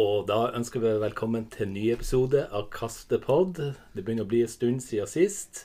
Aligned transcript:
Og 0.00 0.28
da 0.30 0.46
ønsker 0.56 0.80
vi 0.80 0.90
velkommen 1.02 1.44
til 1.52 1.66
en 1.66 1.72
ny 1.74 1.82
episode 1.92 2.46
av 2.56 2.70
Kastepod. 2.72 3.58
Det 3.92 4.04
begynner 4.04 4.24
å 4.24 4.30
bli 4.30 4.38
en 4.46 4.48
stund 4.48 4.80
siden 4.80 5.08
sist. 5.10 5.64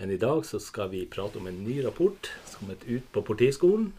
Men 0.00 0.12
i 0.14 0.18
dag 0.20 0.46
så 0.48 0.60
skal 0.62 0.88
vi 0.94 1.02
prate 1.12 1.36
om 1.40 1.48
en 1.50 1.58
ny 1.66 1.74
rapport 1.84 2.30
som 2.48 2.70
er 2.72 2.80
ut 2.86 3.10
på 3.12 3.24
Politiskolen. 3.26 3.90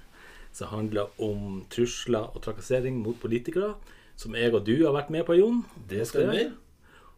Som 0.56 0.72
handler 0.72 1.12
om 1.22 1.60
trusler 1.74 2.32
og 2.32 2.42
trakassering 2.48 2.98
mot 3.04 3.20
politikere. 3.22 3.76
Som 4.18 4.40
jeg 4.40 4.56
og 4.56 4.66
du 4.66 4.74
har 4.80 4.96
vært 4.96 5.12
med 5.14 5.28
på, 5.28 5.38
Jon. 5.38 5.62
Det 5.92 6.08
stemmer. 6.10 6.56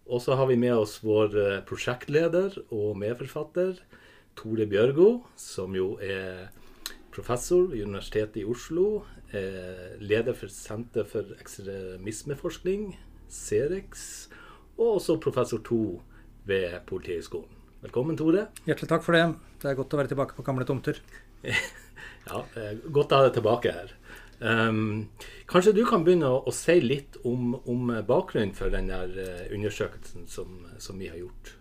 Og 0.10 0.26
så 0.26 0.36
har 0.36 0.50
vi 0.50 0.60
med 0.60 0.76
oss 0.82 0.98
vår 1.06 1.40
eh, 1.40 1.58
prosjektleder 1.70 2.60
og 2.76 2.98
medforfatter 3.00 3.78
Tore 4.36 4.68
Bjørgo, 4.68 5.22
som 5.40 5.78
jo 5.78 5.94
er 6.04 6.50
professor 7.14 7.68
ved 7.70 7.84
Universitetet 7.86 8.42
i 8.42 8.46
Oslo. 8.48 9.04
Eh, 9.34 10.00
leder 10.02 10.34
for 10.38 10.52
Senter 10.54 11.06
for 11.08 11.36
ekstremismeforskning, 11.40 12.94
CEREX. 13.30 14.28
Og 14.78 14.96
også 14.96 15.20
professor 15.22 15.62
2 15.66 16.02
ved 16.50 16.80
Politihøgskolen. 16.88 17.56
Velkommen, 17.82 18.18
Tore. 18.18 18.48
Hjertelig 18.68 18.90
takk 18.92 19.04
for 19.06 19.16
det. 19.16 19.24
Det 19.62 19.70
er 19.72 19.78
godt 19.78 19.94
å 19.96 20.00
være 20.02 20.12
tilbake 20.12 20.36
på 20.36 20.44
gamle 20.44 20.66
tomter. 20.68 20.98
ja, 22.30 22.42
godt 22.92 23.14
å 23.14 23.20
ha 23.20 23.28
deg 23.28 23.38
tilbake 23.38 23.72
her. 23.76 23.94
Um, 24.40 25.10
kanskje 25.52 25.76
du 25.76 25.82
kan 25.88 26.06
begynne 26.08 26.28
å, 26.32 26.42
å 26.48 26.52
si 26.56 26.78
litt 26.80 27.18
om, 27.28 27.58
om, 27.68 27.90
bakgrunnen 28.08 28.54
for 28.56 28.72
den 28.72 28.88
eh, 28.92 29.48
undersøkelsen 29.52 30.30
som, 30.32 30.62
som, 30.80 31.00
vi 31.00 31.10
har 31.12 31.20
gjort? 31.20 31.54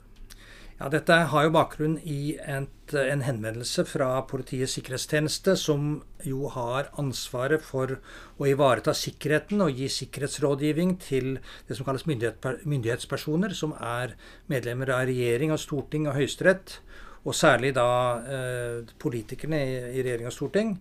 Ja, 0.79 0.87
Dette 0.95 1.15
har 1.33 1.43
jo 1.43 1.51
bakgrunn 1.51 1.97
i 2.07 2.37
et, 2.39 2.93
en 2.95 3.25
henvendelse 3.27 3.83
fra 3.91 4.13
Politiets 4.31 4.77
sikkerhetstjeneste, 4.77 5.57
som 5.59 5.89
jo 6.23 6.47
har 6.55 6.93
ansvaret 7.03 7.65
for 7.67 7.97
å 8.39 8.47
ivareta 8.47 8.95
sikkerheten 8.95 9.65
og 9.65 9.75
gi 9.75 9.89
sikkerhetsrådgivning 9.91 10.95
til 11.03 11.41
det 11.67 11.75
som 11.75 11.89
kalles 11.89 12.07
myndighetspersoner, 12.07 13.57
som 13.59 13.75
er 13.75 14.15
medlemmer 14.47 14.95
av 14.95 15.09
regjering 15.11 15.51
og 15.51 15.59
storting 15.59 16.07
og 16.07 16.15
høyesterett, 16.21 16.79
og 17.27 17.35
særlig 17.35 17.75
da 17.75 17.91
eh, 18.23 18.95
politikerne 19.03 19.59
i, 19.59 19.77
i 19.99 20.07
regjering 20.07 20.31
og 20.31 20.37
storting. 20.37 20.77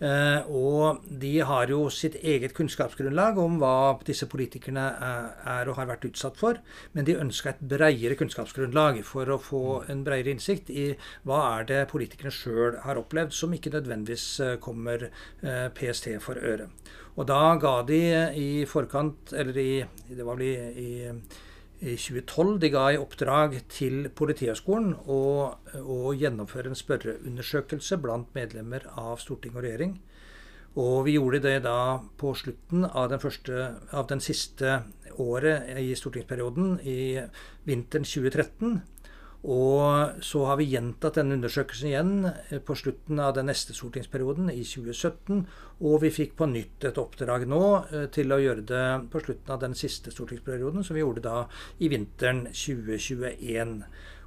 Eh, 0.00 0.46
og 0.48 1.02
de 1.20 1.32
har 1.44 1.68
jo 1.68 1.82
sitt 1.92 2.14
eget 2.24 2.54
kunnskapsgrunnlag 2.56 3.36
om 3.40 3.58
hva 3.60 3.98
disse 4.06 4.24
politikerne 4.32 4.86
er 4.96 5.68
og 5.68 5.76
har 5.76 5.90
vært 5.90 6.06
utsatt 6.08 6.40
for. 6.40 6.60
Men 6.96 7.08
de 7.08 7.18
ønska 7.20 7.52
et 7.52 7.60
bredere 7.60 8.16
kunnskapsgrunnlag 8.16 9.02
for 9.04 9.28
å 9.28 9.40
få 9.40 9.64
en 9.92 10.04
bredere 10.06 10.32
innsikt 10.32 10.72
i 10.72 10.86
hva 11.28 11.42
er 11.58 11.68
det 11.68 11.82
politikerne 11.92 12.32
sjøl 12.32 12.80
har 12.86 13.00
opplevd 13.00 13.36
som 13.36 13.52
ikke 13.52 13.74
nødvendigvis 13.76 14.26
eh, 14.46 14.56
kommer 14.62 15.10
eh, 15.10 15.68
PST 15.76 16.14
for 16.24 16.40
øre. 16.40 16.70
Og 17.20 17.28
da 17.28 17.42
ga 17.60 17.76
de 17.84 18.00
i 18.40 18.50
forkant, 18.70 19.34
eller 19.36 19.56
i 19.58 19.70
Det 20.08 20.24
var 20.24 20.38
vel 20.38 20.46
i, 20.46 20.54
i 20.80 20.90
i 21.80 21.94
2012 21.96 22.58
de 22.60 22.68
ga 22.74 22.84
i 22.92 22.98
oppdrag 23.00 23.54
til 23.72 24.10
Politihøgskolen 24.12 24.92
å, 25.08 25.20
å 25.80 26.12
gjennomføre 26.12 26.68
en 26.68 26.76
spørreundersøkelse 26.78 27.96
blant 28.02 28.34
medlemmer 28.36 28.84
av 29.00 29.16
storting 29.22 29.56
og 29.56 29.64
regjering. 29.64 29.94
Og 30.78 31.06
vi 31.08 31.16
gjorde 31.16 31.40
det 31.42 31.56
da 31.64 31.98
på 32.20 32.34
slutten 32.38 32.84
av 32.84 33.08
den, 33.10 33.22
første, 33.22 33.70
av 33.96 34.06
den 34.12 34.20
siste 34.22 34.82
året 35.18 35.72
i 35.80 35.88
stortingsperioden, 35.98 36.76
i 36.84 37.18
vinteren 37.66 38.06
2013. 38.06 38.76
Og 39.40 40.20
så 40.24 40.42
har 40.44 40.58
vi 40.60 40.68
gjentatt 40.68 41.16
denne 41.16 41.38
undersøkelsen 41.38 41.88
igjen 41.88 42.12
eh, 42.28 42.58
på 42.60 42.76
slutten 42.76 43.22
av 43.24 43.32
den 43.38 43.48
neste 43.48 43.72
stortingsperioden, 43.76 44.50
i 44.52 44.60
2017. 44.68 45.46
Og 45.80 45.96
vi 46.04 46.12
fikk 46.12 46.36
på 46.36 46.48
nytt 46.50 46.84
et 46.90 47.00
oppdrag 47.00 47.46
nå 47.48 47.64
eh, 47.88 48.06
til 48.12 48.36
å 48.36 48.40
gjøre 48.42 48.66
det 48.68 48.86
på 49.12 49.24
slutten 49.24 49.56
av 49.56 49.62
den 49.64 49.76
siste 49.78 50.12
stortingsperioden, 50.12 50.84
som 50.84 50.98
vi 50.98 51.04
gjorde 51.04 51.24
da 51.24 51.44
i 51.80 51.88
vinteren 51.92 52.46
2021. 52.52 53.78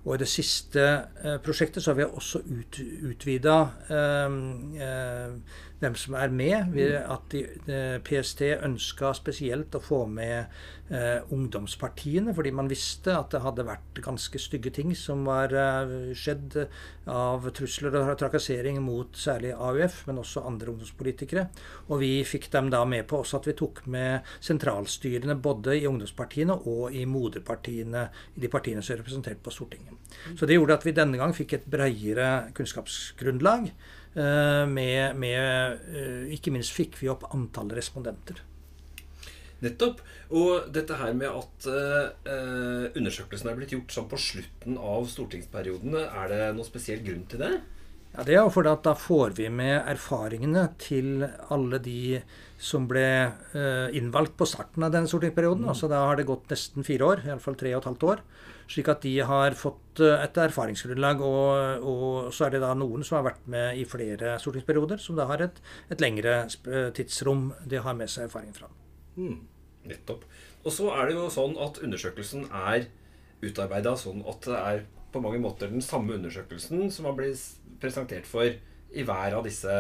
Og 0.04 0.18
i 0.18 0.22
det 0.24 0.28
siste 0.28 0.82
eh, 1.24 1.38
prosjektet 1.44 1.84
så 1.84 1.94
har 1.94 2.02
vi 2.02 2.10
også 2.10 2.42
ut, 2.50 2.80
utvida 3.14 3.60
eh, 3.94 5.38
eh, 5.84 5.90
hvem 5.90 5.98
som 6.00 6.16
er 6.16 6.32
med. 6.34 6.72
Ved 6.74 6.96
at 7.02 7.34
de, 7.34 7.44
PST 8.06 8.42
ønska 8.64 9.14
spesielt 9.18 9.76
å 9.76 9.82
få 9.84 10.04
med 10.08 10.48
eh, 10.90 11.22
ungdomspartiene, 11.34 12.34
fordi 12.36 12.54
man 12.56 12.70
visste 12.72 13.16
at 13.18 13.34
det 13.34 13.44
hadde 13.44 13.66
vært 13.68 14.02
ganske 14.04 14.40
stygge 14.40 14.74
ting 14.76 14.94
som 14.98 15.26
var 15.28 15.54
eh, 15.54 16.14
skjedd 16.18 16.58
av 17.12 17.48
trusler 17.56 17.96
og 18.00 18.14
trakassering 18.20 18.80
mot 18.84 19.16
særlig 19.18 19.54
AUF, 19.54 20.04
men 20.08 20.22
også 20.24 20.46
andre 20.48 20.74
ungdomspolitikere. 20.74 21.48
Og 21.90 22.04
vi 22.04 22.14
fikk 22.28 22.50
dem 22.54 22.72
da 22.74 22.84
med 22.88 23.08
på 23.10 23.22
også 23.24 23.42
at 23.42 23.50
vi 23.52 23.58
tok 23.60 23.84
med 23.92 24.30
sentralstyrene 24.44 25.38
både 25.44 25.78
i 25.80 25.88
ungdomspartiene 25.90 26.58
og 26.70 26.96
i 26.96 27.06
moderpartiene, 27.10 28.08
i 28.36 28.44
de 28.44 28.52
partiene 28.52 28.84
som 28.84 28.96
er 28.96 29.04
representert 29.04 29.44
på 29.44 29.54
Stortinget. 29.54 30.00
Så 30.38 30.48
det 30.48 30.58
gjorde 30.58 30.80
at 30.80 30.88
vi 30.88 30.96
denne 30.96 31.20
gang 31.20 31.36
fikk 31.36 31.58
et 31.58 31.68
bredere 31.70 32.54
kunnskapsgrunnlag. 32.56 33.70
Eh, 34.14 34.66
med, 34.70 35.16
med, 35.18 35.80
eh, 35.90 36.34
Ikke 36.36 36.54
minst 36.54 36.76
fikk 36.76 37.00
vi 37.02 37.10
opp 37.10 37.26
antall 37.34 37.72
respondenter. 37.74 38.42
Nettopp. 39.64 40.04
Og 40.34 40.70
dette 40.74 40.98
her 40.98 41.14
med 41.14 41.30
at 41.30 41.66
uh, 41.70 42.88
undersøkelsen 42.98 43.52
er 43.52 43.58
blitt 43.60 43.76
gjort 43.76 43.92
sånn 43.94 44.08
på 44.10 44.18
slutten 44.18 44.80
av 44.82 45.06
stortingsperiodene, 45.12 46.02
er 46.10 46.32
det 46.32 46.40
noen 46.56 46.66
spesiell 46.66 47.04
grunn 47.06 47.22
til 47.30 47.44
det? 47.44 47.52
Ja, 48.14 48.24
Det 48.24 48.34
er 48.36 48.44
jo 48.44 48.54
fordi 48.54 48.70
at 48.70 48.84
da 48.86 48.94
får 48.94 49.34
vi 49.40 49.48
med 49.50 49.88
erfaringene 49.90 50.68
til 50.78 51.24
alle 51.50 51.80
de 51.82 52.22
som 52.62 52.86
ble 52.88 53.06
uh, 53.56 53.90
innvalgt 53.96 54.36
på 54.38 54.46
starten 54.48 54.86
av 54.86 54.94
denne 54.94 55.10
stortingsperioden. 55.10 55.66
Mm. 55.66 55.72
Altså 55.74 55.90
Da 55.90 56.04
har 56.06 56.20
det 56.20 56.28
gått 56.30 56.52
nesten 56.54 56.86
fire 56.86 57.08
år, 57.10 57.24
iallfall 57.26 57.58
tre 57.60 57.74
og 57.74 57.82
et 57.82 57.90
halvt 57.90 58.06
år. 58.12 58.22
Slik 58.70 58.92
at 58.94 59.02
de 59.04 59.18
har 59.28 59.58
fått 59.60 60.00
eh, 60.00 60.22
et 60.24 60.38
erfaringsgrunnlag. 60.40 61.20
Og, 61.20 61.84
og, 61.84 62.30
så 62.34 62.46
er 62.46 62.54
det 62.54 62.62
da 62.64 62.70
noen 62.78 63.04
som 63.04 63.18
har 63.18 63.26
vært 63.28 63.44
med 63.52 63.82
i 63.82 63.84
flere 63.90 64.38
stortingsperioder, 64.40 65.02
som 65.04 65.20
da 65.20 65.28
har 65.28 65.44
et, 65.44 65.60
et 65.92 66.02
lengre 66.02 66.38
tidsrom 66.96 67.50
de 67.68 67.82
har 67.84 67.98
med 68.00 68.10
seg 68.10 68.30
erfaring 68.30 68.56
fra. 68.56 68.72
Mm. 69.20 69.42
Nettopp. 69.92 70.24
Og 70.64 70.72
så 70.72 70.94
er 70.96 71.10
det 71.10 71.18
jo 71.18 71.28
sånn 71.34 71.58
at 71.60 71.82
undersøkelsen 71.84 72.48
er 72.56 72.88
utarbeida 73.44 73.98
sånn 74.00 74.24
at 74.32 74.48
det 74.48 74.60
er 74.62 74.86
på 75.14 75.22
mange 75.22 75.42
måter 75.44 75.70
den 75.70 75.84
samme 75.84 76.16
undersøkelsen 76.16 76.88
som 76.92 77.10
har 77.10 77.18
blitt 77.18 77.44
presentert 77.82 78.28
for 78.30 78.48
i 78.94 79.04
hver 79.08 79.40
av 79.40 79.48
disse 79.48 79.74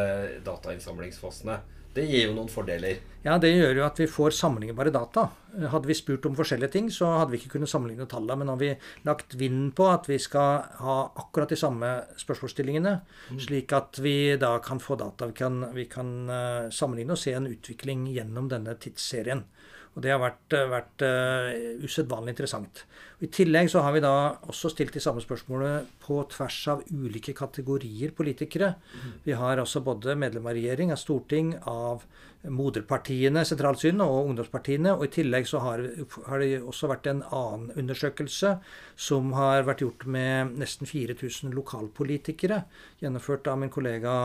datainnsamlingsfasene. 0.45 1.59
Det 1.93 2.03
gir 2.09 2.25
jo 2.25 2.33
noen 2.33 2.49
fordeler. 2.49 3.01
Ja, 3.21 3.35
det 3.37 3.51
gjør 3.53 3.77
jo 3.77 3.83
at 3.85 3.99
vi 4.01 4.07
får 4.09 4.33
sammenlignbare 4.33 4.91
data. 4.93 5.27
Hadde 5.69 5.85
vi 5.85 5.95
spurt 5.95 6.25
om 6.25 6.33
forskjellige 6.35 6.73
ting, 6.73 6.87
så 6.91 7.11
hadde 7.19 7.35
vi 7.35 7.39
ikke 7.39 7.53
kunnet 7.53 7.69
sammenligne 7.69 8.07
tallene. 8.09 8.39
Men 8.41 8.49
har 8.49 8.57
vi 8.59 8.71
lagt 9.05 9.35
vinden 9.37 9.69
på 9.77 9.85
at 9.91 10.09
vi 10.09 10.17
skal 10.21 10.65
ha 10.81 10.95
akkurat 11.21 11.53
de 11.53 11.59
samme 11.59 11.91
spørsmålsstillingene, 12.19 12.95
mm. 13.29 13.43
slik 13.45 13.75
at 13.77 14.01
vi 14.01 14.15
da 14.41 14.55
kan 14.65 14.81
få 14.81 14.97
data 14.99 15.29
vi 15.29 15.37
kan, 15.37 15.61
vi 15.77 15.85
kan 15.91 16.09
uh, 16.31 16.73
sammenligne 16.73 17.13
og 17.13 17.21
se 17.21 17.35
en 17.37 17.51
utvikling 17.51 18.07
gjennom 18.15 18.49
denne 18.51 18.73
tidsserien. 18.81 19.45
Og 19.93 20.01
det 20.01 20.09
har 20.09 20.23
vært, 20.23 20.57
vært 20.73 21.05
uh, 21.05 21.53
usedvanlig 21.85 22.33
interessant. 22.33 22.87
I 23.23 23.29
tillegg 23.31 23.69
så 23.72 23.79
har 23.85 23.94
vi 23.95 24.01
da 24.03 24.13
også 24.51 24.73
stilt 24.73 24.91
de 24.95 25.01
samme 25.03 25.22
spørsmålene 25.23 25.85
på 26.03 26.17
tvers 26.34 26.57
av 26.73 26.81
ulike 26.91 27.31
kategorier 27.38 28.11
politikere. 28.17 28.73
Mm. 28.75 29.13
Vi 29.23 29.38
har 29.39 29.61
også 29.63 29.79
både 29.85 30.17
medlem 30.19 30.50
av 30.50 30.57
regjering, 30.57 30.91
av 30.91 31.00
storting, 31.00 31.53
av 31.63 32.03
moderpartiene, 32.51 33.45
sentralsynet, 33.47 34.03
og 34.03 34.28
ungdomspartiene. 34.28 34.91
Og 34.97 35.06
i 35.07 35.11
tillegg 35.16 35.47
så 35.47 35.61
har, 35.63 35.84
har, 36.28 36.44
det 36.44 36.59
også 36.59 36.89
vært 36.91 37.07
en 37.07 37.22
annen 37.23 37.72
undersøkelse 37.79 38.57
som 39.00 39.31
har 39.38 39.63
vært 39.67 39.85
gjort 39.85 40.03
med 40.03 40.57
nesten 40.59 40.90
4000 40.90 41.55
lokalpolitikere. 41.55 42.63
Gjennomført 43.00 43.47
av 43.47 43.61
min 43.61 43.72
kollega 43.72 44.16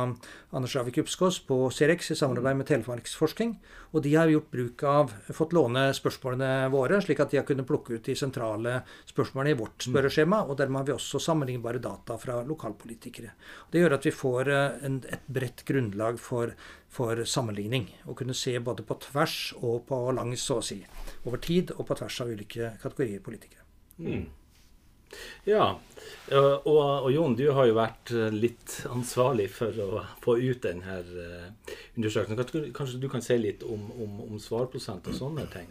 Anders 0.51 0.75
Ravik 0.75 0.99
Upskås 1.05 1.39
på 1.47 1.61
Cerex 1.75 2.11
i 2.11 2.19
samarbeid 2.19 2.59
med 2.59 2.71
Telemarksforsking. 2.71 3.55
Og 3.95 4.03
de 4.05 4.17
har 4.19 4.31
gjort 4.33 4.51
bruk 4.53 4.83
av, 4.89 5.15
fått 5.33 5.55
låne 5.57 5.87
spørsmålene 5.97 6.73
våre, 6.75 6.99
slik 7.05 7.23
at 7.23 7.31
de 7.31 7.41
har 7.41 7.47
kunnet 7.49 7.69
plukke 7.69 7.97
ut 7.97 8.05
de 8.05 8.19
sentrale 8.19 8.81
spørsmålene 9.09 9.55
i 9.55 9.59
vårt 9.59 9.89
spørreskjema. 9.89 10.43
Og 10.49 10.59
dermed 10.61 10.83
har 10.83 10.91
vi 10.91 10.97
også 10.97 11.21
sammenlignbare 11.23 11.83
data 11.85 12.19
fra 12.21 12.41
lokalpolitikere. 12.49 13.35
Det 13.73 13.83
gjør 13.83 13.99
at 13.99 14.09
vi 14.09 14.15
får 14.15 14.53
eh, 14.55 14.85
en, 14.89 15.01
et 15.09 15.33
bredt 15.39 15.65
grunnlag 15.69 16.21
for 16.23 16.57
for 16.89 17.21
sammenligning. 17.29 17.89
Å 18.09 18.17
kunne 18.17 18.37
se 18.37 18.55
både 18.65 18.85
på 18.87 18.97
tvers 19.09 19.37
og 19.61 19.85
på 19.89 20.01
langs, 20.17 20.43
så 20.49 20.59
å 20.61 20.65
si. 20.65 20.81
Over 21.29 21.41
tid 21.45 21.75
og 21.77 21.87
på 21.89 21.99
tvers 22.01 22.21
av 22.25 22.33
ulike 22.33 22.75
kategorier 22.83 23.25
politikere. 23.25 23.65
Mm. 23.99 24.27
Ja, 25.49 25.71
og, 26.37 26.67
og, 26.69 27.07
Jon, 27.15 27.37
du 27.39 27.47
har 27.57 27.69
jo 27.69 27.79
vært 27.79 28.13
eh, 28.13 28.29
litt 28.35 28.75
ansvarlig 28.93 29.49
for 29.55 29.81
å 29.81 30.03
få 30.21 30.37
ut 30.37 30.61
denne 30.67 30.99
eh, 31.01 31.77
undersøkelsen. 31.97 32.73
Kanskje 32.77 33.01
du 33.01 33.09
kan 33.09 33.25
si 33.25 33.39
litt 33.41 33.65
om, 33.65 33.89
om, 33.97 34.21
om 34.27 34.43
svarprosent 34.43 35.09
og 35.09 35.17
sånne 35.17 35.47
ting? 35.55 35.71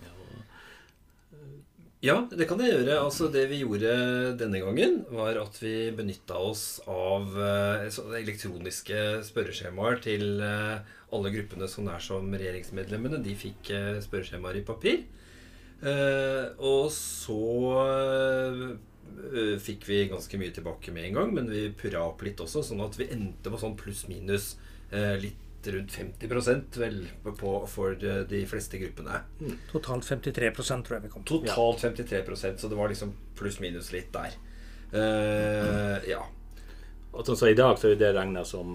Ja, 2.06 2.20
det 2.30 2.46
kan 2.46 2.62
jeg 2.62 2.76
gjøre. 2.76 3.00
Altså, 3.02 3.28
det 3.34 3.48
vi 3.50 3.64
gjorde 3.64 3.92
denne 4.38 4.62
gangen, 4.62 5.00
var 5.10 5.40
at 5.42 5.58
vi 5.64 5.90
benytta 5.98 6.38
oss 6.38 6.80
av 6.86 7.34
uh, 7.34 7.88
elektroniske 8.20 9.24
spørreskjemaer 9.26 10.02
til 10.06 10.44
uh, 10.44 10.78
alle 11.10 11.34
gruppene 11.34 11.70
så 11.72 11.82
nær 11.82 12.04
som 12.04 12.30
regjeringsmedlemmene. 12.30 13.24
De 13.26 13.34
fikk 13.38 13.74
uh, 13.74 13.98
spørreskjemaer 14.06 14.62
i 14.62 14.68
papir. 14.68 15.08
Eh, 15.78 16.46
og 16.66 16.90
så 16.94 17.42
eh, 17.86 19.58
fikk 19.62 19.86
vi 19.86 20.00
ganske 20.10 20.40
mye 20.42 20.54
tilbake 20.56 20.94
med 20.94 21.10
en 21.10 21.20
gang, 21.20 21.36
men 21.36 21.52
vi 21.52 21.68
purra 21.78 22.08
opp 22.08 22.24
litt 22.26 22.42
også, 22.42 22.64
sånn 22.66 22.82
at 22.86 22.98
vi 22.98 23.10
endte 23.14 23.54
på 23.54 23.60
sånn 23.62 23.78
pluss-minus 23.78 24.56
eh, 24.90 25.16
litt 25.22 25.44
rundt 25.76 25.92
50% 25.92 26.80
vel 26.82 27.02
på, 27.24 27.54
for 27.70 27.98
de, 28.00 28.22
de 28.30 28.42
fleste 28.50 28.80
gruppene. 28.82 29.22
Totalt 29.72 30.08
53% 30.08 30.88
tror 30.88 30.98
jeg 30.98 31.08
vi 31.08 31.14
kom 31.14 31.28
til. 31.28 31.44
Totalt 31.46 31.86
53% 32.00 32.64
så 32.64 32.72
det 32.72 32.80
var 32.80 32.92
liksom 32.94 33.14
pluss-minus 33.38 33.92
litt 33.96 34.12
der. 34.16 34.38
Eh, 34.96 36.10
ja. 36.12 36.24
Og 37.18 37.26
så, 37.26 37.34
så 37.40 37.50
i 37.50 37.56
dag 37.58 37.78
så 37.80 37.90
er 37.90 37.98
det 37.98 38.12
regna 38.14 38.44
som 38.46 38.68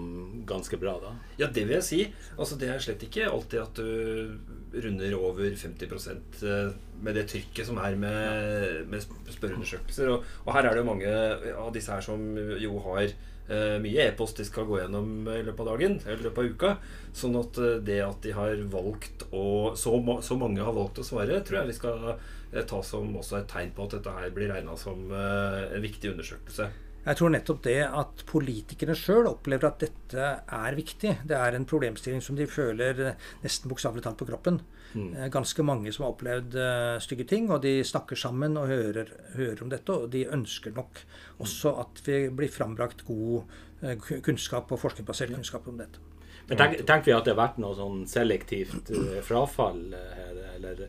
ganske 0.47 0.77
bra, 0.81 0.97
da? 0.99 1.13
Ja, 1.39 1.47
det 1.47 1.63
vil 1.67 1.77
jeg 1.77 1.85
si. 1.87 1.99
Altså, 2.35 2.57
det 2.59 2.69
er 2.69 2.81
slett 2.83 3.05
ikke 3.05 3.29
alltid 3.29 3.61
at 3.61 3.79
du 3.79 4.79
runder 4.83 5.15
over 5.15 5.53
50 5.55 6.09
eh, 6.49 6.73
med 7.03 7.15
det 7.19 7.27
trykket 7.31 7.69
som 7.69 7.79
er 7.79 7.95
med, 7.99 8.81
med 8.91 9.05
spørreundersøkelser. 9.31 10.11
Og, 10.11 10.25
og, 10.43 10.51
her 10.57 10.67
er 10.67 10.73
det 10.73 10.83
jo 10.83 10.89
mange 10.89 11.13
av 11.53 11.71
disse 11.75 11.93
her 11.93 12.03
som 12.03 12.25
jo 12.59 12.81
har 12.89 13.05
eh, 13.05 13.31
mye 13.49 14.05
e-post 14.07 14.37
de 14.39 14.45
skal 14.47 14.63
gå 14.69 14.77
gjennom 14.79 15.27
i 15.27 15.41
løpet 15.43 15.65
av 15.65 15.73
dagen 15.73 15.97
eller 16.05 16.21
i 16.21 16.27
løpet 16.27 16.39
av 16.39 16.51
uka. 16.53 16.69
Sånn 17.13 17.35
at 17.37 17.59
eh, 17.61 17.81
det 17.85 17.99
at 18.01 18.23
de 18.25 18.33
har 18.33 18.63
valgt 18.73 19.27
å 19.31 19.73
så, 19.77 19.97
så, 20.25 20.37
mange 20.39 20.63
har 20.65 20.73
valgt 20.75 21.01
å 21.01 21.05
svare, 21.05 21.41
tror 21.45 21.61
jeg 21.61 21.69
vi 21.69 21.77
skal 21.77 22.07
eh, 22.13 22.63
ta 22.69 22.81
som 22.85 23.13
også 23.19 23.41
et 23.41 23.51
tegn 23.51 23.73
på 23.75 23.85
at 23.85 23.97
dette 23.97 24.15
her 24.17 24.33
blir 24.33 24.49
regna 24.53 24.77
som 24.79 25.05
eh, 25.13 25.75
en 25.75 25.83
viktig 25.83 26.13
undersøkelse. 26.15 26.71
Jeg 27.03 27.19
tror 27.19 27.33
nettopp 27.33 27.63
det 27.65 27.81
at 27.83 28.21
politikerne 28.29 28.95
sjøl 28.95 29.27
opplever 29.27 29.67
at 29.67 29.81
dette 29.83 30.27
er 30.39 30.77
viktig. 30.77 31.17
Det 31.27 31.35
er 31.35 31.57
en 31.57 31.67
problemstilling 31.67 32.23
som 32.23 32.37
de 32.37 32.47
føler 32.47 33.01
nesten 33.43 33.71
bokstavelig 33.71 34.05
talt 34.05 34.21
på 34.21 34.27
kroppen. 34.29 34.61
Mm. 34.93 35.09
Ganske 35.33 35.65
mange 35.67 35.91
som 35.91 36.05
har 36.05 36.13
opplevd 36.13 36.55
uh, 36.55 37.01
stygge 37.03 37.27
ting, 37.27 37.49
og 37.51 37.63
de 37.65 37.75
snakker 37.83 38.19
sammen 38.19 38.55
og 38.61 38.71
hører, 38.71 39.11
hører, 39.35 39.65
om 39.65 39.73
dette. 39.73 39.91
Og 39.91 40.07
de 40.13 40.23
ønsker 40.31 40.75
nok 40.77 41.03
også 41.43 41.75
at 41.83 42.01
vi 42.07 42.23
blir 42.31 42.53
frambrakt 42.53 43.03
god 43.09 43.51
uh, 43.83 44.09
kunnskap 44.23 44.71
og 44.71 44.79
forskerbasert 44.85 45.35
kunnskap 45.35 45.67
om 45.67 45.83
dette. 45.83 45.99
Men 46.47 46.59
tenker 46.59 47.07
vi 47.07 47.15
at 47.15 47.27
det 47.27 47.35
har 47.35 47.39
vært 47.39 47.59
noe 47.63 47.75
sånn 47.75 48.03
selektivt 48.09 48.91
frafall 49.23 49.93
her, 49.95 50.39
eller 50.57 50.87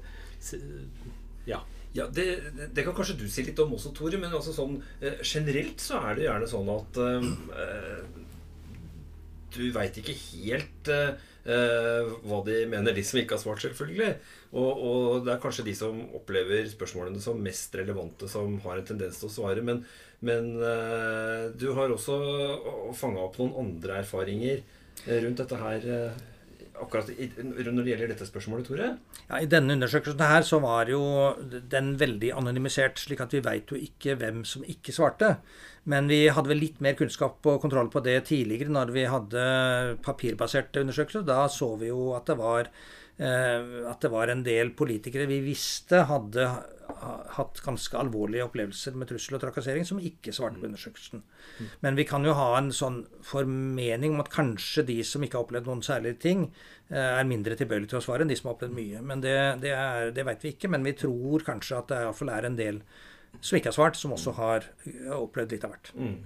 ja. 1.46 1.60
Ja, 1.94 2.08
det, 2.10 2.24
det, 2.74 2.82
kan 2.82 2.94
kanskje 2.94 3.14
du 3.20 3.28
si 3.30 3.44
litt 3.46 3.60
om 3.62 3.76
også, 3.76 3.92
Tore. 3.94 4.18
Men 4.18 4.34
altså 4.34 4.54
sånn, 4.54 4.80
eh, 4.98 5.20
generelt 5.22 5.82
så 5.82 6.00
er 6.08 6.18
det 6.18 6.26
gjerne 6.26 6.48
sånn 6.50 6.72
at 6.74 6.98
uh, 6.98 7.28
du 9.54 9.62
veit 9.76 10.00
ikke 10.00 10.16
helt 10.16 10.90
uh, 10.90 11.14
hva 12.26 12.40
de 12.48 12.64
mener, 12.72 12.96
de 12.96 13.04
som 13.06 13.20
ikke 13.20 13.38
har 13.38 13.44
svart, 13.44 13.62
selvfølgelig. 13.62 14.10
Og, 14.56 14.72
og, 14.72 15.06
det 15.22 15.36
er 15.36 15.42
kanskje 15.44 15.68
de 15.70 15.76
som 15.78 16.02
opplever 16.18 16.66
spørsmålene 16.72 17.22
som 17.22 17.38
mest 17.46 17.78
relevante, 17.78 18.26
som 18.32 18.58
har 18.66 18.82
en 18.82 18.90
tendens 18.90 19.22
til 19.22 19.30
å 19.30 19.34
svare. 19.36 19.62
Men, 19.62 19.84
men 20.26 20.50
uh, 20.58 21.46
du 21.54 21.68
har 21.78 21.94
også 21.94 22.18
fanga 22.98 23.22
opp 23.22 23.38
noen 23.38 23.54
andre 23.68 24.02
erfaringer 24.02 24.66
rundt 25.22 25.40
dette 25.44 25.62
her. 25.62 25.90
Akkurat 26.74 27.10
i, 27.14 27.28
når 27.38 27.84
det 27.84 27.92
gjelder 27.92 28.10
dette 28.10 28.26
spørsmålet, 28.26 28.66
Tore? 28.66 28.88
Ja, 29.28 29.38
I 29.38 29.46
denne 29.50 29.76
undersøkelsen 29.76 30.24
her 30.26 30.42
så 30.46 30.58
var 30.62 30.90
jo 30.90 31.02
den 31.70 31.92
veldig 32.00 32.32
anonymisert, 32.34 32.98
slik 32.98 33.22
at 33.22 33.36
vi 33.36 33.42
veit 33.44 33.70
jo 33.70 33.78
ikke 33.78 34.16
hvem 34.18 34.42
som 34.48 34.66
ikke 34.66 34.94
svarte. 34.94 35.36
Men 35.90 36.08
vi 36.10 36.24
hadde 36.32 36.50
vel 36.50 36.62
litt 36.64 36.82
mer 36.82 36.96
kunnskap 36.98 37.46
og 37.46 37.60
kontroll 37.62 37.92
på 37.92 38.02
det 38.02 38.16
tidligere, 38.30 38.72
når 38.74 38.90
vi 38.96 39.06
hadde 39.06 39.46
papirbaserte 40.02 40.82
undersøkelser. 40.82 41.26
Da 41.28 41.44
så 41.52 41.74
vi 41.78 41.92
jo 41.92 42.10
at 42.18 42.26
det 42.30 42.38
var 42.40 42.72
at 43.14 44.02
det 44.02 44.08
var 44.10 44.26
en 44.26 44.40
del 44.42 44.72
politikere 44.74 45.28
vi 45.30 45.36
visste 45.44 46.00
hadde 46.08 46.48
hatt 47.34 47.60
ganske 47.64 47.96
alvorlige 47.98 48.44
opplevelser 48.46 48.96
med 48.98 49.08
trussel 49.10 49.36
og 49.36 49.42
trakassering, 49.44 49.86
som 49.86 50.00
ikke 50.02 50.32
svarte 50.34 50.60
på 50.60 50.68
undersøkelsen. 50.68 51.22
Men 51.84 51.98
vi 51.98 52.06
kan 52.08 52.24
jo 52.26 52.34
ha 52.36 52.50
en 52.58 52.70
sånn 52.74 53.02
formening 53.24 54.14
om 54.14 54.22
at 54.24 54.32
kanskje 54.32 54.86
de 54.90 54.98
som 55.06 55.24
ikke 55.24 55.38
har 55.38 55.46
opplevd 55.46 55.70
noen 55.70 55.82
særlige 55.86 56.20
ting, 56.26 56.46
eh, 56.90 57.18
er 57.20 57.28
mindre 57.28 57.56
tilbøyelige 57.58 57.94
til 57.94 58.00
å 58.00 58.04
svare 58.04 58.24
enn 58.24 58.32
de 58.32 58.38
som 58.38 58.50
har 58.50 58.56
opplevd 58.56 58.76
mye. 58.78 59.02
Men 59.02 59.24
det, 59.24 59.36
det, 59.64 59.74
er, 59.74 60.14
det 60.16 60.26
vet 60.30 60.46
vi 60.46 60.54
ikke. 60.54 60.70
Men 60.72 60.86
vi 60.86 60.96
tror 61.04 61.46
kanskje 61.46 61.80
at 61.80 61.92
det 61.92 62.00
iallfall 62.04 62.32
er 62.34 62.48
en 62.48 62.60
del 62.60 62.80
som 63.40 63.58
ikke 63.58 63.72
har 63.72 63.78
svart, 63.78 63.98
som 63.98 64.14
også 64.14 64.34
har 64.38 64.70
opplevd 65.18 65.54
litt 65.54 65.66
av 65.66 65.74
hvert. 65.74 65.94
Mm. 65.98 66.16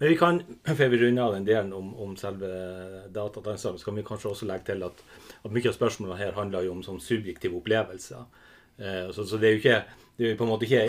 Men 0.00 0.08
vi 0.08 0.16
kan, 0.16 0.38
før 0.64 0.88
vi 0.88 0.98
runder 1.02 1.26
av 1.26 1.34
den 1.36 1.44
delen 1.44 1.74
om, 1.76 1.90
om 2.00 2.14
selve 2.16 2.48
datadansen, 3.12 3.76
så 3.76 3.84
kan 3.84 3.98
vi 3.98 4.04
kanskje 4.06 4.30
også 4.30 4.48
legge 4.48 4.70
til 4.70 4.86
at, 4.86 5.02
at 5.40 5.52
mye 5.54 5.70
av 5.70 5.76
spørsmålene 5.76 6.20
her 6.20 6.36
handler 6.36 6.66
jo 6.66 6.76
om 6.76 6.84
sånn 6.84 7.00
subjektive 7.02 7.56
opplevelser. 7.60 8.28
Eh, 8.80 9.08
så, 9.14 9.24
så, 9.24 9.40
det 9.40 9.48
er 9.48 9.56
jo 9.56 9.62
ikke 9.62 9.80
er 10.20 10.36
på 10.36 10.44
en 10.44 10.50
måte 10.50 10.66
ikke 10.66 10.82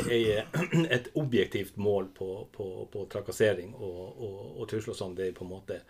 et 0.98 1.09
objektivt 1.19 1.77
mål 1.80 2.09
på, 2.15 2.30
på, 2.51 2.68
på 2.92 3.06
trakassering 3.12 3.74
og, 3.77 4.03
og, 4.19 4.38
og 4.59 4.69
trusler 4.71 4.98
sånn. 4.98 5.15
Det 5.15 5.30
er 5.30 5.36
på 5.38 5.45
en 5.48 5.53
måte 5.53 5.81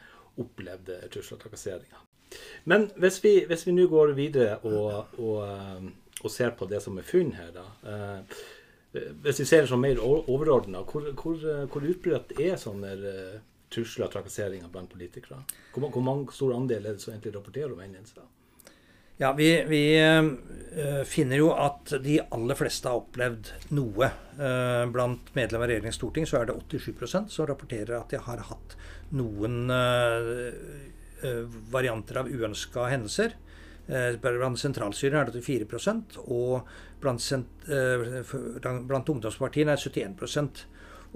opplevde 0.41 0.99
trusler 1.11 1.39
og 1.39 1.43
trakasseringer. 1.45 2.07
Men 2.69 2.87
hvis 3.01 3.19
vi, 3.23 3.35
hvis 3.49 3.65
vi 3.67 3.75
nå 3.75 3.87
går 3.91 4.13
videre 4.15 4.59
og, 4.63 5.17
og, 5.19 5.37
eh, 5.47 6.29
ser 6.29 6.53
på 6.57 6.67
det 6.69 6.83
som 6.83 6.99
er 7.01 7.07
funn 7.07 7.33
her, 7.33 7.49
da. 7.55 7.65
Eh, 7.81 8.41
hvis 9.23 9.39
vi 9.41 9.47
ser 9.47 9.63
det 9.63 9.71
som 9.71 9.81
mer 9.81 9.99
overordna, 10.03 10.83
hvor, 10.85 11.05
hvor, 11.17 11.41
hvor 11.71 11.85
utbredt 11.87 12.33
er 12.43 12.57
sånne 12.59 12.91
trusler 13.71 14.09
og 14.09 14.13
trakasseringer 14.13 14.69
blant 14.71 14.91
politikere? 14.91 15.39
Hvor, 15.73 15.87
hvor 15.87 16.03
mange 16.05 16.35
stor 16.35 16.53
andel 16.57 16.85
er 16.85 16.97
det 16.97 17.03
som 17.03 17.13
egentlig 17.13 17.33
rapporterer 17.37 17.73
om 17.73 17.79
hendelser? 17.79 18.27
Ja, 19.21 19.33
vi, 19.37 19.49
vi 19.69 19.83
uh, 20.01 21.03
finner 21.05 21.37
jo 21.37 21.51
at 21.53 21.93
de 22.01 22.17
aller 22.33 22.57
fleste 22.57 22.89
har 22.89 23.03
opplevd 23.03 23.51
noe. 23.77 24.09
Uh, 24.39 24.87
blant 24.89 25.29
medlemmer 25.37 25.67
av 25.67 25.69
regjeringens 25.69 25.99
storting 25.99 26.25
så 26.25 26.39
er 26.39 26.49
det 26.49 26.57
87% 26.57 27.29
som 27.29 27.45
rapporterer 27.49 27.99
at 27.99 28.09
de 28.09 28.21
har 28.25 28.41
hatt 28.49 28.77
noen 29.13 29.69
varianter 31.69 32.17
av 32.17 32.29
uønska 32.31 32.85
hendelser. 32.89 33.35
Blant 34.23 34.57
sentralstyret 34.57 35.17
er 35.19 35.29
det 35.35 35.43
84 35.43 36.23
og 36.23 36.63
blant, 37.01 37.31
eh, 37.67 38.33
blant 38.87 39.09
ungdomspartiene 39.09 39.75
er 39.75 39.81
71 39.81 40.65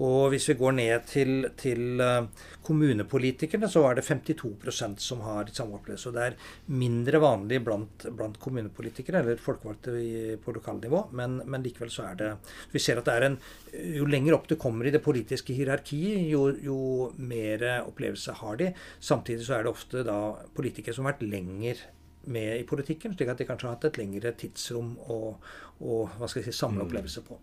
og 0.03 0.33
hvis 0.33 0.50
vi 0.50 0.57
går 0.59 0.74
ned 0.75 1.06
til, 1.07 1.45
til 1.56 2.01
uh, 2.03 2.27
kommunepolitikerne, 2.68 3.69
så 3.71 3.86
er 3.88 3.95
det 3.95 4.03
52% 4.03 5.00
som 5.00 5.21
har 5.24 5.51
samme 5.56 5.77
opplevelse. 5.77 6.09
og 6.09 6.18
det 6.18 6.25
er 6.25 6.38
mindre 6.68 7.21
vanlig 7.24 7.62
blant, 7.63 8.07
blant 8.18 8.39
kommunepolitikere, 8.39 9.21
eller 9.23 9.40
folkevalgte 9.40 9.95
på 10.44 10.56
lokalnivå, 10.57 11.06
men, 11.16 11.40
men, 11.45 11.64
likevel 11.64 11.94
så 11.94 12.09
er 12.09 12.19
det 12.19 12.31
Vi 12.73 12.80
ser 12.83 12.99
at 12.99 13.07
det 13.07 13.16
er 13.16 13.28
en 13.30 13.40
Jo 13.95 14.06
lenger 14.06 14.35
opp 14.35 14.47
du 14.47 14.56
kommer 14.59 14.85
i 14.85 14.92
det 14.92 15.04
politiske 15.04 15.56
hierarkiet, 15.56 16.28
jo, 16.28 16.49
jo 16.59 16.78
mer 17.18 17.64
opplevelse 17.85 18.35
har 18.42 18.59
de. 18.59 18.71
Samtidig 18.99 19.47
så 19.47 19.57
er 19.57 19.64
det 19.64 19.71
ofte 19.71 20.04
da 20.04 20.19
politikere 20.56 20.95
som 20.95 21.07
har 21.07 21.16
vært 21.16 21.28
lenger 21.28 21.81
med 22.25 22.59
i 22.59 22.68
politikken, 22.68 23.14
slik 23.16 23.31
at 23.31 23.40
de 23.40 23.47
kanskje 23.47 23.69
har 23.69 23.78
hatt 23.78 23.92
et 23.92 23.99
lengre 24.02 24.31
tidsrom 24.37 24.95
og, 25.07 25.44
og 25.80 26.16
hva 26.18 26.28
skal 26.28 26.42
jeg 26.42 26.52
si, 26.52 26.59
samle 26.59 26.81
mm. 26.83 26.87
opplevelse 26.87 27.23
på. 27.28 27.40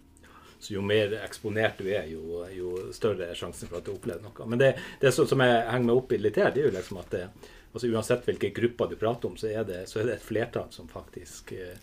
Så 0.63 0.77
jo 0.77 0.83
mer 0.87 1.17
eksponert 1.19 1.81
du 1.83 1.89
er, 1.91 2.07
jo, 2.07 2.45
jo 2.55 2.75
større 2.95 3.27
er 3.27 3.39
sjansen 3.39 3.71
for 3.71 3.81
at 3.81 3.89
du 3.89 3.97
opplever 3.97 4.23
noe. 4.23 4.47
Men 4.47 4.61
det, 4.61 4.75
det 5.03 5.11
som 5.17 5.43
jeg 5.43 5.65
henger 5.67 5.89
meg 5.89 5.99
opp 5.99 6.15
i 6.15 6.21
litt 6.21 6.39
her, 6.39 6.53
det 6.55 6.63
er 6.63 6.69
jo 6.69 6.77
liksom 6.77 7.01
at 7.03 7.11
det, 7.17 7.25
altså 7.73 7.91
uansett 7.91 8.29
hvilke 8.29 8.53
grupper 8.55 8.93
du 8.93 8.95
prater 9.01 9.33
om, 9.33 9.35
så 9.41 9.51
er 9.51 9.67
det, 9.67 9.81
så 9.91 9.99
er 10.01 10.07
det 10.07 10.21
et 10.21 10.29
flertall 10.29 10.71
som 10.71 10.91
faktisk 10.91 11.51
eh, 11.57 11.75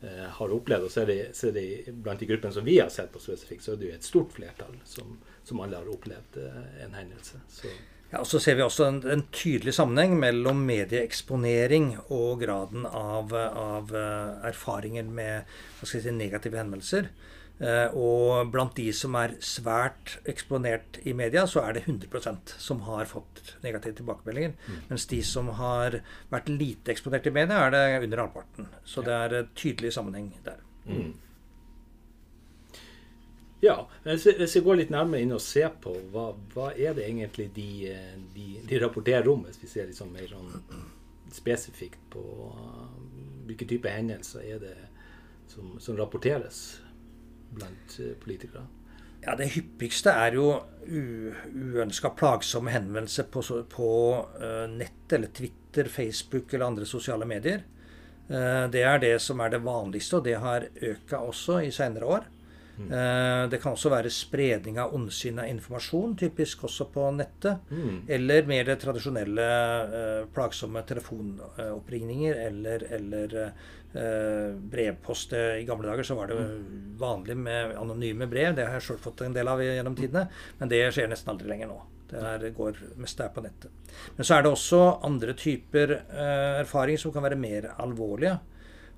eh 0.00 0.26
har 0.38 0.56
opplevd. 0.56 0.88
Og 0.88 0.94
så 0.94 1.04
er, 1.04 1.12
det, 1.12 1.20
så 1.36 1.50
er 1.50 1.58
det 1.58 1.68
blant 1.92 2.24
de 2.24 2.30
gruppene 2.32 2.56
som 2.56 2.64
vi 2.64 2.80
har 2.80 2.88
sett 2.94 3.12
på 3.12 3.20
spesifikt, 3.20 3.66
så 3.66 3.74
er 3.74 3.82
det 3.82 3.90
jo 3.90 3.96
et 4.00 4.10
stort 4.10 4.32
flertall 4.32 4.80
som, 4.88 5.18
som 5.44 5.60
alle 5.60 5.82
har 5.82 5.92
opplevd 5.92 6.40
eh, 6.40 6.62
en 6.86 6.96
hendelse. 6.96 7.42
Så. 7.52 7.76
Ja, 8.12 8.20
og 8.20 8.26
Så 8.28 8.38
ser 8.44 8.58
vi 8.58 8.64
også 8.64 8.84
en, 8.90 8.98
en, 9.08 9.22
tydelig 9.32 9.72
sammenheng 9.72 10.18
mellom 10.20 10.58
medieeksponering 10.68 11.94
og 12.12 12.42
graden 12.42 12.84
av, 12.84 13.32
av 13.32 13.94
uh, 13.96 14.42
erfaringer 14.44 15.08
med 15.08 15.48
si, 15.88 16.02
negative 16.12 16.60
henvendelser. 16.60 17.08
Eh, 17.62 17.94
og 17.94 18.48
blant 18.50 18.74
de 18.74 18.88
som 18.96 19.14
er 19.20 19.36
svært 19.44 20.16
eksponert 20.26 20.98
i 21.06 21.14
media, 21.14 21.44
så 21.46 21.62
er 21.62 21.76
det 21.76 21.84
100% 21.86 22.56
som 22.58 22.82
har 22.88 23.06
fått 23.06 23.54
negative 23.62 24.00
tilbakemeldinger. 24.00 24.56
Mm. 24.66 24.80
Mens 24.88 25.06
de 25.12 25.20
som 25.26 25.52
har 25.60 26.00
vært 26.32 26.50
lite 26.50 26.90
eksponert 26.94 27.28
i 27.30 27.34
media, 27.34 27.60
er 27.62 27.74
det 27.76 27.84
under 28.08 28.24
halvparten. 28.24 28.66
Så 28.84 29.06
det 29.06 29.14
er 29.14 29.46
tydelig 29.54 29.94
sammenheng 29.94 30.32
der. 30.42 30.58
Mm. 30.90 31.12
Ja, 33.62 33.76
hvis 34.02 34.56
vi 34.56 34.64
går 34.66 34.80
litt 34.80 34.90
nærmere 34.90 35.22
inn 35.22 35.36
og 35.36 35.44
ser 35.44 35.70
på 35.84 35.94
hva, 36.10 36.32
hva 36.50 36.72
er 36.74 36.96
det 36.98 37.06
egentlig 37.06 37.52
de, 37.54 37.68
de, 38.34 38.46
de, 38.66 38.80
rapporterer 38.82 39.28
om, 39.30 39.44
hvis 39.46 39.62
vi 39.62 39.70
ser 39.70 39.92
sånn 39.94 40.10
mer 40.10 40.26
sånn 40.26 40.50
spesifikt 41.30 42.00
på 42.10 42.24
hvilke 43.46 43.68
type 43.70 43.86
hendelser 43.86 44.48
er 44.50 44.58
det 44.64 44.74
som, 45.52 45.76
som 45.78 45.94
rapporteres? 45.94 46.81
Blant 47.56 47.98
eh, 48.00 48.14
politikere? 48.20 48.66
Ja, 49.22 49.36
Det 49.38 49.52
hyppigste 49.54 50.14
er 50.18 50.34
jo 50.34 50.48
uønska 50.82 52.10
plagsomme 52.18 52.72
henvendelser 52.74 53.28
på, 53.30 53.42
på 53.70 53.90
uh, 54.42 54.66
nett 54.66 55.14
eller 55.14 55.30
Twitter, 55.30 55.86
Facebook 55.86 56.50
eller 56.50 56.66
andre 56.72 56.88
sosiale 56.88 57.28
medier. 57.28 57.62
Eh, 58.26 58.64
det 58.72 58.82
er 58.82 58.98
det 59.02 59.16
som 59.22 59.40
er 59.44 59.52
det 59.52 59.62
vanligste, 59.62 60.18
og 60.18 60.26
det 60.26 60.40
har 60.42 60.66
økt 60.74 61.14
også 61.14 61.60
i 61.62 61.70
senere 61.74 62.08
år. 62.18 62.30
Mm. 62.72 62.88
Det 63.52 63.58
kan 63.60 63.76
også 63.76 63.90
være 63.92 64.10
spredning 64.10 64.78
av 64.80 64.94
ondsinna 64.96 65.44
informasjon, 65.46 66.14
typisk 66.18 66.64
også 66.64 66.86
på 66.90 67.04
nettet. 67.14 67.68
Mm. 67.68 67.98
Eller 68.16 68.48
mer 68.48 68.70
tradisjonelle 68.80 69.48
plagsomme 70.32 70.80
telefonoppringninger 70.88 72.40
eller, 72.46 72.86
eller 72.96 73.36
brevpost. 73.92 75.34
I 75.36 75.66
gamle 75.68 75.90
dager 75.90 76.06
så 76.06 76.16
var 76.16 76.30
det 76.30 76.38
vanlig 77.00 77.36
med 77.36 77.74
anonyme 77.76 78.26
brev. 78.30 78.54
Det 78.56 78.64
har 78.66 78.78
jeg 78.78 78.86
sjøl 78.86 79.00
fått 79.04 79.24
en 79.26 79.36
del 79.36 79.50
av 79.52 79.60
gjennom 79.60 79.96
tidene. 79.98 80.28
Men 80.60 80.72
det 80.72 80.84
skjer 80.94 81.10
nesten 81.12 81.34
aldri 81.34 81.50
lenger 81.50 81.72
nå. 81.72 81.80
Det 82.12 82.20
her 82.20 82.48
går 82.52 82.80
mest 83.00 83.20
der 83.20 83.30
på 83.32 83.40
nettet. 83.44 83.92
Men 84.16 84.26
så 84.28 84.36
er 84.36 84.44
det 84.44 84.52
også 84.52 84.80
andre 85.08 85.32
typer 85.38 85.94
eh, 85.96 86.58
erfaringer 86.60 87.00
som 87.00 87.14
kan 87.14 87.24
være 87.24 87.40
mer 87.40 87.70
alvorlige. 87.80 88.34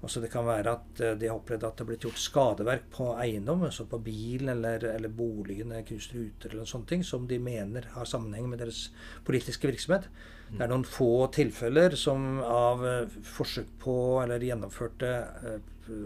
Altså 0.05 0.21
Det 0.21 0.33
kan 0.33 0.47
være 0.49 0.73
at 0.75 1.01
eh, 1.01 1.15
de 1.21 1.29
har 1.31 1.39
opplevd 1.39 1.65
at 1.65 1.77
det 1.79 1.85
har 1.85 1.91
blitt 1.93 2.07
gjort 2.09 2.21
skadeverk 2.21 2.89
på 2.93 3.13
eiendom, 3.23 3.63
altså 3.69 3.87
på 3.89 4.03
bilen 4.03 4.51
eller, 4.57 4.83
eller 4.97 5.15
boligen, 5.15 5.73
knust 5.87 6.17
ruter 6.17 6.53
eller 6.53 6.69
sånne 6.69 6.91
ting, 6.91 7.05
som 7.07 7.29
de 7.31 7.39
mener 7.39 7.87
har 7.95 8.11
sammenheng 8.11 8.51
med 8.51 8.65
deres 8.65 8.89
politiske 9.25 9.71
virksomhet. 9.71 10.11
Det 10.51 10.63
er 10.65 10.71
noen 10.71 10.85
få 10.87 11.27
tilfeller 11.35 11.97
som 11.99 12.41
av 12.45 12.87
eh, 12.87 13.09
forsøk 13.37 13.71
på 13.83 13.97
eller 14.23 14.45
gjennomførte 14.45 15.11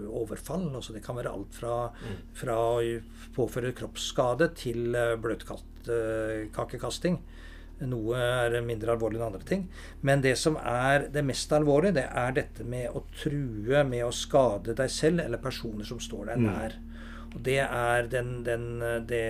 overfall. 0.09 0.75
altså 0.75 0.93
Det 0.95 1.05
kan 1.05 1.17
være 1.19 1.31
alt 1.31 1.55
fra, 1.55 1.75
fra 2.35 2.57
å 2.59 2.81
påføre 3.37 3.77
kroppsskade 3.79 4.49
til 4.59 4.97
bløtkakekasting. 5.23 7.21
Noe 7.87 8.19
er 8.19 8.57
mindre 8.67 8.97
alvorlig 8.97 9.21
enn 9.21 9.29
andre 9.29 9.47
ting. 9.47 9.69
Men 10.03 10.23
det 10.25 10.35
som 10.41 10.57
er 10.59 11.07
det 11.15 11.23
mest 11.27 11.53
alvorlige, 11.55 12.01
det 12.01 12.07
er 12.11 12.35
dette 12.41 12.67
med 12.67 12.91
å 12.91 13.05
true 13.21 13.85
med 13.87 14.03
å 14.07 14.15
skade 14.15 14.75
deg 14.79 14.91
selv 14.91 15.23
eller 15.23 15.43
personer 15.43 15.87
som 15.87 16.01
står 16.03 16.33
deg 16.33 16.43
mm. 16.43 16.49
nær. 16.49 16.75
Og 17.29 17.41
det 17.47 17.61
er 17.63 18.09
den, 18.11 18.33
den, 18.47 18.67
det, 19.07 19.25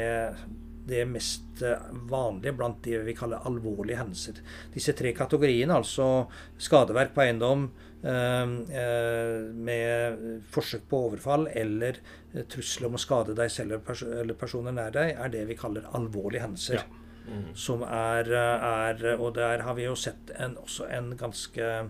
det 0.88 1.04
mest 1.08 1.62
vanlige 2.10 2.54
blant 2.56 2.80
det 2.84 3.02
vi 3.06 3.14
kaller 3.18 3.44
alvorlige 3.48 3.98
hendelser. 4.00 4.40
Disse 4.74 4.94
tre 4.96 5.12
kategoriene, 5.16 5.76
altså 5.76 6.28
skadeverk 6.62 7.14
på 7.16 7.24
eiendom, 7.26 7.68
Ehm, 8.02 8.60
eh, 8.70 9.54
med 9.54 10.42
forsøk 10.54 10.84
på 10.88 11.00
overfall 11.08 11.48
eller 11.50 11.96
eh, 12.32 12.44
trussel 12.46 12.86
om 12.86 12.94
å 12.94 13.00
skade 13.02 13.34
deg 13.34 13.50
selv 13.50 13.80
eller 14.06 14.38
personer 14.38 14.76
nær 14.76 14.92
deg, 14.94 15.16
er 15.18 15.32
det 15.32 15.42
vi 15.48 15.56
kaller 15.58 15.88
alvorlige 15.98 16.44
hendelser. 16.44 16.78
Ja. 16.78 17.04
Mm. 17.28 17.48
Som 17.58 17.82
er, 17.82 18.30
er, 18.32 19.02
Og 19.18 19.34
der 19.36 19.60
har 19.60 19.74
vi 19.76 19.84
jo 19.84 19.96
sett 19.98 20.30
en, 20.32 20.54
også 20.56 20.86
en 20.88 21.10
ganske 21.12 21.60
ja, 21.60 21.82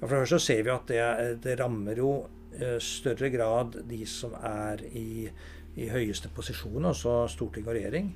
For 0.00 0.14
det 0.14 0.22
første 0.22 0.38
så 0.38 0.46
ser 0.46 0.62
vi 0.62 0.72
at 0.72 0.88
det, 0.88 1.42
det 1.44 1.58
rammer 1.60 1.98
jo 2.00 2.12
eh, 2.54 2.78
større 2.80 3.28
grad 3.28 3.76
de 3.90 3.98
som 4.08 4.32
er 4.38 4.86
i, 4.96 5.28
i 5.76 5.90
høyeste 5.90 6.30
posisjon, 6.32 6.86
altså 6.88 7.26
storting 7.28 7.66
og 7.66 7.76
regjering. 7.76 8.14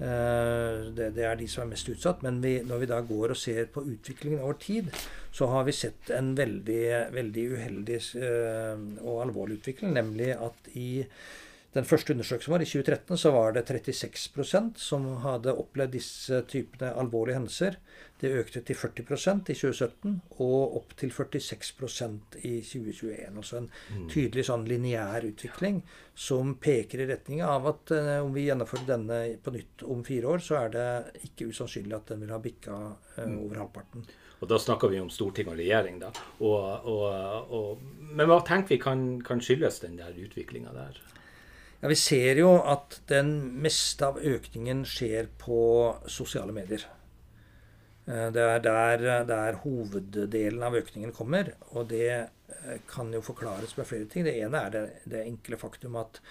Eh, 0.00 0.90
det, 0.90 1.12
det, 1.14 1.22
er 1.24 1.36
de 1.38 1.46
som 1.50 1.64
er 1.64 1.70
mest 1.74 1.88
utsatt. 1.92 2.24
Men 2.26 2.40
vi, 2.42 2.56
når 2.66 2.82
vi 2.82 2.90
da 2.90 3.00
går 3.06 3.34
og 3.34 3.38
ser 3.38 3.68
på 3.72 3.84
utviklingen 3.86 4.42
over 4.42 4.58
tid, 4.60 4.90
så 5.34 5.48
har 5.52 5.66
vi 5.68 5.76
sett 5.76 6.10
en 6.14 6.34
veldig, 6.38 6.84
veldig 7.14 7.46
uheldig 7.54 8.00
uh, 8.22 8.76
og 9.02 9.22
alvorlig 9.24 9.58
utvikling. 9.60 9.94
Nemlig 9.96 10.30
at 10.34 10.68
i 10.78 11.04
den 11.74 11.86
første 11.88 12.14
undersøkelsen 12.14 12.52
vår 12.52 12.62
i 12.62 12.68
2013 12.70 13.18
så 13.18 13.30
var 13.34 13.54
det 13.56 13.64
36% 13.66 14.78
som 14.78 15.06
hadde 15.24 15.54
opplevd 15.58 15.96
disse 15.96 16.38
typene 16.46 16.92
alvorlige 17.00 17.40
hendelser. 17.40 17.78
Det 18.20 18.30
økte 18.30 18.60
til 18.62 18.78
40% 18.78 19.50
i 19.50 19.56
2017 19.58 20.12
og 20.44 20.76
opp 20.78 20.94
til 21.00 21.10
46% 21.10 22.36
i 22.46 22.52
2021. 22.62 23.24
Altså 23.34 23.58
en 23.58 23.66
mm. 23.66 24.04
tydelig 24.12 24.44
sånn 24.46 24.68
lineær 24.70 25.26
utvikling 25.26 25.80
som 26.14 26.52
peker 26.62 27.02
i 27.02 27.08
retning 27.10 27.42
av 27.42 27.66
at 27.72 27.90
uh, 27.90 28.20
om 28.22 28.30
vi 28.36 28.46
gjennomfører 28.46 28.86
denne 28.92 29.18
på 29.42 29.54
nytt 29.56 29.82
om 29.90 30.04
fire 30.06 30.30
år, 30.30 30.44
så 30.46 30.60
er 30.60 30.70
det 30.76 30.86
ikke 31.26 31.48
usannsynlig 31.50 31.98
at 31.98 32.14
den 32.14 32.22
vil 32.22 32.36
ha 32.36 32.38
bikka 32.44 32.76
uh, 33.18 33.26
over 33.34 33.64
halvparten. 33.64 34.06
Og 34.38 34.46
da 34.50 34.60
snakker 34.62 34.92
vi 34.92 35.02
om 35.02 35.10
storting 35.10 35.50
og 35.50 35.58
regjering, 35.58 35.98
da. 36.02 36.12
Og, 36.38 36.86
og, 36.86 37.50
og, 37.50 37.84
men 38.14 38.30
hva 38.30 38.38
tenker 38.46 38.76
vi 38.76 38.80
kan, 38.82 39.04
kan 39.26 39.42
skyldes 39.42 39.82
den 39.82 39.98
der 39.98 40.14
utviklinga 40.14 40.74
der? 40.76 41.02
Ja, 41.84 41.88
Vi 41.88 41.96
ser 42.00 42.38
jo 42.40 42.50
at 42.64 43.02
den 43.10 43.34
meste 43.60 44.06
av 44.06 44.16
økningen 44.16 44.86
skjer 44.88 45.26
på 45.36 45.58
sosiale 46.08 46.54
medier. 46.56 46.80
Eh, 48.08 48.30
det 48.32 48.40
er 48.40 48.62
der, 48.64 49.02
der 49.28 49.58
hoveddelen 49.60 50.64
av 50.64 50.78
økningen 50.78 51.12
kommer. 51.12 51.50
Og 51.76 51.90
det 51.90 52.08
eh, 52.08 52.78
kan 52.88 53.12
jo 53.12 53.20
forklares 53.20 53.76
med 53.76 53.88
flere 53.90 54.08
ting. 54.08 54.24
Det 54.24 54.32
ene 54.32 54.62
er 54.64 54.72
det, 54.72 54.82
det 55.12 55.26
enkle 55.26 55.58
faktum 55.60 55.98
at 56.00 56.22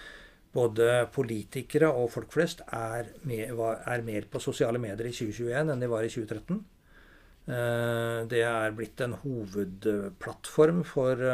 både 0.58 1.06
politikere 1.14 1.92
og 2.02 2.10
folk 2.16 2.34
flest 2.34 2.64
er, 2.66 3.12
med, 3.22 3.54
er, 3.54 4.02
mer 4.02 4.26
på 4.26 4.42
sosiale 4.42 4.82
medier 4.82 5.06
i 5.06 5.14
2021 5.14 5.70
enn 5.70 5.86
de 5.86 5.92
var 5.94 6.02
i 6.02 6.10
2013. 6.10 6.60
Eh, 7.46 8.18
det 8.34 8.42
er 8.42 8.74
blitt 8.74 9.06
en 9.06 9.14
hovedplattform 9.22 10.82
for, 10.82 11.24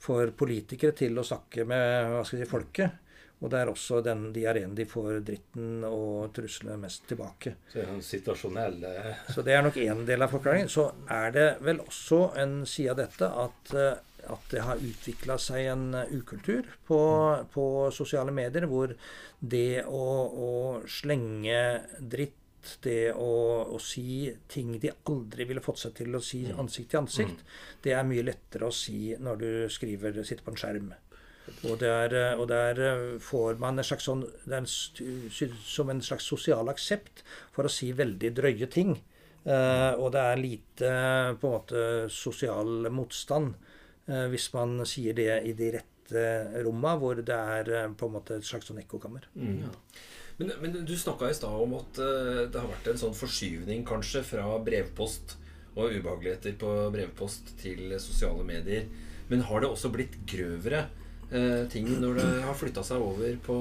for 0.00 0.34
politikere 0.46 0.96
til 1.04 1.20
å 1.20 1.28
snakke 1.28 1.68
med 1.68 2.16
si, 2.32 2.40
folket. 2.48 3.09
Og 3.40 3.48
det 3.48 3.60
er 3.62 3.70
også 3.72 4.02
den, 4.04 4.26
de 4.34 4.44
arenaene 4.50 4.76
de 4.76 4.84
får 4.88 5.22
dritten 5.24 5.84
og 5.88 6.28
truslene 6.36 6.76
mest 6.82 7.06
tilbake. 7.08 7.54
Så 7.70 7.78
det 7.78 7.86
er 7.86 7.94
en 7.94 8.04
situasjonell 8.04 8.84
Så 9.32 9.44
det 9.46 9.56
er 9.56 9.64
nok 9.64 9.78
én 9.80 10.04
del 10.08 10.26
av 10.26 10.34
forklaringen. 10.34 10.68
Så 10.72 10.90
er 11.08 11.32
det 11.36 11.48
vel 11.64 11.80
også 11.86 12.20
en 12.42 12.60
side 12.68 12.92
av 12.92 13.00
dette 13.00 13.30
at, 13.44 13.72
eh, 13.72 14.28
at 14.34 14.52
det 14.52 14.66
har 14.66 14.84
utvikla 14.90 15.38
seg 15.40 15.70
en 15.72 15.86
eh, 16.02 16.12
ukultur 16.20 16.68
på, 16.88 17.00
på, 17.54 17.64
sosiale 17.96 18.34
medier 18.34 18.68
hvor 18.68 18.92
det 19.40 19.86
å, 19.88 20.04
å 20.28 20.52
slenge 21.00 21.62
dritt 21.96 22.36
det 22.84 23.14
å, 23.16 23.32
å, 23.72 23.78
si 23.80 24.28
ting 24.52 24.74
de 24.82 24.92
aldri 25.08 25.46
ville 25.48 25.64
fått 25.64 25.80
seg 25.80 25.94
til 26.02 26.12
å 26.12 26.20
si 26.20 26.42
ansikt 26.52 26.90
til 26.92 27.00
ansikt, 27.00 27.40
mm. 27.40 27.78
det 27.86 27.94
er 27.96 28.04
mye 28.04 28.26
lettere 28.26 28.68
å 28.68 28.74
si 28.74 29.14
når 29.16 29.40
du 29.40 29.52
skriver, 29.72 30.20
sitter 30.20 30.44
på 30.44 30.52
en 30.52 30.60
skjerm. 30.60 30.90
Og 31.68 31.78
der, 31.82 32.14
og 32.40 32.48
der, 32.50 32.80
får 33.20 33.58
man 33.60 33.78
en 33.78 33.86
slags 33.86 34.06
sånn, 34.08 34.24
en, 34.50 34.66
som 34.68 35.92
en 35.92 36.02
slags 36.04 36.28
sosial 36.30 36.70
aksept 36.72 37.24
for 37.54 37.68
å 37.68 37.72
si 37.72 37.90
veldig 37.96 38.32
drøye 38.36 38.68
ting. 38.72 38.96
Uh, 39.40 39.96
og 39.96 40.10
det 40.12 40.20
er 40.20 40.36
lite 40.40 40.88
på 41.40 41.48
en 41.48 41.54
måte 41.54 41.82
sosial 42.12 42.90
motstand 42.92 43.54
uh, 44.10 44.26
hvis 44.28 44.50
man 44.52 44.82
sier 44.84 45.16
det 45.16 45.30
i 45.48 45.54
de 45.56 45.70
rette 45.78 46.24
romma, 46.66 46.92
hvor 47.00 47.22
det 47.24 47.36
er 47.36 47.70
uh, 47.86 47.94
på 47.96 48.10
en 48.10 48.18
måte 48.18 48.36
et 48.36 48.44
slags 48.44 48.68
sånn 48.68 48.82
ekkokammer. 48.82 49.24
Mm. 49.32 49.62
Ja. 49.64 49.72
Men, 50.40 50.52
men, 50.60 50.76
du 50.84 50.92
snakka 50.96 51.30
i 51.30 51.36
stad 51.36 51.56
om 51.56 51.72
at 51.76 51.98
det 52.00 52.56
har 52.56 52.68
vært 52.68 52.86
en 52.88 53.00
sånn 53.00 53.16
forskyvning 53.16 53.82
kanskje 53.88 54.22
fra 54.24 54.46
brevpost 54.64 55.34
og 55.74 55.92
ubehageligheter 55.92 56.54
på 56.60 56.70
brevpost 56.94 57.52
til 57.60 57.92
sosiale 58.00 58.46
medier. 58.48 58.86
Men 59.28 59.44
har 59.48 59.60
det 59.60 59.68
også 59.68 59.92
blitt 59.92 60.16
grøvere? 60.28 60.86
Eh, 61.30 61.62
ting 61.72 61.88
når 62.00 62.20
det 62.20 62.28
har 62.46 62.58
flytta 62.58 62.84
seg 62.86 63.02
over 63.04 63.38
på 63.44 63.56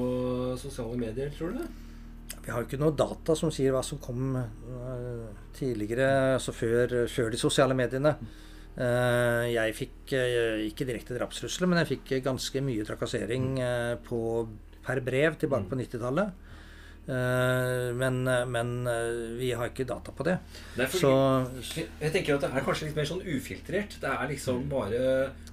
sosiale 0.60 0.98
medier, 1.00 1.32
tror 1.36 1.54
du 1.54 1.62
det? 1.62 1.70
Vi 2.40 2.52
har 2.54 2.64
jo 2.64 2.70
ikke 2.70 2.82
noe 2.82 2.98
data 2.98 3.36
som 3.38 3.52
sier 3.54 3.74
hva 3.74 3.82
som 3.86 4.00
kom 4.02 4.36
uh, 4.38 5.26
tidligere, 5.54 6.38
altså 6.38 6.54
før, 6.56 6.94
før, 7.12 7.30
de 7.34 7.42
sosiale 7.42 7.76
mediene. 7.78 8.14
Uh, 8.78 9.46
jeg 9.50 9.76
fikk 9.78 10.14
uh, 10.16 10.62
ikke 10.66 10.88
direkte 10.88 11.18
drapstrusler, 11.18 11.70
men 11.70 11.82
jeg 11.82 11.92
fikk 11.96 12.14
ganske 12.26 12.64
mye 12.66 12.86
trakassering 12.88 13.52
på, 14.06 14.22
per 14.86 15.02
brev 15.06 15.38
tilbake 15.42 15.70
på 15.70 15.82
90-tallet. 15.82 16.49
Eh, 17.10 17.96
men, 17.96 18.24
men, 18.52 18.88
eh, 18.88 19.38
vi 19.38 19.52
har 19.52 19.72
ikke 19.72 19.86
data 19.90 20.12
på 20.14 20.26
det. 20.28 20.36
Nei, 20.78 20.86
så, 20.94 21.12
jeg 21.74 22.12
tenker 22.14 22.36
at 22.36 22.46
det 22.46 22.52
er 22.54 22.66
kanskje 22.66 22.90
litt 22.90 23.00
mer 23.00 23.08
sånn 23.10 23.24
ufiltrert. 23.26 23.96
Det 24.02 24.12
er 24.12 24.30
liksom 24.30 24.68
bare 24.70 25.02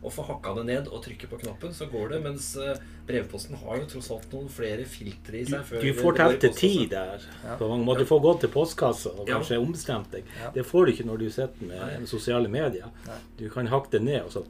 å 0.04 0.12
få 0.12 0.26
hakka 0.28 0.52
det 0.58 0.66
ned 0.68 0.90
og 0.92 1.00
trykke 1.06 1.30
på 1.30 1.40
knappen, 1.40 1.72
så 1.76 1.88
går 1.88 2.12
det. 2.12 2.20
Mens 2.26 2.50
eh, 2.60 2.76
brevposten 3.08 3.56
har 3.62 3.80
jo 3.80 3.88
tross 3.94 4.12
alt 4.12 4.28
noen 4.36 4.52
flere 4.52 4.84
filtre 4.90 5.40
i 5.40 5.46
seg. 5.48 5.72
du 5.80 5.90
får 5.96 6.20
telt 6.20 6.40
til 6.44 6.56
tid 6.60 6.86
der. 6.92 7.24
Ja. 7.46 7.56
På 7.56 7.70
mange 7.72 7.88
måter. 7.88 8.04
Du 8.04 8.12
får 8.12 8.24
gått 8.28 8.44
til 8.44 8.52
postkassa 8.52 9.14
og 9.16 9.24
kanskje 9.30 9.56
ja. 9.56 9.64
ombestemt 9.64 10.12
deg. 10.12 10.28
Ja. 10.42 10.52
Det 10.58 10.66
får 10.68 10.84
du 10.84 10.96
ikke 10.96 11.08
når 11.08 11.24
du 11.24 11.28
sitter 11.30 11.70
med 11.72 12.10
sosiale 12.10 12.52
medier. 12.52 12.92
Du 13.40 13.48
kan 13.52 13.72
hakke 13.72 13.96
det 13.96 14.04
ned, 14.04 14.26
og 14.28 14.34
så 14.36 14.44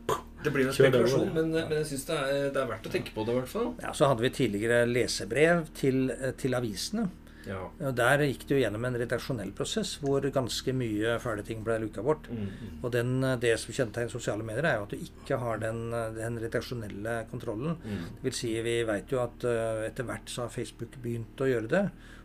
det 0.47 0.55
blir 0.55 0.71
en 0.71 0.75
spekulasjon, 0.77 1.29
men, 1.35 1.53
men, 1.55 1.77
jeg 1.81 1.91
syns 1.93 2.09
det, 2.09 2.19
det, 2.55 2.63
er 2.63 2.73
verdt 2.73 2.89
å 2.89 2.93
tenke 2.93 3.15
på 3.15 3.27
det. 3.27 3.35
i 3.35 3.41
hvert 3.41 3.53
fall. 3.53 3.71
Ja, 3.83 3.93
Så 3.97 4.11
hadde 4.11 4.25
vi 4.25 4.33
tidligere 4.41 4.83
lesebrev 4.89 5.71
til, 5.77 6.11
til 6.41 6.59
avisene. 6.59 7.09
Ja. 7.47 7.61
Og 7.89 7.95
Der 7.95 8.25
gikk 8.27 8.45
det 8.49 8.57
jo 8.57 8.59
gjennom 8.59 8.85
en 8.89 8.99
redaksjonell 8.99 9.53
prosess 9.57 9.95
hvor 10.03 10.25
ganske 10.35 10.73
mye 10.75 11.17
fæle 11.23 11.45
ting 11.47 11.63
ble 11.67 11.79
luka 11.85 12.03
bort. 12.05 12.27
Mm, 12.31 12.49
mm. 12.49 12.73
Og 12.81 12.93
den, 12.95 13.13
det 13.43 13.55
som 13.63 13.77
kjennetegner 13.77 14.13
sosiale 14.13 14.47
medier, 14.47 14.67
er 14.67 14.81
jo 14.81 14.89
at 14.89 14.95
du 14.95 15.07
ikke 15.07 15.39
har 15.43 15.63
den, 15.63 15.85
den 16.17 16.41
redaksjonelle 16.43 17.17
kontrollen. 17.31 17.79
Mm. 17.85 18.05
Det 18.19 18.29
vil 18.29 18.39
si, 18.41 18.53
Vi 18.67 18.77
vet 18.89 19.15
jo 19.15 19.23
at 19.23 19.47
uh, 19.47 19.87
etter 19.87 20.09
hvert 20.09 20.33
så 20.33 20.47
har 20.47 20.55
Facebook 20.55 20.99
begynt 21.03 21.43
å 21.43 21.51
gjøre 21.51 21.73
det. 21.73 21.85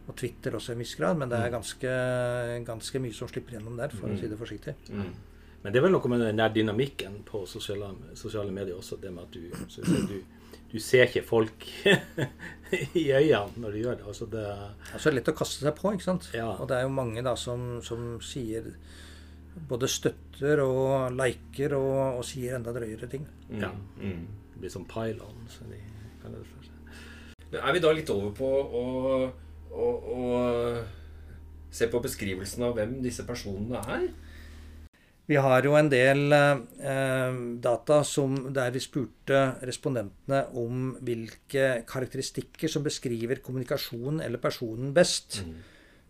Og 0.10 0.16
Twitter 0.18 0.58
også 0.58 0.74
i 0.74 0.76
en 0.80 0.82
viss 0.82 0.98
grad. 0.98 1.20
Men 1.22 1.30
det 1.30 1.38
er 1.38 1.52
mm. 1.52 1.58
ganske, 1.60 1.98
ganske 2.72 3.04
mye 3.04 3.18
som 3.18 3.30
slipper 3.30 3.60
gjennom 3.60 3.78
der, 3.78 3.94
for 3.94 4.10
å 4.10 4.18
si 4.18 4.32
det 4.32 4.42
forsiktig. 4.42 4.78
Mm. 5.62 5.64
Men 5.64 5.74
det 5.74 5.80
er 5.80 5.84
vel 5.86 5.94
noe 5.94 6.10
med 6.10 6.24
den 6.26 6.40
der 6.42 6.54
dynamikken 6.54 7.20
på 7.28 7.44
sosiale, 7.46 7.92
sosiale 8.18 8.54
medier 8.54 8.80
også. 8.80 8.98
Det 9.02 9.12
med 9.14 9.28
at 9.28 9.36
du, 9.36 9.52
du, 10.10 10.16
du 10.72 10.80
ser 10.82 11.06
ikke 11.06 11.24
folk 11.28 11.68
i 12.98 13.06
øynene 13.14 13.62
når 13.62 13.72
du 13.72 13.80
gjør 13.84 14.00
det. 14.00 14.08
Altså 14.08 14.28
det 14.32 14.46
altså, 14.50 15.14
lett 15.14 15.30
å 15.30 15.38
kaste 15.38 15.62
seg 15.62 15.78
på, 15.78 15.94
ikke 15.94 16.08
sant. 16.08 16.32
Ja. 16.34 16.50
Og 16.58 16.70
det 16.72 16.80
er 16.80 16.88
jo 16.88 16.96
mange 16.98 17.22
da 17.26 17.36
som, 17.38 17.78
som 17.86 18.16
sier 18.26 18.72
både 19.70 19.90
støtter 19.92 20.64
og 20.64 21.12
liker 21.14 21.76
og, 21.78 22.22
og 22.22 22.26
sier 22.26 22.58
enda 22.58 22.74
drøyere 22.74 23.10
ting. 23.12 23.28
Ja. 23.54 23.70
Mm. 24.02 24.26
Det 24.54 24.64
blir 24.64 24.74
som 24.74 24.88
pylon. 24.90 25.46
Så 25.52 25.70
de 25.70 25.78
kaller 26.24 26.42
det 26.42 26.50
for. 26.50 26.58
Men 27.52 27.60
er 27.68 27.76
vi 27.76 27.84
da 27.84 27.92
litt 27.94 28.10
over 28.14 28.32
på 28.34 28.48
å, 28.48 28.84
å, 29.76 29.88
å 30.16 30.22
se 31.72 31.88
på 31.92 32.02
beskrivelsen 32.04 32.64
av 32.68 32.78
hvem 32.78 32.98
disse 33.04 33.26
personene 33.28 33.82
er? 33.92 34.08
Vi 35.30 35.38
har 35.40 35.64
jo 35.64 35.76
en 35.78 35.90
del 35.92 36.34
eh, 36.34 37.36
data 37.64 38.02
som, 38.04 38.34
der 38.54 38.72
vi 38.74 38.82
spurte 38.84 39.42
respondentene 39.68 40.42
om 40.60 40.96
hvilke 41.06 41.84
karakteristikker 41.88 42.72
som 42.72 42.84
beskriver 42.84 43.40
kommunikasjonen 43.46 44.24
eller 44.26 44.42
personen 44.44 44.92
best. 44.96 45.44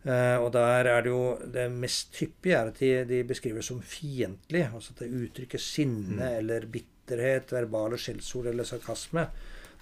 Eh, 0.01 0.37
og 0.41 0.49
der 0.55 0.87
er 0.89 1.03
det 1.05 1.11
jo 1.11 1.25
det 1.53 1.67
mest 1.69 2.17
hyppige 2.17 2.57
er 2.57 2.71
at 2.71 2.79
de, 2.81 2.93
de 3.09 3.21
beskriver 3.27 3.65
som 3.65 3.81
fiendtlig. 3.85 4.63
Altså 4.71 4.95
at 4.95 5.03
det 5.03 5.11
uttrykker 5.27 5.61
sinne 5.61 6.31
eller 6.39 6.65
bitterhet, 6.71 7.53
verbale 7.53 7.99
skjellsord 8.01 8.49
eller 8.49 8.65
sarkasme. 8.65 9.27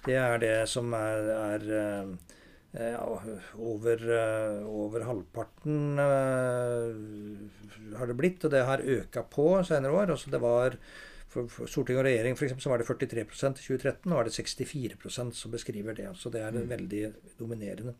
Det 0.04 0.16
er 0.16 0.36
det 0.42 0.56
som 0.68 0.92
er, 0.96 1.30
er 1.38 1.66
eh, 1.78 2.36
over, 2.72 4.10
eh, 4.14 4.66
over 4.66 5.00
halvparten 5.02 5.98
eh, 5.98 7.96
har 7.98 8.06
det 8.06 8.14
blitt, 8.14 8.44
og 8.44 8.50
det 8.50 8.62
har 8.64 8.78
øka 8.78 9.24
på 9.26 9.64
senere 9.66 9.92
år. 9.92 10.10
Altså 10.14 10.30
det 10.30 10.40
var 10.40 10.76
for, 11.30 11.48
for 11.50 11.66
Storting 11.66 11.98
og 11.98 12.06
regjering 12.06 12.36
for 12.38 12.46
eksempel, 12.46 12.62
så 12.62 12.70
var 12.70 12.78
det 12.78 12.86
43 12.86 13.24
i 13.24 13.26
2013, 13.26 14.10
nå 14.10 14.18
er 14.18 14.24
det 14.28 14.36
64% 14.38 15.34
som 15.34 15.50
beskriver 15.50 15.98
det. 15.98 16.08
Så 16.14 16.30
det 16.30 16.42
er 16.42 16.52
veldig 16.52 17.12
dominerende. 17.38 17.94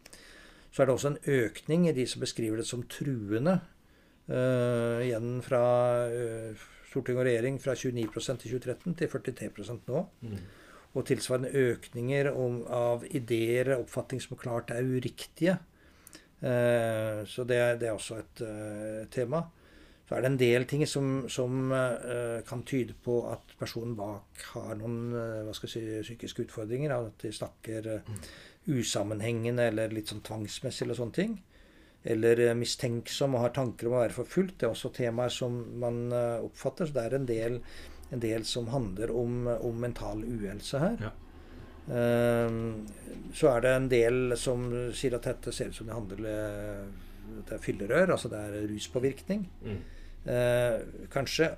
Så 0.71 0.83
er 0.83 0.87
det 0.87 0.95
også 0.95 1.15
en 1.15 1.23
økning 1.27 1.89
i 1.89 1.95
de 1.95 2.07
som 2.07 2.23
beskriver 2.23 2.63
det 2.63 2.67
som 2.67 2.87
truende. 2.87 3.61
Uh, 4.31 5.03
igjen 5.03 5.41
fra 5.43 5.59
uh, 6.07 6.67
Storting 6.87 7.19
og 7.19 7.25
regjering 7.27 7.57
fra 7.59 7.75
29 7.75 7.99
i 7.99 8.05
2013 8.07 8.95
til 8.95 9.11
43% 9.11 9.91
nå. 9.91 10.05
Og 10.91 11.07
tilsvarende 11.07 11.53
økninger 11.55 12.33
om, 12.35 12.65
av 12.67 13.05
ideer 13.07 13.77
og 13.77 13.85
oppfatning 13.85 14.23
som 14.25 14.39
klart 14.41 14.73
er 14.75 14.83
uriktige. 14.83 15.59
Eh, 16.41 17.23
så 17.31 17.45
det, 17.47 17.61
det 17.81 17.91
er 17.91 17.95
også 17.95 18.19
et 18.19 18.43
eh, 18.47 19.09
tema. 19.15 19.45
Så 20.11 20.17
er 20.17 20.25
det 20.25 20.31
en 20.33 20.39
del 20.41 20.65
ting 20.67 20.81
som, 20.91 21.11
som 21.31 21.71
eh, 21.71 22.41
kan 22.43 22.65
tyde 22.67 22.97
på 23.05 23.21
at 23.31 23.53
personen 23.61 23.93
bak 23.95 24.41
har 24.57 24.73
noen 24.81 25.13
eh, 25.15 25.43
hva 25.47 25.53
skal 25.55 25.71
jeg 25.71 26.01
si, 26.01 26.01
psykiske 26.09 26.49
utfordringer. 26.49 26.91
At 26.97 27.23
de 27.23 27.31
snakker 27.31 27.87
eh, 27.93 28.09
usammenhengende 28.75 29.69
eller 29.71 29.95
litt 29.95 30.11
sånn 30.11 30.25
tvangsmessig 30.27 30.83
eller 30.89 30.99
sånne 30.99 31.15
ting. 31.15 31.39
Eller 32.03 32.43
eh, 32.43 32.57
mistenksom 32.59 33.39
og 33.39 33.45
har 33.45 33.55
tanker 33.61 33.87
om 33.87 33.95
å 33.95 34.03
være 34.03 34.19
forfulgt. 34.19 34.57
Det 34.59 34.67
er 34.67 34.75
også 34.75 34.91
temaer 34.99 35.31
som 35.31 35.63
man 35.79 36.03
oppfatter. 36.11 36.91
Så 36.91 36.99
det 36.99 37.07
er 37.07 37.19
en 37.21 37.31
del, 37.31 37.61
en 38.11 38.23
del 38.23 38.45
som 38.45 38.69
handler 38.73 39.13
om, 39.15 39.47
om 39.61 39.81
mental 39.81 40.25
uhelse 40.25 40.81
her. 40.83 40.97
Ja. 41.09 41.13
Ehm, 41.95 42.89
så 43.35 43.53
er 43.55 43.65
det 43.65 43.75
en 43.75 43.89
del 43.91 44.37
som 44.39 44.67
sier 44.97 45.17
at 45.19 45.29
dette 45.31 45.55
ser 45.55 45.71
ut 45.71 45.79
som 45.79 45.89
det 45.89 45.97
handler 45.97 46.21
om 46.21 46.91
det 47.47 47.55
er 47.55 47.63
fyllerør, 47.63 48.13
altså 48.15 48.31
det 48.33 48.41
er 48.41 48.69
ruspåvirkning. 48.71 49.45
Mm. 49.63 49.81
Eh, 50.27 50.81
kanskje 51.11 51.55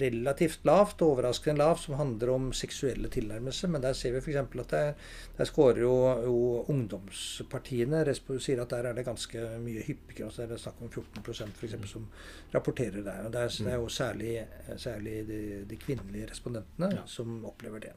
relativt 0.00 0.62
lavt, 0.64 1.02
overraskende 1.04 1.58
lavt, 1.60 1.82
som 1.84 1.94
handler 1.98 2.30
om 2.32 2.46
seksuelle 2.56 3.10
tilnærmelser. 3.12 3.68
Men 3.68 3.82
der 3.84 3.92
ser 3.92 4.14
vi 4.14 4.22
f.eks. 4.22 4.36
at 4.36 4.70
der, 4.70 4.92
der 5.36 5.44
skårer 5.44 5.82
jo, 5.82 5.92
jo 6.24 6.64
ungdomspartiene 6.72 8.00
sier 8.40 8.62
at 8.62 8.70
der 8.72 8.88
er 8.88 8.96
det 8.96 9.04
ganske 9.04 9.44
mye 9.60 9.84
hyppigere. 9.84 10.30
Altså 10.30 10.46
det 10.48 10.56
er 10.56 10.62
snakk 10.64 10.80
om 10.80 10.88
14% 10.88 11.52
for 11.58 11.68
eksempel, 11.68 11.88
som 11.88 12.06
rapporterer 12.54 13.02
der. 13.04 13.26
Og 13.26 13.32
det 13.32 13.40
er, 13.42 13.48
det 13.64 13.72
er 13.74 13.80
jo 13.82 13.88
særlig, 13.88 14.46
særlig 14.76 15.16
de, 15.28 15.40
de 15.70 15.76
kvinnelige 15.76 16.30
respondentene 16.30 16.90
Ja. 16.94 17.04
som 17.06 17.44
opplever 17.44 17.78
det. 17.84 17.92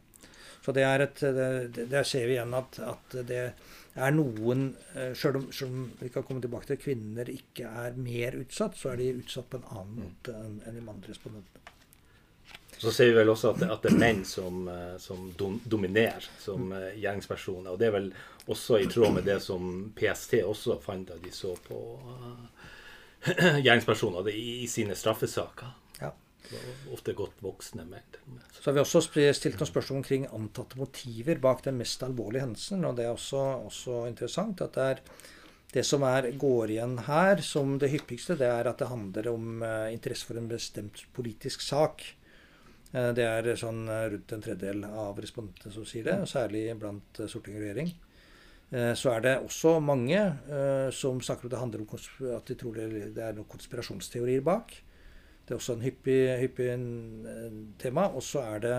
Så 0.64 0.72
det 0.76 0.86
er 0.88 1.04
et, 1.04 1.20
det, 1.20 1.88
Der 1.92 2.06
ser 2.08 2.28
vi 2.30 2.38
igjen 2.38 2.54
at, 2.56 2.80
at 2.80 3.18
det 3.28 3.42
er 3.94 4.14
noen 4.16 4.70
Sjøl 5.14 5.42
om, 5.42 5.50
om 5.68 5.82
vi 6.00 6.12
kan 6.14 6.24
komme 6.24 6.42
tilbake 6.42 6.72
til 6.72 6.80
kvinner 6.82 7.30
ikke 7.30 7.68
er 7.68 8.00
mer 8.00 8.40
utsatt, 8.40 8.80
så 8.80 8.94
er 8.94 9.02
de 9.02 9.12
utsatt 9.20 9.52
på 9.52 9.60
en 9.60 9.68
annen 9.76 10.06
måte 10.06 10.38
enn 10.40 10.62
en 10.64 10.80
de 10.80 10.86
andre 10.88 11.12
respondentene. 11.12 11.64
Så 12.84 12.92
ser 12.92 13.12
vi 13.12 13.16
vel 13.16 13.30
også 13.32 13.54
at 13.54 13.62
at 13.64 13.86
det 13.86 13.94
er 13.94 14.00
menn 14.00 14.24
som, 14.28 14.68
eh, 14.68 14.96
som 15.00 15.30
dom, 15.40 15.60
dominerer 15.64 16.26
som 16.40 16.72
gjengspersoner, 16.72 16.98
gjerningspersoner. 17.00 17.70
Og 17.72 17.80
det 17.80 17.88
er 17.88 17.94
vel 17.96 18.10
også 18.52 18.80
i 18.82 18.90
tråd 18.92 19.14
med 19.14 19.24
det 19.30 19.40
som 19.44 19.94
PST 19.96 20.42
også 20.44 20.80
fant 20.84 21.08
da 21.08 21.20
de 21.22 21.32
så 21.32 21.54
på 21.68 21.80
uh, 22.04 22.66
gjerningspersoner 23.66 24.28
i, 24.34 24.64
i 24.66 24.68
sine 24.68 24.98
straffesaker. 25.00 25.72
Ofte 26.94 27.14
godt 27.18 27.40
voksne 27.42 27.86
menn. 27.88 28.18
Så 28.52 28.70
har 28.70 28.76
vi 28.78 28.82
også 28.84 29.02
stilt 29.08 29.60
noen 29.60 29.70
spørsmål 29.70 30.02
omkring 30.02 30.26
antatte 30.36 30.78
motiver 30.78 31.40
bak 31.42 31.64
den 31.66 31.78
mest 31.80 32.04
alvorlige 32.06 32.44
hendelsen. 32.46 32.84
Og 32.86 32.98
det 32.98 33.06
er 33.08 33.14
også, 33.16 33.44
også 33.70 34.04
interessant 34.10 34.62
at 34.62 34.76
det 34.78 34.90
er 34.92 35.02
det 35.74 35.86
som 35.88 36.04
er, 36.06 36.28
går 36.38 36.76
igjen 36.76 37.00
her 37.08 37.42
som 37.42 37.80
det 37.82 37.90
hyppigste, 37.90 38.36
det 38.38 38.46
er 38.46 38.68
at 38.70 38.78
det 38.78 38.92
handler 38.92 39.32
om 39.32 39.64
eh, 39.66 39.88
interesse 39.96 40.28
for 40.30 40.38
en 40.38 40.52
bestemt 40.52 41.02
politisk 41.18 41.64
sak. 41.66 42.04
Eh, 42.94 43.10
det 43.18 43.26
er 43.26 43.50
sånn 43.58 43.88
eh, 43.90 44.04
rundt 44.14 44.36
en 44.36 44.44
tredjedel 44.46 44.86
av 44.86 45.18
respondentene 45.24 45.74
som 45.74 45.88
sier 45.90 46.06
det, 46.06 46.20
særlig 46.30 46.68
blant 46.78 47.24
eh, 47.24 47.32
storting 47.32 47.58
og 47.58 47.66
regjering. 47.66 47.90
Eh, 48.70 48.94
Så 48.94 49.16
er 49.16 49.26
det 49.26 49.34
også 49.42 49.80
mange 49.82 50.20
eh, 50.22 50.90
som 50.94 51.18
snakker 51.26 51.50
om 51.50 51.56
det 51.56 51.64
handler 51.64 51.88
om 51.88 52.38
at 52.38 52.52
de 52.52 52.60
tror 52.62 52.78
det 52.78 53.14
det 53.18 53.26
er 53.26 53.34
noen 53.34 53.50
konspirasjonsteorier 53.50 54.46
bak. 54.46 54.78
Det 55.44 55.52
er 55.52 55.60
også 55.60 55.76
en 55.76 55.84
hyppig, 55.84 56.22
hyppig 56.40 56.72
tema. 57.82 58.08
Og 58.16 58.24
så 58.24 58.44
er 58.54 58.64
det 58.64 58.76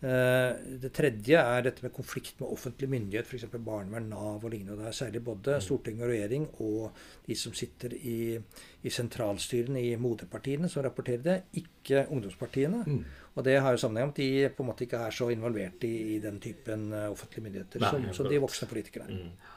eh, 0.00 0.78
Det 0.80 0.90
tredje 0.96 1.40
er 1.40 1.66
dette 1.66 1.84
med 1.84 1.92
konflikt 1.92 2.40
med 2.40 2.48
offentlig 2.48 2.88
myndighet, 2.88 3.28
f.eks. 3.28 3.44
barnevern, 3.52 4.08
Nav 4.08 4.44
og 4.44 4.50
lignende. 4.50 4.78
Det 4.80 4.88
er 4.88 4.96
særlig 4.96 5.24
både 5.24 5.58
storting 5.64 6.00
og 6.00 6.08
regjering 6.08 6.46
og 6.64 7.02
de 7.26 7.36
som 7.36 7.52
sitter 7.56 7.92
i, 8.00 8.38
i 8.82 8.92
sentralstyrene 8.92 9.82
i 9.84 9.92
moderpartiene 10.00 10.70
som 10.72 10.86
rapporterer 10.86 11.26
det, 11.26 11.36
ikke 11.60 12.06
ungdomspartiene. 12.08 12.84
Mm. 12.86 13.04
Og 13.34 13.44
det 13.44 13.58
har 13.60 13.74
jo 13.74 13.82
sammenheng 13.82 14.08
med 14.08 14.16
at 14.16 14.22
de 14.22 14.56
på 14.56 14.64
en 14.64 14.70
måte 14.70 14.86
ikke 14.86 15.02
er 15.04 15.12
så 15.12 15.28
involvert 15.34 15.84
i, 15.84 15.94
i 16.14 16.18
den 16.22 16.40
typen 16.40 16.92
eh, 16.92 17.10
offentlige 17.10 17.44
myndigheter 17.48 17.84
Nei, 17.84 17.92
som, 17.92 18.08
som 18.22 18.32
de 18.32 18.40
voksne 18.40 18.70
politikerne 18.72 19.10
er. 19.10 19.28
Mm. 19.28 19.52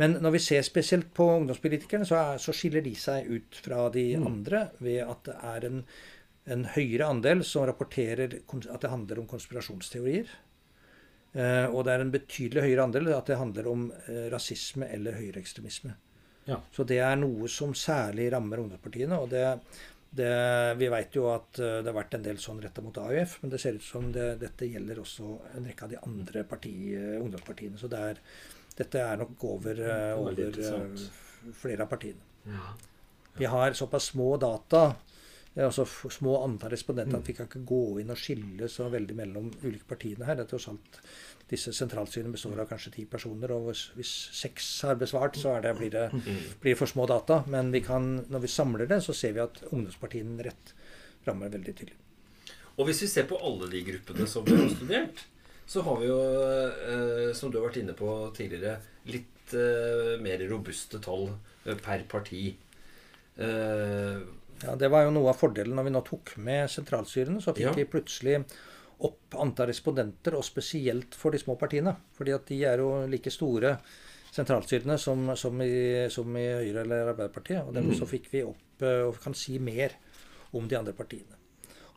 Men 0.00 0.16
når 0.24 0.36
vi 0.36 0.42
ser 0.42 0.62
spesielt 0.66 1.10
på 1.14 1.26
ungdomspolitikerne, 1.34 2.06
så, 2.08 2.20
er, 2.20 2.40
så 2.42 2.54
skiller 2.56 2.84
de 2.84 2.94
seg 2.98 3.28
ut 3.28 3.58
fra 3.64 3.86
de 3.92 4.06
andre 4.16 4.66
ved 4.80 5.02
at 5.04 5.26
det 5.28 5.36
er 5.52 5.66
en, 5.68 5.82
en 6.56 6.64
høyere 6.76 7.10
andel 7.12 7.44
som 7.46 7.66
rapporterer 7.68 8.38
at 8.40 8.80
det 8.84 8.92
handler 8.92 9.20
om 9.20 9.28
konspirasjonsteorier. 9.30 10.32
Eh, 11.32 11.66
og 11.68 11.84
det 11.86 11.92
er 11.92 12.04
en 12.04 12.12
betydelig 12.12 12.64
høyere 12.66 12.88
andel 12.88 13.12
at 13.16 13.28
det 13.28 13.40
handler 13.40 13.68
om 13.70 13.86
eh, 14.06 14.26
rasisme 14.32 14.88
eller 14.92 15.16
høyreekstremisme. 15.20 15.94
Ja. 16.44 16.58
Så 16.74 16.84
det 16.88 16.98
er 17.02 17.16
noe 17.18 17.48
som 17.50 17.74
særlig 17.78 18.30
rammer 18.34 18.62
ungdomspartiene. 18.62 19.18
og 19.18 19.30
det, 19.30 19.44
det, 20.10 20.32
Vi 20.78 20.88
vet 20.92 21.16
jo 21.16 21.28
at 21.32 21.60
eh, 21.60 21.78
det 21.80 21.90
har 21.90 21.98
vært 22.00 22.16
en 22.18 22.26
del 22.26 22.40
sånn 22.42 22.62
retta 22.62 22.84
mot 22.84 22.98
AUF, 22.98 23.38
men 23.42 23.52
det 23.52 23.60
ser 23.62 23.78
ut 23.78 23.86
som 23.86 24.10
det, 24.14 24.34
dette 24.42 24.68
gjelder 24.68 25.02
også 25.02 25.36
en 25.56 25.68
rekke 25.68 25.86
av 25.86 25.94
de 25.94 26.02
andre 26.02 26.44
parti, 26.48 26.74
eh, 26.96 27.20
ungdomspartiene. 27.20 27.78
Så 27.80 27.90
det 27.92 28.02
er, 28.10 28.22
dette 28.78 29.00
er 29.00 29.20
nok 29.20 29.44
over, 29.48 29.80
eh, 29.80 30.10
er 30.10 30.18
over 30.20 30.42
eh, 30.42 31.06
flere 31.58 31.84
av 31.84 31.90
partiene. 31.90 32.30
Ja. 32.48 32.74
Vi 33.38 33.48
har 33.48 33.72
såpass 33.72 34.10
små 34.12 34.36
data, 34.36 34.94
eh, 35.54 35.64
altså 35.64 35.86
små 35.86 36.38
antall 36.44 36.74
respondenter, 36.74 37.18
at 37.18 37.28
vi 37.28 37.36
kan 37.36 37.48
ikke 37.48 37.64
gå 37.68 38.00
inn 38.02 38.12
og 38.12 38.20
skille 38.20 38.68
så 38.68 38.88
veldig 38.92 39.16
mellom 39.16 39.50
ulike 39.62 39.88
partiene 39.88 40.28
her. 40.28 40.36
Det 40.36 40.46
er 40.46 40.52
tross 40.54 40.68
alt 40.72 41.00
disse 41.52 41.72
sentralstyrene 41.76 42.32
består 42.32 42.60
av 42.62 42.70
kanskje 42.70 42.94
ti 42.94 43.04
personer, 43.04 43.52
og 43.52 43.72
hvis, 43.96 44.12
seks 44.32 44.68
har 44.88 45.00
besvart, 45.00 45.36
så 45.36 45.56
er 45.56 45.66
det, 45.66 45.74
blir, 45.76 45.92
det, 45.92 46.06
blir 46.62 46.72
det 46.72 46.78
for 46.80 46.88
små 46.88 47.06
data. 47.10 47.42
Men 47.52 47.72
vi 47.74 47.82
kan, 47.84 48.14
når 48.32 48.46
vi 48.46 48.52
samler 48.52 48.88
det, 48.88 49.02
så 49.04 49.16
ser 49.16 49.36
vi 49.36 49.44
at 49.44 49.60
ungdomspartiene 49.68 50.46
rett 50.48 50.72
rammer 51.26 51.52
veldig 51.52 51.74
tydelig. 51.76 51.98
Og 52.80 52.88
hvis 52.88 53.02
vi 53.04 53.10
ser 53.12 53.28
på 53.28 53.36
alle 53.44 53.68
de 53.68 53.82
gruppene 53.84 54.26
som 54.30 54.48
har 54.48 54.64
studert, 54.72 55.26
så 55.66 55.82
har 55.86 56.00
vi 56.00 56.06
jo, 56.10 56.18
eh, 56.18 57.32
som 57.34 57.50
du 57.50 57.58
har 57.60 57.68
vært 57.68 57.80
inne 57.82 57.94
på 57.96 58.08
tidligere, 58.36 58.78
litt 59.06 59.54
eh, 59.54 60.18
mer 60.22 60.42
robuste 60.50 61.00
tall 61.02 61.30
eh, 61.66 61.74
per 61.82 62.04
parti. 62.08 62.54
Eh, 63.36 64.20
Ja, 64.62 64.76
Det 64.78 64.88
var 64.92 65.02
jo 65.02 65.10
noe 65.10 65.32
av 65.32 65.38
fordelen 65.40 65.74
når 65.74 65.88
vi 65.88 65.90
nå 65.90 66.00
tok 66.06 66.36
med 66.38 66.68
sentralstyrene. 66.70 67.40
Så 67.42 67.50
fikk 67.56 67.64
Ja. 67.66 67.72
vi 67.74 67.84
plutselig 67.84 68.44
opp 69.02 69.34
antall 69.34 69.66
respondenter, 69.72 70.36
og 70.38 70.44
spesielt 70.46 71.14
for 71.18 71.32
de 71.34 71.38
små 71.42 71.56
partiene. 71.58 71.96
Fordi 72.14 72.32
at 72.36 72.46
de 72.46 72.60
er 72.64 72.78
jo 72.78 73.06
like 73.10 73.30
store, 73.34 73.72
sentralstyrene, 74.30 74.96
som, 74.98 75.34
som, 75.36 75.58
i, 75.60 76.06
som 76.10 76.30
i 76.36 76.46
Høyre 76.46 76.84
eller 76.84 77.10
Arbeiderpartiet. 77.10 77.66
Og 77.66 77.74
dermed 77.74 77.98
så 77.98 78.06
fikk 78.06 78.30
vi 78.30 78.44
opp 78.46 78.86
og 78.86 79.18
kan 79.20 79.34
si 79.34 79.58
mer 79.58 79.96
om 80.54 80.68
de 80.68 80.76
andre 80.78 80.92
partiene. 80.94 81.34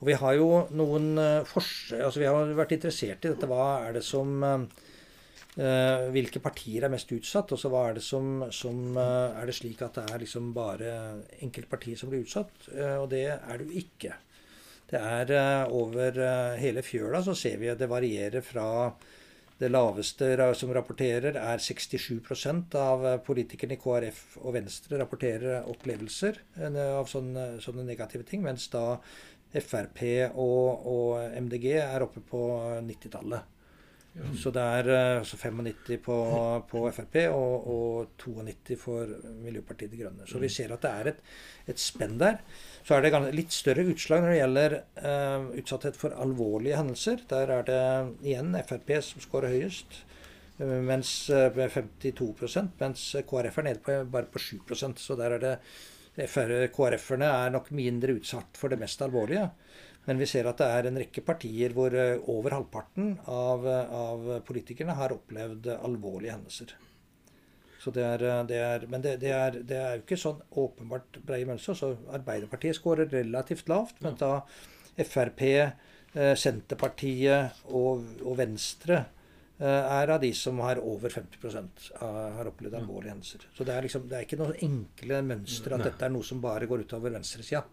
Og 0.01 0.09
vi 0.09 0.17
har 0.19 0.35
jo 0.35 0.49
noen 0.75 1.13
forskjell, 1.47 2.03
altså 2.07 2.21
vi 2.21 2.27
har 2.27 2.57
vært 2.57 2.75
interessert 2.75 3.23
i 3.25 3.31
dette. 3.31 3.47
Hva 3.49 3.87
er 3.87 3.97
det 3.99 4.03
som 4.05 4.43
Uh, 5.55 6.11
hvilke 6.11 6.41
partier 6.43 6.83
er 6.83 6.91
mest 6.91 7.07
utsatt, 7.15 7.53
og 7.55 7.59
så 7.61 7.69
hva 7.71 7.85
er 7.87 7.93
det 7.95 8.01
som, 8.03 8.41
som 8.51 8.97
Er 8.99 9.47
det 9.47 9.55
slik 9.55 9.79
at 9.85 9.95
det 9.95 10.03
er 10.11 10.19
liksom 10.19 10.49
bare 10.51 10.89
enkeltpartier 11.45 11.95
som 11.95 12.11
blir 12.11 12.25
utsatt? 12.25 12.67
Og 12.99 13.07
det 13.13 13.29
er 13.37 13.61
det 13.61 13.69
jo 13.69 13.79
ikke. 13.79 14.17
Det 14.91 14.99
er 14.99 15.71
over 15.71 16.19
hele 16.59 16.83
fjøla 16.83 17.23
så 17.23 17.37
ser 17.39 17.55
vi 17.63 17.71
at 17.71 17.79
det 17.79 17.87
varierer 17.87 18.43
fra 18.43 18.67
det 19.55 19.69
laveste 19.71 20.27
som 20.59 20.73
rapporterer, 20.75 21.37
er 21.39 21.63
67% 21.63 22.75
av 22.75 23.05
politikerne 23.23 23.77
i 23.77 23.79
KrF 23.79 24.19
og 24.41 24.57
Venstre 24.57 24.99
rapporterer 24.99 25.69
opplevelser 25.71 26.41
av 26.59 27.07
sånne, 27.07 27.45
sånne 27.63 27.87
negative 27.87 28.27
ting, 28.27 28.43
mens 28.43 28.67
da 28.73 28.99
Frp 29.63 30.01
og, 30.35 30.87
og 30.91 31.35
MDG 31.45 31.67
er 31.79 32.05
oppe 32.05 32.23
på 32.25 32.47
90-tallet. 32.81 33.51
Så 34.39 34.51
det 34.55 34.63
er 34.63 34.87
altså 35.19 35.35
95 35.35 35.97
på, 36.05 36.17
på 36.69 36.83
Frp 36.95 37.17
og, 37.35 37.65
og, 37.67 38.13
92 38.21 38.77
for 38.79 39.09
Miljøpartiet 39.43 39.91
De 39.91 39.99
Grønne. 39.99 40.27
Så 40.29 40.39
vi 40.39 40.47
ser 40.51 40.71
at 40.71 40.85
det 40.85 40.91
er 40.91 41.09
et, 41.11 41.19
et 41.73 41.81
spenn 41.83 42.15
der. 42.21 42.39
Så 42.87 42.95
er 42.95 43.03
det 43.03 43.35
litt 43.35 43.51
større 43.51 43.83
utslag 43.91 44.23
når 44.23 44.31
det 44.31 44.39
gjelder 44.39 44.77
eh, 44.79 45.49
utsatthet 45.59 45.99
for 45.99 46.15
alvorlige 46.15 46.79
hendelser. 46.79 47.25
Der 47.27 47.51
er 47.57 47.67
det 47.67 47.81
igjen 48.23 48.55
Frp 48.69 48.95
som 49.03 49.23
skårer 49.25 49.51
høyest. 49.51 49.99
Uh, 50.55 50.79
mens 50.87 51.09
uh, 51.27 51.51
52 51.51 52.55
mens 52.79 53.01
KrF 53.27 53.57
er 53.59 53.65
nede 53.67 53.81
på, 53.83 53.97
bare 54.07 54.29
på 54.31 54.39
7% 54.39 55.01
Så 55.03 55.17
der 55.19 55.33
er 55.35 55.41
det 55.41 55.55
KrF-erne 56.15 57.27
er 57.27 57.51
nok 57.51 57.71
mindre 57.75 58.15
utsatt 58.15 58.55
for 58.59 58.71
det 58.71 58.79
mest 58.79 59.01
alvorlige. 59.03 59.49
Men 60.05 60.21
vi 60.21 60.27
ser 60.29 60.47
at 60.47 60.61
det 60.61 60.67
er 60.69 60.87
en 60.87 60.99
rekke 61.01 61.23
partier 61.25 61.73
hvor 61.73 61.93
eh, 61.97 62.21
over 62.31 62.53
halvparten 62.53 63.15
av, 63.25 63.65
av 63.67 64.27
politikerne 64.45 64.95
har 64.95 65.15
opplevd 65.15 65.71
alvorlige 65.79 66.35
hendelser. 66.35 66.75
Så 67.81 67.91
det 67.93 68.05
er, 68.05 68.23
eh, 68.25 68.43
det 68.49 68.61
er, 68.61 68.85
men 68.89 69.01
det, 69.01 69.17
det, 69.21 69.33
er, 69.33 69.57
det, 69.61 69.77
er, 69.77 69.97
jo 69.97 70.05
ikke 70.05 70.17
sånn 70.21 70.39
åpenbart 70.61 71.19
breie 71.25 71.45
mønster. 71.49 71.77
Så 71.77 71.91
Arbeiderpartiet 72.13 72.77
skårer 72.77 73.11
relativt 73.11 73.69
lavt, 73.69 73.99
men 74.05 74.17
da 74.21 74.39
Frp, 74.95 75.43
eh, 75.49 76.31
Senterpartiet 76.39 77.65
og, 77.69 78.05
og 78.23 78.39
Venstre 78.39 79.03
er 79.59 80.11
av 80.11 80.19
de 80.19 80.33
som 80.35 80.57
har 80.59 80.81
over 80.83 81.13
50 81.13 81.45
av, 81.55 82.15
har 82.37 82.49
opplevd 82.49 82.73
alvorlige 82.75 83.13
hendelser. 83.13 83.45
Så 83.55 83.63
det 83.63 83.75
er, 83.75 83.85
liksom, 83.87 84.09
det 84.11 84.17
er 84.17 84.25
ikke 84.27 84.39
noe 84.41 84.57
enkle 84.65 85.21
mønster 85.23 85.77
at 85.77 85.85
dette 85.87 86.03
er 86.07 86.11
noe 86.11 86.27
som 86.27 86.41
bare 86.43 86.67
går 86.67 86.83
utover 86.83 87.15
venstresida. 87.15 87.63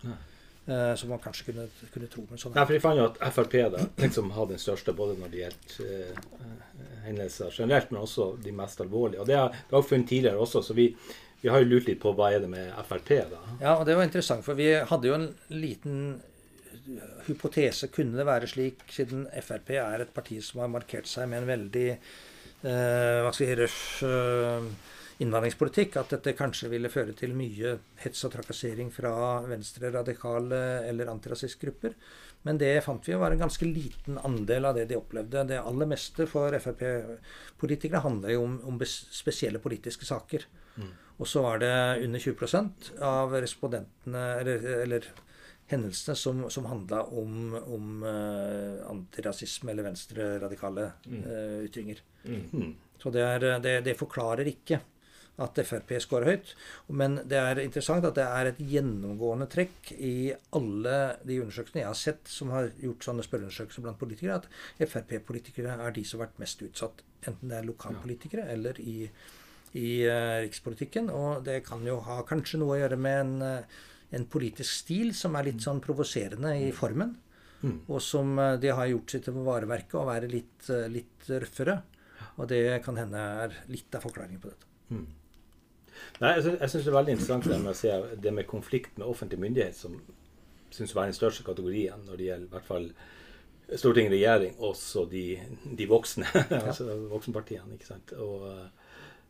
Uh, 0.63 0.95
som 0.95 1.09
man 1.11 1.19
kanskje 1.19 1.49
kunne, 1.49 1.65
kunne 1.91 2.07
tro. 2.07 2.23
Men 2.31 2.39
sånn 2.39 2.55
ja, 2.55 2.63
for 2.63 2.77
jeg 2.77 2.83
fant 2.85 2.95
jo 2.95 3.09
at 3.09 3.17
Frp 3.35 3.57
da, 3.73 3.81
liksom 3.99 4.29
har 4.31 4.47
den 4.47 4.61
største 4.63 4.93
både 4.95 5.17
når 5.19 5.33
det 5.33 5.41
gjelder 5.41 5.89
uh, 5.89 6.61
hendelser 7.03 7.51
generelt, 7.57 7.91
men 7.91 8.05
også 8.05 8.29
de 8.45 8.53
mest 8.55 8.79
alvorlige. 8.85 9.25
Og 9.25 9.27
Det 9.27 9.41
har 9.41 9.51
vi 9.51 9.75
også 9.75 9.89
funnet 9.89 10.09
tidligere 10.13 10.39
også, 10.39 10.63
så 10.63 10.77
vi, 10.79 10.87
vi, 11.41 11.49
har 11.51 11.65
jo 11.65 11.67
lurt 11.73 11.91
litt 11.91 11.99
på 12.05 12.13
hva 12.15 12.31
er 12.31 12.45
det 12.45 12.53
med 12.53 12.71
Frp. 12.87 13.11
da. 13.33 13.41
Ja, 13.57 13.73
og 13.75 13.83
det 13.89 13.97
var 13.99 14.07
interessant, 14.07 14.47
for 14.47 14.55
vi 14.55 14.71
hadde 14.71 15.11
jo 15.11 15.17
en 15.19 15.27
liten 15.51 15.99
hypotese. 17.29 17.91
Kunne 17.95 18.19
det 18.19 18.27
være 18.29 18.49
slik, 18.51 18.85
siden 18.91 19.27
Frp 19.43 19.75
er 19.79 20.05
et 20.05 20.15
parti 20.15 20.41
som 20.45 20.65
har 20.65 20.73
markert 20.73 21.11
seg 21.11 21.29
med 21.31 21.43
en 21.43 21.51
veldig 21.53 21.87
eh, 21.93 23.21
hva 23.23 23.31
skal 23.35 23.53
jeg 23.53 23.71
si, 23.71 24.11
innvandringspolitikk, 25.23 25.97
at 26.01 26.15
dette 26.17 26.35
kanskje 26.39 26.71
ville 26.73 26.91
føre 26.91 27.15
til 27.17 27.35
mye 27.37 27.77
hets 28.03 28.25
og 28.27 28.33
trakassering 28.35 28.91
fra 28.95 29.13
venstre 29.47 29.93
radikale 29.95 30.61
eller 30.89 31.11
antirasistiske 31.13 31.67
grupper. 31.67 31.97
Men 32.43 32.59
det 32.59 32.73
fant 32.83 33.07
vi 33.07 33.15
var 33.19 33.35
en 33.35 33.45
ganske 33.45 33.67
liten 33.69 34.19
andel 34.27 34.67
av 34.67 34.79
det 34.79 34.89
de 34.91 34.99
opplevde. 34.99 35.45
Det 35.47 35.61
aller 35.63 35.91
meste 35.93 36.27
for 36.31 36.55
Frp-politikere 36.65 38.03
handler 38.03 38.35
jo 38.35 38.47
om, 38.49 38.57
om, 38.73 38.81
spesielle 38.89 39.63
politiske 39.63 40.09
saker. 40.09 40.49
Mm. 40.75 40.91
Og 41.23 41.29
så 41.31 41.45
var 41.45 41.63
det 41.63 41.75
under 42.03 42.25
20% 42.25 42.91
av 43.07 43.37
respondentene, 43.45 44.25
eller, 44.41 44.67
eller 44.83 45.07
hendelsene, 45.73 46.17
som, 46.19 46.45
som 46.53 46.69
handla 46.71 47.03
om, 47.11 47.57
om 47.63 48.07
uh, 48.07 48.85
antirasisme 48.93 49.73
eller 49.73 49.89
venstreradikale 49.91 50.89
uh, 51.09 51.61
ytringer. 51.65 52.03
Mm. 52.25 52.73
Så 53.03 53.11
det, 53.11 53.23
er, 53.27 53.47
det, 53.63 53.77
det, 53.89 53.99
forklarer 53.99 54.47
ikke 54.47 54.79
at 55.43 55.59
Frp 55.67 55.95
scorer 56.03 56.29
høyt. 56.29 56.53
Men 56.93 57.19
det 57.29 57.39
er 57.41 57.61
interessant 57.63 58.05
at 58.07 58.17
det 58.19 58.27
er 58.27 58.51
et 58.51 58.61
gjennomgående 58.73 59.49
trekk 59.51 59.95
i 59.97 60.33
alle 60.55 60.97
de 61.27 61.39
undersøkelsene 61.43 61.83
jeg 61.83 61.89
har 61.91 61.99
sett 61.99 62.31
som 62.31 62.53
har 62.55 62.71
gjort 62.83 63.07
sånne 63.09 63.25
spørreundersøkelser 63.27 63.87
blant 63.87 64.01
politikere, 64.01 64.41
at 64.43 64.91
Frp-politikere 64.93 65.79
er 65.81 65.97
de 65.97 66.05
som 66.07 66.21
har 66.21 66.29
vært 66.29 66.43
mest 66.45 66.63
utsatt. 66.67 67.03
Enten 67.23 67.53
det 67.53 67.59
er 67.59 67.71
lokalpolitikere 67.71 68.49
eller 68.53 68.79
i, 68.83 68.99
i 69.79 69.89
uh, 70.05 70.43
rikspolitikken. 70.45 71.11
Og 71.15 71.43
det 71.49 71.63
kan 71.67 71.83
jo 71.87 72.01
ha 72.07 72.21
kanskje 72.29 72.61
noe 72.63 72.77
å 72.77 72.83
gjøre 72.85 73.01
med 73.01 73.21
en, 73.25 73.35
uh, 73.43 73.81
en 74.13 74.27
politisk 74.29 74.71
stil 74.83 75.13
som 75.17 75.37
er 75.39 75.49
litt 75.51 75.65
sånn 75.65 75.81
provoserende 75.85 76.55
i 76.61 76.71
formen. 76.77 77.15
Mm. 77.63 77.79
Og 77.87 78.03
som 78.03 78.37
uh, 78.39 78.59
de 78.61 78.73
har 78.75 78.91
gjort 78.91 79.15
sitt 79.15 79.27
til 79.29 79.41
vareverket 79.47 79.99
å 80.01 80.07
være 80.09 80.31
litt, 80.31 80.69
litt 80.93 81.31
røffere. 81.31 81.81
Og 82.41 82.49
det 82.51 82.63
kan 82.85 82.97
hende 82.99 83.23
er 83.45 83.59
litt 83.71 83.93
av 83.95 84.05
forklaringen 84.05 84.41
på 84.43 84.53
dette. 84.53 84.69
Mm. 84.93 85.07
Nei, 86.23 86.35
Jeg, 86.35 86.69
syns 86.71 86.85
det 86.85 86.91
er 86.91 86.97
veldig 86.97 87.15
interessant 87.17 87.49
det 87.49 87.59
med 87.61 87.73
å 87.73 87.79
se 87.79 87.93
det 88.25 88.33
med 88.35 88.49
konflikt 88.49 88.99
med 88.99 89.09
offentlig 89.09 89.41
myndighet, 89.43 89.77
som 89.77 89.99
syns 90.73 90.95
å 90.95 91.01
være 91.01 91.13
den 91.13 91.19
største 91.19 91.45
kategorien 91.47 92.07
når 92.07 92.19
det 92.19 92.29
gjelder 92.29 92.49
i 92.49 92.55
hvert 92.55 92.69
fall 92.69 92.89
storting 93.79 94.11
regjering, 94.13 94.55
også 94.61 95.07
de, 95.11 95.27
de 95.65 95.89
voksne. 95.89 96.27
Ja. 96.53 96.63
altså 96.67 96.87
voksenpartiene. 97.11 97.77
ikke 97.77 97.89
sant? 97.89 98.13
Og, 98.21 98.49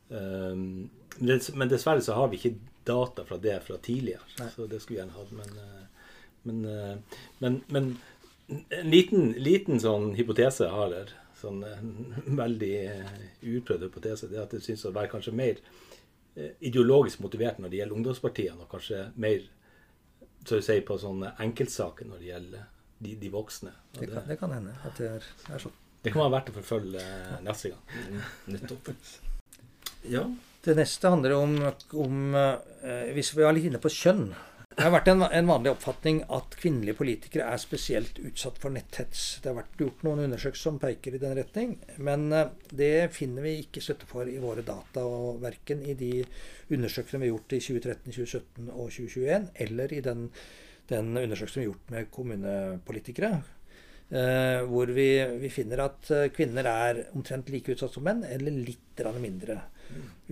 um, 0.09 0.91
men 1.21 1.71
dessverre 1.71 2.03
så 2.05 2.17
har 2.19 2.31
vi 2.33 2.41
ikke 2.41 2.72
data 2.89 3.25
fra 3.29 3.39
det 3.43 3.59
fra 3.67 3.79
tidligere. 3.83 4.25
Nei. 4.39 4.49
Så 4.55 4.67
det 4.71 4.83
skulle 4.83 4.97
vi 4.97 5.01
gjerne 5.03 5.19
hatt. 5.19 5.33
Men, 5.39 5.53
eh, 5.63 6.11
men, 6.43 6.65
eh, 6.73 7.21
men, 7.45 7.61
men, 7.69 7.91
en 8.53 8.91
liten, 8.91 9.33
liten 9.39 9.81
sånn 9.81 10.13
hypotese 10.19 10.67
jeg 10.67 10.75
har 10.75 10.97
her, 10.97 11.15
sånn 11.41 11.63
veldig 12.43 12.75
utprøvd 13.41 13.87
hypotese, 13.89 14.29
det 14.31 14.39
er 14.39 14.45
at 14.45 14.55
det 14.55 14.63
syns 14.65 14.85
å 14.87 14.95
være 14.95 15.11
kanskje 15.15 15.35
mer 15.35 15.63
Eh, 16.35 16.51
ideologisk 16.65 17.21
motivert 17.21 17.59
når 17.61 17.69
det 17.69 17.79
gjelder 17.83 17.97
ungdomspartiene, 17.97 18.65
og 18.65 18.71
kanskje 18.73 19.03
mer 19.21 19.43
så 20.49 20.59
å 20.59 20.65
si, 20.65 20.79
på 20.81 20.95
sånne 20.99 21.35
enkeltsaker 21.45 22.09
når 22.09 22.23
det 22.23 22.31
gjelder 22.31 22.63
de, 23.05 23.13
de 23.21 23.33
voksne. 23.35 23.73
Det 23.93 24.09
kan, 24.09 24.25
det, 24.31 24.37
kan, 24.41 24.55
hende 24.57 24.73
at 24.81 24.97
det 24.97 25.11
er, 25.19 25.27
er, 25.51 25.61
sånn. 25.61 25.75
Det 26.03 26.15
kan 26.15 26.25
være 26.25 26.35
verdt 26.39 26.49
å 26.49 26.55
forfølge 26.57 27.05
neste 27.45 27.75
gang. 27.75 27.85
Mm, 27.93 28.25
nettopp. 28.55 28.91
Ja. 30.09 30.25
Det 30.63 30.77
neste 30.79 31.11
handler 31.11 31.35
om, 31.35 31.57
om 31.99 32.35
eh, 32.39 33.13
Hvis 33.17 33.33
vi 33.35 33.43
var 33.43 33.55
litt 33.57 33.67
inne 33.67 33.83
på 33.83 33.91
kjønn 33.91 34.29
det 34.73 34.87
har 34.87 34.93
vært 34.95 35.09
en, 35.13 35.23
en, 35.27 35.49
vanlig 35.51 35.69
oppfatning 35.75 36.23
at 36.33 36.55
kvinnelige 36.57 36.97
politikere 36.97 37.45
er 37.53 37.61
spesielt 37.61 38.17
utsatt 38.25 38.57
for 38.61 38.73
netthets. 38.73 39.25
Det 39.43 39.51
har 39.51 39.59
vært 39.59 39.83
gjort 39.83 40.05
noen 40.07 40.23
undersøkelser 40.25 40.65
som 40.71 40.79
peker 40.81 41.17
i 41.17 41.21
den 41.21 41.35
retning, 41.37 41.75
men 42.01 42.25
eh, 42.33 42.49
det 42.73 43.11
finner 43.13 43.45
vi 43.45 43.59
ikke 43.67 43.83
støtte 43.85 44.09
for 44.09 44.31
i 44.31 44.39
våre 44.41 44.65
data. 44.65 45.05
og 45.05 45.43
Verken 45.43 45.83
i 45.85 45.97
de 45.99 46.23
undersøkelsene 46.73 47.21
vi 47.21 47.29
har 47.29 47.35
gjort 47.35 47.53
i 47.53 47.61
2013, 47.67 48.15
2017 48.17 48.71
og 48.71 48.87
2021, 48.97 49.51
eller 49.67 49.93
i 49.93 50.01
den, 50.09 50.25
den 50.95 51.13
undersøkelsen 51.21 51.61
vi 51.61 51.67
har 51.67 51.73
gjort 51.75 51.93
med 51.93 52.11
kommunepolitikere. 52.17 53.35
Eh, 54.09 54.63
hvor 54.73 54.95
vi, 54.97 55.11
vi, 55.41 55.53
finner 55.53 55.85
at 55.85 56.09
eh, 56.17 56.31
kvinner 56.33 56.67
er 56.69 57.05
omtrent 57.13 57.53
like 57.53 57.77
utsatt 57.77 57.93
som 57.93 58.09
menn, 58.09 58.25
eller 58.25 58.57
litt 58.57 59.05
mindre 59.21 59.61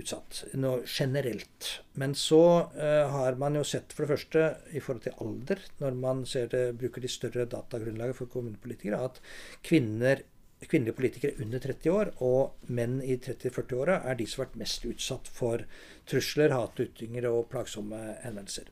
utsatt. 0.00 0.44
Noe 0.60 0.82
generelt. 0.86 1.70
Men 2.00 2.14
så 2.18 2.42
uh, 2.74 3.06
har 3.12 3.38
man 3.40 3.58
jo 3.58 3.64
sett 3.66 3.94
for 3.94 4.06
det 4.06 4.16
første 4.16 4.44
i 4.72 4.82
forhold 4.82 5.04
til 5.06 5.22
alder, 5.24 5.62
når 5.82 6.00
man 6.00 6.24
det, 6.24 6.64
bruker 6.80 7.04
de 7.04 7.12
større 7.12 7.48
datagrunnlaget 7.50 8.18
for 8.18 8.32
kommunepolitikere, 8.32 9.00
at 9.04 9.20
kvinner, 9.66 10.24
kvinnelige 10.60 10.96
politikere 10.96 11.44
under 11.44 11.62
30 11.62 11.94
år 11.94 12.10
og 12.26 12.68
menn 12.68 12.98
i 13.00 13.16
30-40-åra 13.16 14.02
er 14.10 14.18
de 14.18 14.26
som 14.28 14.42
har 14.42 14.50
vært 14.50 14.60
mest 14.60 14.84
utsatt 14.90 15.30
for 15.32 15.64
trusler, 16.10 16.52
hatytringer 16.52 17.30
og 17.30 17.48
plagsomme 17.52 18.02
henvendelser. 18.24 18.68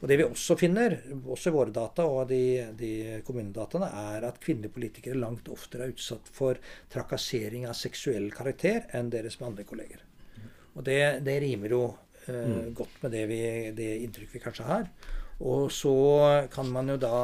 Og 0.00 0.08
Det 0.08 0.18
vi 0.20 0.26
også 0.26 0.56
finner, 0.60 0.98
også 1.24 1.50
i 1.50 1.54
våre 1.54 1.72
data 1.74 2.04
og 2.04 2.28
de, 2.28 2.40
de 2.76 2.90
kommunedataene, 3.24 3.88
er 4.12 4.26
at 4.28 4.40
kvinnelige 4.42 4.74
politikere 4.74 5.20
langt 5.20 5.48
oftere 5.52 5.86
er 5.86 5.94
utsatt 5.94 6.28
for 6.32 6.60
trakassering 6.92 7.64
av 7.68 7.78
seksuell 7.78 8.28
karakter 8.34 8.84
enn 8.96 9.08
deres 9.12 9.40
mannlige 9.40 9.72
kolleger. 9.72 10.05
Og 10.76 10.84
det, 10.84 11.00
det 11.24 11.38
rimer 11.42 11.72
jo 11.72 11.82
eh, 12.26 12.48
mm. 12.52 12.74
godt 12.76 13.02
med 13.04 13.14
det, 13.16 13.24
vi, 13.30 13.40
det 13.76 13.90
inntrykk 14.04 14.36
vi 14.36 14.42
kanskje 14.44 14.68
har. 14.68 14.88
Og 15.46 15.70
så 15.72 15.96
kan 16.52 16.68
man 16.72 16.92
jo 16.92 16.98
da 17.00 17.18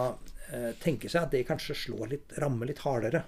eh, 0.53 0.73
tenke 0.81 1.11
seg 1.13 1.27
at 1.27 1.37
det 1.37 1.47
kanskje 1.49 1.79
slår 1.87 2.13
litt, 2.15 2.37
rammer 2.43 2.69
litt 2.69 2.83
hardere. 2.85 3.25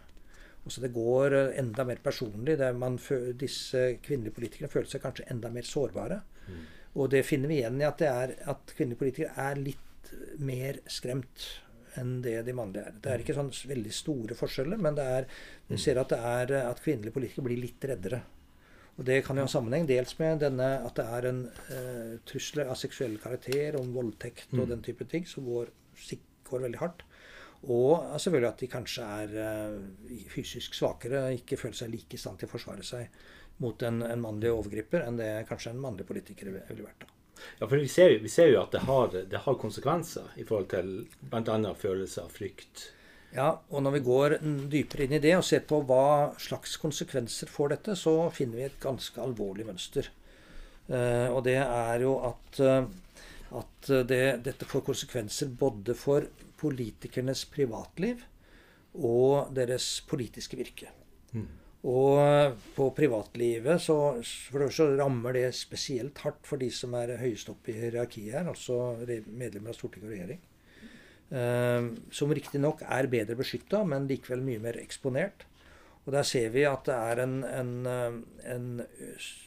Og 0.64 0.72
så 0.72 0.84
det 0.84 0.94
går 0.96 1.36
eh, 1.36 1.58
enda 1.60 1.84
mer 1.88 2.00
personlig. 2.04 2.56
Man, 2.80 2.96
disse 3.40 3.86
kvinnelige 4.04 4.36
politikerne 4.38 4.72
føler 4.72 4.88
seg 4.92 5.04
kanskje 5.04 5.28
enda 5.32 5.52
mer 5.52 5.68
sårbare. 5.68 6.22
Mm. 6.48 6.62
Og 6.94 7.10
det 7.12 7.24
finner 7.26 7.50
vi 7.50 7.60
igjen 7.60 7.82
i 7.82 7.88
at, 7.88 8.00
det 8.00 8.08
er, 8.08 8.38
at 8.54 8.72
kvinnelige 8.76 9.02
politikere 9.02 9.50
er 9.50 9.60
litt 9.60 9.80
mer 10.44 10.78
skremt 10.90 11.48
enn 11.98 12.20
det 12.24 12.40
de 12.46 12.54
mannlige 12.56 12.88
er. 12.88 12.96
Det 13.02 13.10
er 13.10 13.22
ikke 13.22 13.36
sånn 13.36 13.50
veldig 13.70 13.92
store 13.94 14.36
forskjeller, 14.38 14.80
men 14.82 14.96
det 14.98 15.04
er, 15.18 15.26
vi 15.68 15.78
ser 15.80 16.00
at, 16.00 16.10
det 16.10 16.18
er, 16.18 16.54
at 16.70 16.82
kvinnelige 16.82 17.14
politikere 17.14 17.48
blir 17.48 17.60
litt 17.60 17.86
reddere. 17.86 18.20
Og 18.94 19.04
Det 19.04 19.22
kan 19.26 19.36
jo 19.36 19.46
ha 19.46 19.50
sammenheng 19.50 19.88
dels 19.90 20.14
med 20.20 20.44
denne, 20.44 20.68
at 20.86 20.94
det 20.98 21.06
er 21.16 21.26
en 21.30 21.40
uh, 21.70 22.12
trussel 22.28 22.62
av 22.62 22.76
seksuell 22.78 23.16
karakter, 23.22 23.78
om 23.80 23.90
voldtekt 23.94 24.52
og 24.54 24.66
mm. 24.66 24.70
den 24.70 24.84
type 24.86 25.06
ting, 25.10 25.26
som 25.26 25.48
går, 25.48 25.72
går 26.46 26.66
veldig 26.68 26.82
hardt. 26.82 27.02
Og 27.64 28.04
selvfølgelig 28.20 28.50
at 28.50 28.62
de 28.62 28.68
kanskje 28.70 29.08
er 29.24 29.34
uh, 29.40 30.20
fysisk 30.30 30.78
svakere, 30.78 31.26
ikke 31.40 31.58
føler 31.58 31.80
seg 31.80 31.90
like 31.90 32.14
i 32.14 32.22
stand 32.22 32.38
til 32.38 32.50
å 32.50 32.54
forsvare 32.54 32.86
seg 32.86 33.10
mot 33.62 33.82
en, 33.86 34.02
en 34.06 34.22
mannlig 34.22 34.50
overgriper 34.50 35.04
enn 35.06 35.18
det 35.18 35.32
kanskje 35.50 35.74
en 35.74 35.82
mannlig 35.82 36.06
politiker 36.06 36.50
ville 36.50 36.86
vært. 36.86 37.04
da. 37.06 37.10
Ja, 37.58 37.66
for 37.66 37.76
vi 37.76 37.88
ser, 37.88 38.18
vi 38.22 38.30
ser 38.30 38.50
jo 38.52 38.60
at 38.62 38.74
det 38.74 38.84
har, 38.86 39.10
det 39.30 39.40
har, 39.46 39.56
konsekvenser 39.60 40.34
i 40.38 40.46
forhold 40.46 40.70
til 40.72 40.92
bl.a. 41.30 41.74
følelse 41.78 42.24
av 42.24 42.34
frykt. 42.34 42.88
Ja, 43.34 43.48
og 43.70 43.82
når 43.82 43.96
vi 43.96 44.02
går 44.06 44.36
dypere 44.70 45.08
inn 45.08 45.16
i 45.16 45.22
det 45.22 45.32
og 45.34 45.46
ser 45.46 45.64
på 45.66 45.80
hva 45.88 46.34
slags 46.38 46.76
konsekvenser 46.78 47.50
får 47.50 47.72
dette, 47.74 47.96
så 47.98 48.30
finner 48.34 48.60
vi 48.60 48.66
et 48.68 48.82
ganske 48.82 49.18
alvorlig 49.20 49.66
mønster. 49.66 50.10
Uh, 50.86 51.32
og 51.32 51.40
det 51.46 51.56
er 51.58 52.04
jo 52.04 52.12
at, 52.28 52.60
uh, 52.60 52.84
at 53.58 53.90
det, 54.06 54.22
dette 54.46 54.68
får 54.68 54.84
konsekvenser 54.86 55.50
både 55.58 55.96
for 55.98 56.28
politikernes 56.60 57.42
privatliv 57.50 58.22
og 58.94 59.50
deres 59.56 59.88
politiske 60.06 60.60
virke. 60.60 60.92
Mm. 61.34 61.48
Og 61.84 62.54
på 62.76 62.86
privatlivet 62.96 63.82
så, 63.82 63.96
så, 64.22 64.86
rammer 64.96 65.36
det 65.36 65.50
spesielt 65.58 66.22
hardt 66.24 66.46
for 66.48 66.60
de 66.60 66.70
som 66.72 66.94
er 66.96 67.18
høyest 67.20 67.50
oppe 67.52 67.74
i 67.74 67.76
hierarkiet 67.76 68.38
her, 68.38 68.48
altså 68.48 68.94
medlemmer 69.26 69.74
av 69.74 69.76
storting 69.76 70.06
og 70.06 70.14
regjering. 70.14 70.40
Uh, 71.32 71.94
som 72.14 72.30
riktignok 72.30 72.84
er 72.84 73.08
bedre 73.10 73.34
beskytta, 73.38 73.80
men 73.88 74.08
likevel 74.10 74.44
mye 74.44 74.62
mer 74.62 74.78
eksponert. 74.82 75.46
Og 76.04 76.12
der 76.12 76.26
ser 76.28 76.50
vi 76.52 76.66
at 76.68 76.84
det 76.84 76.94
er 76.94 77.22
en, 77.22 77.38
en, 77.48 77.72
eh, 77.88 78.16
en 78.52 78.66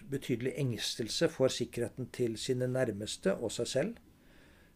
betydelig 0.09 0.55
engstelse 0.57 1.29
for 1.29 1.53
sikkerheten 1.53 2.09
til 2.13 2.37
sine 2.41 2.65
nærmeste 2.71 3.35
og 3.35 3.53
seg 3.53 3.69
selv. 3.69 3.99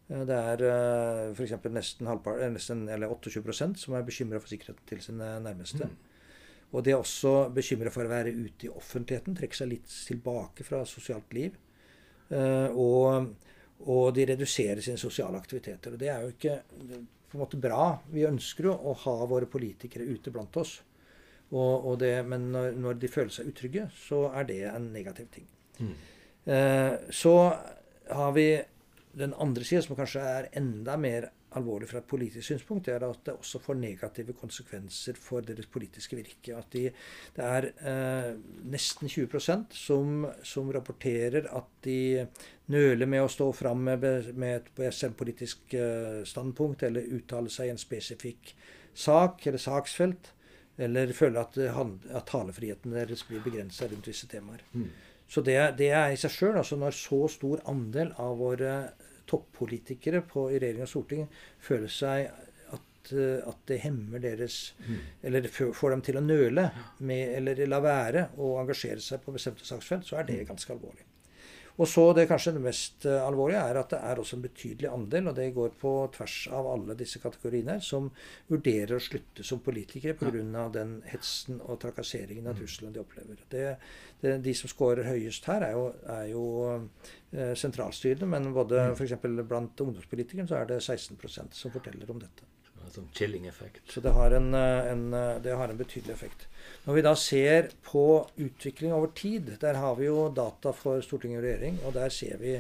Eh, 0.10 0.22
det 0.30 0.38
er 0.38 0.62
uh, 0.62 1.34
f.eks. 1.34 1.56
nesten, 1.74 2.12
nesten 2.54 2.86
eller 2.86 3.10
28% 3.10 3.82
som 3.82 3.98
er 3.98 4.06
bekymra 4.06 4.38
for 4.44 4.54
sikkerheten 4.54 4.86
til 4.94 5.02
sine 5.02 5.34
nærmeste. 5.42 5.90
Mm. 5.90 5.98
Og 6.72 6.86
det 6.86 6.94
er 6.94 7.02
også 7.02 7.50
bekymra 7.56 7.90
for 7.92 8.06
å 8.06 8.14
være 8.14 8.36
ute 8.38 8.70
i 8.70 8.72
offentligheten, 8.72 9.36
trekke 9.36 9.58
seg 9.58 9.74
litt 9.74 9.90
tilbake 9.90 10.64
fra 10.64 10.86
sosialt 10.88 11.34
liv. 11.36 11.58
Og, 12.32 13.34
og, 13.86 14.14
de 14.16 14.28
reduserer 14.34 14.82
sine 14.84 15.00
sosiale 15.02 15.40
aktiviteter. 15.40 15.96
Og 15.96 16.02
det 16.02 16.10
er 16.12 16.24
jo 16.24 16.32
ikke 16.36 16.56
på 17.32 17.38
en 17.38 17.44
måte 17.44 17.60
bra. 17.62 17.86
Vi 18.12 18.28
ønsker 18.28 18.70
jo 18.70 18.76
å 18.76 18.96
ha 19.06 19.18
våre 19.30 19.50
politikere 19.50 20.08
ute 20.08 20.34
blant 20.34 20.58
oss. 20.62 20.78
Og, 21.52 21.88
og 21.92 22.00
det, 22.00 22.14
men 22.28 22.50
når, 22.54 22.76
når, 22.80 23.00
de 23.00 23.12
føler 23.12 23.34
seg 23.36 23.52
utrygge, 23.52 23.90
så 23.96 24.26
er 24.32 24.48
det 24.48 24.62
en 24.72 24.88
negativ 24.94 25.28
ting. 25.34 25.48
Mm. 25.82 25.96
Eh, 26.54 26.94
så 27.12 27.36
har 28.12 28.36
vi 28.36 28.48
den 29.20 29.34
andre 29.34 29.68
sida, 29.68 29.84
som 29.84 29.98
kanskje 30.00 30.24
er 30.24 30.50
enda 30.60 30.96
mer 31.00 31.28
alvorlig 31.60 31.90
fra 31.90 32.00
et 32.00 32.08
politisk 32.08 32.48
synspunkt, 32.48 32.88
er 32.88 33.04
at 33.04 33.26
det 33.28 33.36
også 33.36 33.60
får 33.60 33.80
negative 33.80 34.36
konsekvenser 34.40 35.18
for 35.20 35.44
deres 35.46 35.68
politiske 35.72 36.16
virke. 36.16 36.56
At 36.56 36.72
de, 36.76 36.86
det 37.36 37.48
er 37.48 37.68
eh, 37.92 38.32
nesten 38.72 39.12
20% 39.12 39.76
som, 39.76 40.26
som 40.48 40.72
rapporterer 40.72 41.50
at 41.52 41.70
de 41.84 42.28
nøler 42.72 43.10
med 43.10 43.26
å 43.26 43.32
stå 43.32 43.52
fram 43.56 43.84
med, 43.90 44.06
med 44.34 44.72
et 44.80 44.96
selvpolitisk 44.96 45.76
eh, 45.76 46.22
standpunkt 46.28 46.88
eller 46.88 47.12
uttale 47.20 47.52
seg 47.52 47.70
i 47.70 47.76
en 47.76 47.82
spesifikk 47.82 48.56
sak 48.94 49.48
eller 49.48 49.62
saksfelt. 49.62 50.34
Eller 50.82 51.12
føler 51.14 51.44
at, 51.44 51.58
at 51.60 52.30
talefriheten 52.32 52.96
deres 52.96 53.26
blir 53.28 53.44
begrensa 53.44 53.90
rundt 53.92 54.08
visse 54.08 54.30
temaer. 54.32 54.64
Mm. 54.72 54.90
Så 55.32 55.44
det, 55.46 55.56
det, 55.80 55.92
er 55.96 56.12
i 56.12 56.18
seg 56.20 56.32
sjøl, 56.34 56.58
altså 56.60 56.76
når 56.80 56.96
så 56.96 57.22
stor 57.32 57.62
andel 57.72 58.10
av 58.20 58.34
våre 58.40 58.72
toppolitikere 59.32 60.24
på, 60.28 60.50
i 60.52 60.60
regjering 60.60 60.86
og 60.86 60.92
storting 60.92 61.28
føler 61.64 61.92
seg 61.92 62.28
at, 62.76 63.14
eh, 63.16 63.40
at 63.48 63.64
det 63.72 63.82
hemmer 63.86 64.24
deres 64.24 64.60
mm. 64.82 65.00
Eller 65.30 65.48
får 65.52 65.96
dem 65.96 66.04
til 66.08 66.20
å 66.20 66.26
nøle 66.26 66.68
med, 67.00 67.24
eller 67.40 67.64
la 67.68 67.82
være 67.84 68.28
å 68.38 68.58
engasjere 68.62 69.04
seg 69.04 69.24
på 69.24 69.36
bestemte 69.36 69.68
saksfelt, 69.68 70.08
så 70.08 70.20
er 70.20 70.30
det 70.30 70.42
mm. 70.44 70.50
ganske 70.54 70.76
alvorlig. 70.76 71.11
Og 71.80 71.88
så 71.88 72.04
det 72.14 72.28
kanskje 72.30 72.54
det 72.58 72.64
mest 72.64 73.06
eh, 73.10 73.22
alvorlige 73.24 73.62
er 73.64 73.80
at 73.80 73.94
det 73.94 74.02
er 74.04 74.22
også 74.22 74.38
en 74.38 74.44
betydelig 74.44 74.90
andel, 74.92 75.30
og 75.32 75.38
det 75.38 75.48
går 75.56 75.74
på 75.82 75.94
tvers 76.18 76.36
av 76.52 76.68
alle 76.74 76.98
disse 77.00 77.22
kategoriene, 77.24 77.78
som 77.84 78.10
vurderer 78.52 78.98
å 78.98 79.04
slutte 79.04 79.46
som 79.48 79.64
politikere 79.64 80.18
pga. 80.20 80.68
Den 80.72 80.98
hetsen 81.10 81.60
og 81.62 81.80
trakasseringen 81.82 82.48
og 82.48 82.56
mm. 82.56 82.60
truslene 82.62 82.94
de 82.96 83.02
opplever. 83.02 83.42
Det, 83.52 83.66
det, 84.22 84.38
de 84.46 84.56
som 84.58 84.72
scorer 84.72 85.08
høyest 85.08 85.48
her, 85.50 85.66
er 85.68 85.76
jo, 85.78 85.88
er 86.16 86.26
jo 86.32 86.46
eh, 86.72 87.54
sentralstyrene, 87.58 88.30
men 88.36 88.54
både 88.56 88.92
mm. 88.92 88.96
f.eks. 88.98 89.18
blant 89.48 89.86
ungdomspolitikerne 89.88 90.50
så 90.50 90.62
er 90.62 90.74
det 90.74 90.82
16% 90.84 91.58
som 91.58 91.74
forteller 91.74 92.12
om 92.12 92.22
dette. 92.22 92.48
Sånn 92.92 93.10
chilling 93.16 93.48
effekt. 93.48 93.84
Så 93.92 94.02
det 94.04 94.12
har 94.16 94.32
en, 94.36 94.54
eh, 94.54 94.92
en, 94.92 95.14
eh, 95.14 95.40
det 95.44 95.56
har 95.56 95.70
en 95.70 95.78
betydelig 95.80 96.14
effekt. 96.14 96.48
Når 96.86 96.94
vi 96.94 97.02
da 97.02 97.16
ser 97.16 97.70
på 97.84 98.06
utvikling 98.38 98.94
over 98.94 99.14
tid, 99.16 99.58
der 99.60 99.80
har 99.80 99.96
vi 99.96 100.06
jo 100.06 100.30
data 100.30 100.74
for 100.74 101.02
storting 101.02 101.38
og 101.38 101.44
regjering, 101.44 101.80
og 101.86 101.94
der 101.94 102.10
ser 102.10 102.38
vi 102.38 102.60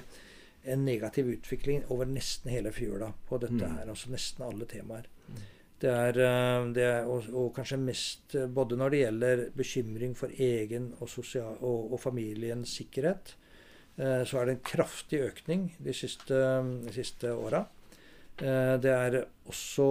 en 0.63 0.85
negativ 0.85 1.25
utvikling 1.25 1.83
over 1.89 2.05
nesten 2.05 2.51
hele 2.51 2.71
fjøla 2.71 3.11
på 3.27 3.39
dette 3.41 3.59
mm. 3.59 3.77
her. 3.77 3.89
Altså 3.89 4.11
nesten 4.13 4.45
alle 4.45 4.67
temaer. 4.69 5.09
Det 5.81 5.89
er, 5.89 6.17
eh, 6.21 6.65
det 6.75 6.85
er 6.85 7.09
og, 7.09 7.27
og, 7.33 7.51
kanskje 7.55 7.81
mest 7.81 8.35
både 8.53 8.77
når 8.77 8.93
det 8.93 9.03
gjelder 9.03 9.45
bekymring 9.57 10.15
for 10.17 10.29
egen 10.37 10.91
og, 10.99 11.09
sosial, 11.09 11.57
og, 11.59 11.93
og 11.93 11.99
familiens 11.99 12.77
sikkerhet, 12.77 13.35
eh, 13.97 14.21
så 14.23 14.39
er 14.39 14.45
det 14.45 14.57
en 14.59 14.65
kraftig 14.71 15.23
økning 15.25 15.71
de 15.81 15.95
siste, 15.97 16.37
de 16.85 16.93
siste 16.93 17.33
åra. 17.33 17.65
Eh, 18.37 18.75
det 18.81 18.93
er 18.93 19.17
også 19.49 19.87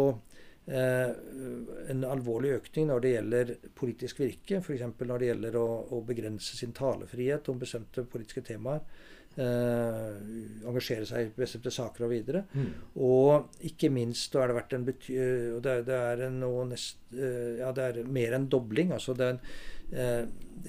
en 0.70 2.04
alvorlig 2.06 2.52
økning 2.60 2.90
når 2.90 3.00
det 3.02 3.10
gjelder 3.14 3.48
politisk 3.74 4.20
virke, 4.20 4.60
f.eks. 4.60 4.84
når 5.00 5.22
det 5.22 5.30
gjelder 5.30 5.56
å, 5.58 5.64
å, 5.96 6.02
begrense 6.06 6.54
sin 6.54 6.74
talefrihet 6.76 7.48
om 7.50 7.58
bestemte 7.58 8.04
politiske 8.06 8.44
temaer. 8.52 8.84
Eh, 9.38 10.14
engasjere 10.66 11.06
seg 11.06 11.28
i 11.28 11.34
bestemte 11.36 11.70
saker 11.70 12.02
og 12.06 12.10
videre. 12.10 12.42
Mm. 12.50 12.70
Og 13.06 13.60
ikke 13.68 13.90
minst 13.94 14.34
har 14.34 14.50
det 14.50 14.56
vært 14.56 14.74
en 14.74 14.86
bety 14.88 15.18
det, 15.62 15.76
det, 15.86 15.98
er 15.98 16.24
nå 16.34 16.50
nest, 16.66 16.98
eh, 17.14 17.60
ja, 17.60 17.70
det 17.76 17.84
er 17.86 18.00
mer 18.10 18.34
enn 18.34 18.48
dobling. 18.50 18.90
altså 18.96 19.14
den, 19.14 19.38
eh, 19.94 20.24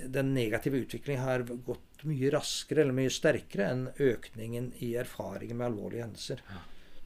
den 0.06 0.34
negative 0.36 0.84
utviklingen 0.86 1.26
har 1.26 1.46
gått 1.66 2.06
mye 2.06 2.32
raskere 2.34 2.86
eller 2.86 2.98
mye 3.02 3.14
sterkere 3.14 3.72
enn 3.74 3.88
økningen 3.98 4.72
i 4.86 4.94
erfaringer 5.02 5.58
med 5.58 5.72
alvorlige 5.72 6.06
hendelser. 6.06 6.46
Ja. 6.46 6.62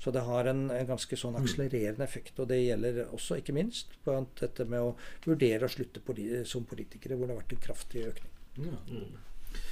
Så 0.05 0.11
det 0.13 0.21
har 0.21 0.45
en, 0.45 0.67
en 0.69 0.85
ganske 0.85 1.17
sånn 1.17 1.33
mm. 1.33 1.41
akselererende 1.41 2.05
effekt. 2.05 2.37
Og 2.37 2.45
det 2.51 2.59
gjelder 2.61 2.99
også, 3.07 3.39
ikke 3.41 3.55
minst, 3.57 3.95
på 4.05 4.13
dette 4.37 4.67
med 4.69 4.85
å 4.85 4.91
vurdere 5.25 5.65
å 5.65 5.71
slutte 5.73 6.03
politi 6.05 6.43
som 6.45 6.67
politikere, 6.69 7.17
hvor 7.17 7.25
det 7.25 7.33
har 7.33 7.39
vært 7.39 7.55
en 7.55 7.63
kraftig 7.63 8.03
økning. 8.11 8.35
Ja. 8.67 8.77
Mm. 8.85 9.15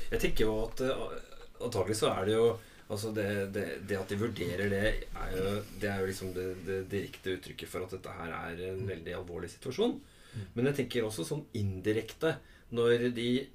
Jeg 0.09 0.23
tenker 0.23 0.47
jo 0.47 0.55
at 0.63 0.81
uh, 0.89 1.03
antagelig 1.67 1.99
så 2.01 2.15
er 2.15 2.31
det 2.31 2.39
jo 2.39 2.47
Altså 2.93 3.13
det, 3.15 3.27
det, 3.55 3.61
det, 3.87 3.95
at 3.97 4.09
de 4.11 4.17
vurderer 4.19 4.67
det, 4.69 4.87
er 5.15 5.29
jo, 5.31 5.51
det 5.81 5.87
er 5.89 6.01
jo 6.01 6.07
liksom 6.09 6.33
det, 6.35 6.43
det, 6.67 6.75
direkte 6.91 7.37
uttrykket 7.37 7.71
for 7.71 7.85
at 7.85 7.93
dette 7.95 8.11
her 8.17 8.33
er 8.35 8.59
en 8.67 8.81
mm. 8.83 8.89
veldig 8.89 9.15
alvorlig 9.17 9.49
situasjon. 9.53 9.95
Men 10.53 10.67
jeg 10.69 10.77
tenker 10.81 11.07
også 11.07 11.25
sånn 11.25 11.45
indirekte 11.57 12.35
når 12.75 13.07
de 13.15 13.29
eh, 13.39 13.47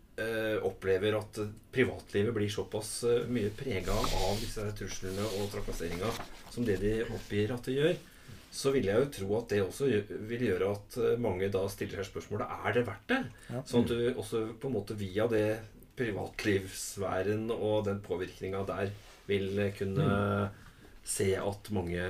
opplever 0.66 1.14
at 1.18 1.40
privatlivet 1.72 2.34
blir 2.34 2.50
såpass 2.50 3.04
eh, 3.04 3.26
mye 3.30 3.50
prega 3.54 3.94
av 3.94 4.38
disse 4.40 4.64
truslene 4.78 5.24
og 5.38 5.50
trakasseringa 5.52 6.10
som 6.50 6.66
det 6.66 6.78
de 6.82 6.94
oppgir 7.06 7.52
at 7.54 7.68
det 7.68 7.76
gjør, 7.76 7.98
så 8.50 8.72
vil 8.74 8.88
jeg 8.88 9.02
jo 9.02 9.10
tro 9.18 9.28
at 9.38 9.50
det 9.52 9.62
også 9.62 9.90
vil 10.30 10.46
gjøre 10.48 10.70
at 10.74 11.00
eh, 11.02 11.18
mange 11.22 11.50
da 11.54 11.64
stiller 11.70 12.00
seg 12.00 12.10
spørsmålet 12.10 12.54
er 12.58 12.78
det 12.78 12.86
verdt 12.88 13.12
det. 13.12 13.20
Sånn 13.68 13.86
at 13.86 13.92
du 13.92 14.08
også 14.14 14.44
på 14.58 14.70
en 14.70 14.78
måte 14.78 14.96
via 14.98 15.28
det 15.30 15.46
privatlivssfæren 15.98 17.48
og 17.54 17.84
den 17.88 18.02
påvirkninga 18.04 18.62
der 18.68 18.92
vil 19.28 19.60
kunne 19.76 20.06
mm. 20.08 20.60
se 21.04 21.32
at 21.36 21.70
mange 21.74 22.04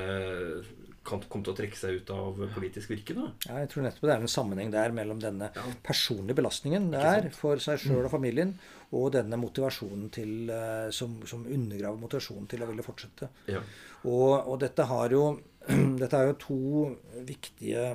kan 1.08 1.22
komme 1.26 1.46
til 1.46 1.54
å 1.54 1.58
trekke 1.58 1.78
seg 1.78 2.00
ut 2.00 2.10
av 2.14 2.40
politisk 2.54 2.92
virke? 2.92 3.16
da? 3.16 3.28
Ja, 3.48 3.62
jeg 3.64 3.72
tror 3.72 3.86
nettopp 3.86 4.08
det 4.08 4.14
er 4.14 4.24
en 4.24 4.32
sammenheng 4.32 4.72
der 4.74 4.94
mellom 4.96 5.22
denne 5.22 5.50
ja. 5.54 5.66
personlige 5.86 6.38
belastningen 6.40 6.90
det 6.94 7.04
er 7.04 7.30
for 7.36 7.60
seg 7.62 7.80
sjøl 7.82 8.04
og 8.04 8.12
familien, 8.12 8.54
og 8.96 9.10
denne 9.16 9.36
motivasjonen 9.40 10.08
til, 10.14 10.34
eh, 10.52 10.88
som, 10.94 11.18
som 11.28 11.44
undergraver 11.44 12.00
motivasjonen 12.00 12.48
til 12.48 12.64
å 12.64 12.68
ville 12.70 12.84
fortsette. 12.86 13.30
Ja. 13.50 13.62
Og, 14.06 14.32
og, 14.38 14.54
dette 14.62 14.86
har 14.88 15.12
jo 15.16 15.24
dette 16.02 16.16
er 16.16 16.30
jo 16.30 16.38
to 16.40 16.60
viktige 17.28 17.90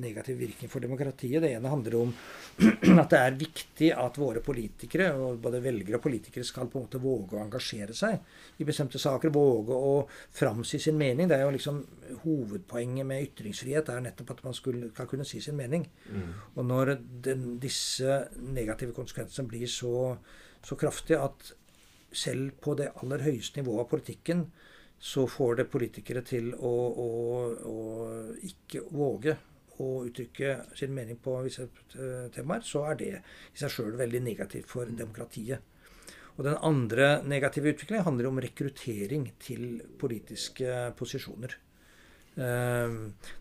negativ 0.00 0.38
virkning 0.38 0.70
for 0.70 0.82
demokratiet. 0.84 1.42
Det 1.42 1.52
ene 1.54 1.70
handler 1.70 1.96
om 2.00 2.12
at 3.02 3.12
det 3.12 3.20
er 3.20 3.38
viktig 3.38 3.90
at 3.98 4.18
våre 4.20 4.42
politikere, 4.44 5.10
og 5.16 5.40
både 5.44 5.62
velgere 5.64 5.98
og 5.98 6.04
politikere, 6.04 6.46
skal 6.46 6.68
på 6.70 6.80
en 6.80 6.86
måte 6.86 7.00
våge 7.02 7.38
å 7.38 7.42
engasjere 7.44 7.96
seg 7.96 8.60
i 8.60 8.66
bestemte 8.68 9.00
saker. 9.02 9.32
Våge 9.34 9.76
å 9.76 9.94
framsi 10.38 10.80
sin 10.82 10.98
mening. 11.00 11.30
Det 11.30 11.38
er 11.38 11.46
jo 11.46 11.54
liksom 11.56 11.82
Hovedpoenget 12.24 13.06
med 13.08 13.24
ytringsfrihet 13.30 13.88
er 13.90 14.02
nettopp 14.04 14.34
at 14.36 14.44
man 14.44 14.56
skulle, 14.56 14.90
skal 14.92 15.08
kunne 15.10 15.26
si 15.28 15.40
sin 15.42 15.56
mening. 15.58 15.86
Mm. 16.12 16.28
Og 16.54 16.68
når 16.68 16.94
den, 17.24 17.46
disse 17.62 18.20
negative 18.44 18.94
konsekvensene 18.96 19.50
blir 19.50 19.68
så, 19.70 20.14
så 20.64 20.78
kraftige 20.78 21.22
at 21.24 21.54
selv 22.14 22.54
på 22.62 22.76
det 22.78 22.92
aller 23.02 23.24
høyeste 23.24 23.58
nivået 23.58 23.84
av 23.84 23.90
politikken 23.90 24.46
så 25.04 25.26
får 25.28 25.58
det 25.58 25.66
politikere 25.72 26.22
til 26.24 26.52
å, 26.54 26.70
å, 27.04 27.08
å 27.68 27.78
ikke 28.46 28.86
våge 28.94 29.34
å 29.82 30.04
uttrykke 30.06 30.56
sin 30.78 30.94
mening 30.94 31.18
på 31.22 31.36
visse 31.44 31.66
eh, 31.66 32.26
temaer, 32.34 32.64
så 32.66 32.84
er 32.90 32.98
det 33.00 33.12
i 33.14 33.58
seg 33.58 33.72
sjøl 33.72 33.96
veldig 33.98 34.22
negativt 34.24 34.70
for 34.70 34.90
demokratiet. 34.90 35.70
Og 36.34 36.44
Den 36.46 36.58
andre 36.66 37.20
negative 37.22 37.74
utviklingen 37.74 38.06
handler 38.06 38.30
om 38.30 38.40
rekruttering 38.42 39.28
til 39.42 39.78
politiske 40.00 40.90
posisjoner. 40.98 41.54
Eh, 42.34 42.94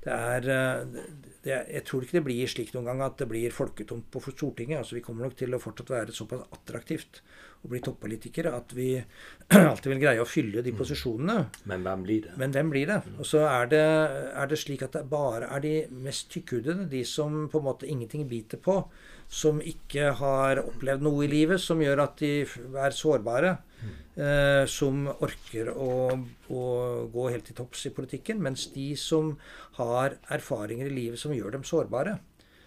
det 0.04 0.14
er, 0.14 0.50
eh, 0.54 1.00
det 1.42 1.52
er, 1.52 1.66
Jeg 1.74 1.86
tror 1.86 2.04
ikke 2.04 2.20
det 2.20 2.26
blir 2.28 2.48
slik 2.48 2.74
noen 2.74 2.86
gang 2.86 3.02
at 3.02 3.18
det 3.18 3.28
blir 3.28 3.50
folketomt 3.50 4.12
på 4.12 4.22
Stortinget. 4.22 4.78
altså 4.78 4.96
Vi 4.96 5.02
kommer 5.02 5.26
nok 5.26 5.36
til 5.36 5.54
å 5.54 5.62
fortsatt 5.62 5.90
være 5.90 6.14
såpass 6.14 6.46
attraktivt 6.54 7.22
å 7.64 7.72
bli 7.72 7.80
toppolitikere 7.84 8.52
at 8.58 8.74
vi 8.76 8.90
alltid 9.56 9.90
vil 9.94 10.02
greie 10.02 10.22
å 10.22 10.28
fylle 10.28 10.64
de 10.64 10.74
mm. 10.74 10.80
posisjonene. 10.80 11.38
Men 11.72 11.86
hvem 11.88 12.06
blir 12.06 12.28
det? 12.28 12.36
Men 12.42 12.56
hvem 12.56 12.72
blir 12.74 12.90
det? 12.92 13.00
Og 13.16 13.28
så 13.28 13.46
er 13.48 13.72
det, 13.72 13.88
er 14.36 14.52
det 14.52 14.60
slik 14.60 14.84
at 14.84 14.98
det 14.98 15.06
bare 15.12 15.48
er 15.56 15.64
de 15.64 15.74
mest 16.04 16.30
tykkhudede, 16.34 16.90
de 16.92 17.04
som 17.08 17.46
på 17.52 17.62
en 17.62 17.68
måte 17.70 17.90
ingenting 17.90 18.28
biter 18.28 18.60
på, 18.64 18.82
som 19.34 19.62
ikke 19.64 20.12
har 20.20 20.62
opplevd 20.62 21.06
noe 21.06 21.24
i 21.26 21.32
livet 21.32 21.62
som 21.62 21.82
gjør 21.82 22.04
at 22.04 22.20
de 22.22 22.34
er 22.84 22.94
sårbare, 22.98 23.56
mm. 23.80 23.96
eh, 24.28 24.66
som 24.70 25.08
orker 25.14 25.72
å, 25.74 25.94
å, 26.52 26.66
gå 27.14 27.30
helt 27.32 27.48
til 27.48 27.58
topps 27.58 27.88
i 27.88 27.94
politikken. 27.96 28.44
Mens 28.44 28.68
de 28.76 28.92
som 29.00 29.34
har 29.80 30.20
erfaringer 30.36 30.92
i 30.92 30.98
livet 31.00 31.22
som 31.22 31.34
gjør 31.34 31.56
dem 31.58 31.66
sårbare, 31.68 32.20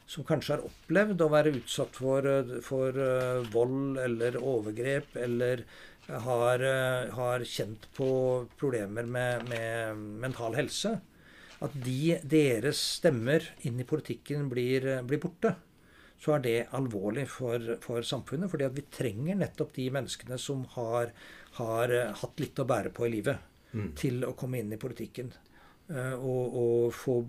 som 0.06 0.24
kanskje 0.26 0.54
har 0.54 0.64
opplevd 0.68 1.22
å 1.24 1.30
være 1.32 1.52
utsatt 1.58 1.98
for, 1.98 2.26
eh, 2.30 2.56
for 2.62 2.94
uh, 2.94 3.42
vold 3.52 3.98
eller 3.98 4.38
overgrep, 4.38 5.16
eller 5.18 5.64
har, 6.06 6.62
uh, 6.62 7.10
har 7.16 7.44
kjent 7.44 7.88
på 7.96 8.08
problemer 8.58 9.06
med, 9.06 9.48
med, 9.50 10.04
mental 10.22 10.54
helse, 10.58 10.94
at 11.64 11.74
de, 11.82 12.18
deres 12.22 12.78
stemmer 13.00 13.42
inn 13.66 13.80
i 13.80 13.88
politikken 13.88 14.46
blir, 14.52 14.86
blir 15.08 15.22
borte, 15.22 15.56
så 16.22 16.36
er 16.36 16.44
det 16.44 16.56
alvorlig 16.76 17.26
for, 17.28 17.74
for, 17.82 18.04
samfunnet. 18.06 18.50
fordi 18.52 18.68
vi 18.76 18.86
trenger 18.92 19.40
nettopp 19.40 19.74
de 19.74 19.88
menneskene 19.92 20.38
som 20.40 20.62
har, 20.76 21.10
har 21.58 21.96
hatt 22.22 22.40
litt 22.40 22.62
å 22.62 22.68
bære 22.68 22.92
på 22.94 23.08
i 23.08 23.12
livet, 23.18 23.42
mm. 23.72 23.90
til 23.98 24.24
å 24.24 24.36
komme 24.38 24.62
inn 24.62 24.72
i 24.72 24.80
politikken. 24.80 25.32
Eh, 25.86 26.14
og, 26.18 26.56
og, 26.58 26.94
få 26.94 27.20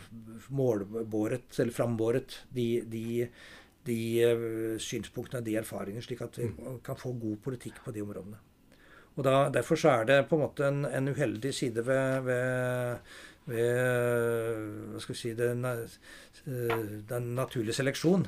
målbåret, 0.49 1.59
eller 1.59 1.73
frambåret, 1.73 2.39
de, 2.49 2.81
de, 2.89 3.27
de 3.85 3.99
uh, 4.25 4.77
synspunktene, 4.81 5.43
de 5.45 5.59
erfaringene, 5.59 6.01
slik 6.01 6.23
at 6.25 6.39
vi 6.39 6.49
mm. 6.49 6.79
kan 6.85 6.97
få 6.97 7.13
god 7.21 7.37
politikk 7.45 7.83
på 7.85 7.93
de 7.93 8.01
områdene. 8.01 8.41
Og 9.17 9.23
da, 9.25 9.37
Derfor 9.53 9.77
så 9.77 9.93
er 9.99 10.09
det 10.09 10.19
på 10.29 10.37
en 10.37 10.45
måte 10.45 10.65
en, 10.65 10.83
en 10.89 11.13
uheldig 11.13 11.53
side 11.53 11.85
ved, 11.85 12.25
ved, 12.25 13.15
ved 13.49 14.91
hva 14.91 15.01
skal 15.05 15.15
vi 15.15 15.21
si, 15.21 15.33
den, 15.37 15.65
eh, 15.65 16.85
den 17.09 17.33
naturlige 17.37 17.77
seleksjon. 17.77 18.27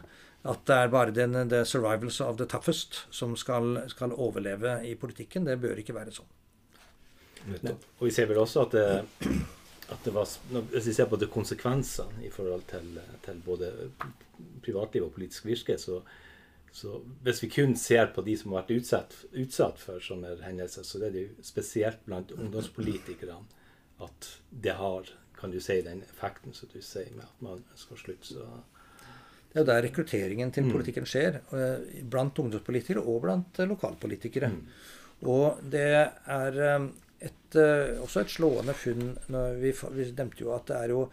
At 0.50 0.66
det 0.70 0.78
er 0.78 0.94
bare 0.94 1.14
den, 1.14 1.36
the 1.50 1.66
survivals 1.66 2.22
of 2.22 2.38
the 2.38 2.48
toughest 2.48 3.04
som 3.12 3.36
skal, 3.38 3.82
skal 3.92 4.14
overleve 4.14 4.80
i 4.88 4.94
politikken. 4.96 5.46
Det 5.50 5.60
bør 5.62 5.82
ikke 5.82 5.98
være 5.98 6.14
sånn. 6.16 6.30
Og 8.00 8.04
vi 8.06 8.12
ser 8.14 8.30
vel 8.30 8.40
også 8.42 8.68
at 8.68 8.76
det 8.78 8.88
at 9.90 10.06
det 10.06 10.14
var, 10.14 10.30
Hvis 10.72 10.88
vi 10.88 10.94
ser 10.94 11.06
på 11.10 11.18
det 11.18 11.30
konsekvensene 11.34 12.26
i 12.26 12.30
forhold 12.30 12.66
til, 12.70 13.00
til 13.26 13.40
både 13.46 13.72
privatliv 14.64 15.08
og 15.08 15.14
politisk 15.14 15.46
virke, 15.46 15.78
så, 15.78 16.02
så, 16.72 17.00
hvis 17.24 17.44
vi 17.44 17.50
kun 17.50 17.76
ser 17.76 18.12
på 18.16 18.22
de 18.22 18.38
som 18.38 18.54
har 18.54 18.64
vært 18.64 18.76
utsatt, 18.78 19.16
utsatt 19.34 19.80
for 19.82 20.04
sånne 20.04 20.36
hendelser, 20.44 20.86
så 20.86 21.02
er 21.02 21.16
det 21.16 21.24
jo 21.24 21.48
spesielt 21.48 22.06
blant 22.06 22.32
ungdomspolitikerne 22.36 23.42
at 24.06 24.30
det 24.50 24.78
har 24.80 25.10
kan 25.40 25.52
du 25.52 25.60
si, 25.64 25.80
den 25.82 26.04
effekten 26.04 26.54
som 26.54 26.70
du 26.74 26.82
sier 26.84 27.12
med 27.16 27.24
at 27.24 27.44
man 27.44 27.62
skal 27.80 28.00
slutte. 28.02 28.34
Så. 28.34 28.48
Det 29.50 29.58
er 29.58 29.64
jo 29.64 29.70
der 29.70 29.84
rekrutteringen 29.88 30.52
til 30.54 30.68
mm. 30.68 30.72
politikken 30.76 31.08
skjer. 31.10 31.40
Eh, 31.56 32.02
blant 32.12 32.42
ungdomspolitikere 32.44 33.02
og 33.02 33.22
blant 33.24 33.62
eh, 33.62 33.70
lokalpolitikere. 33.70 34.52
Mm. 34.52 34.60
Og 35.32 35.62
det 35.72 35.88
er 35.90 36.60
eh, 36.66 36.90
et, 37.20 37.58
uh, 37.58 38.00
også 38.04 38.24
et 38.24 38.32
slående 38.32 38.76
funn 38.78 39.12
vi, 39.60 39.74
vi, 39.74 40.08
nevnte 40.16 40.46
jo 40.46 40.54
at 40.56 40.70
det 40.70 40.78
er 40.78 40.94
jo 40.94 41.04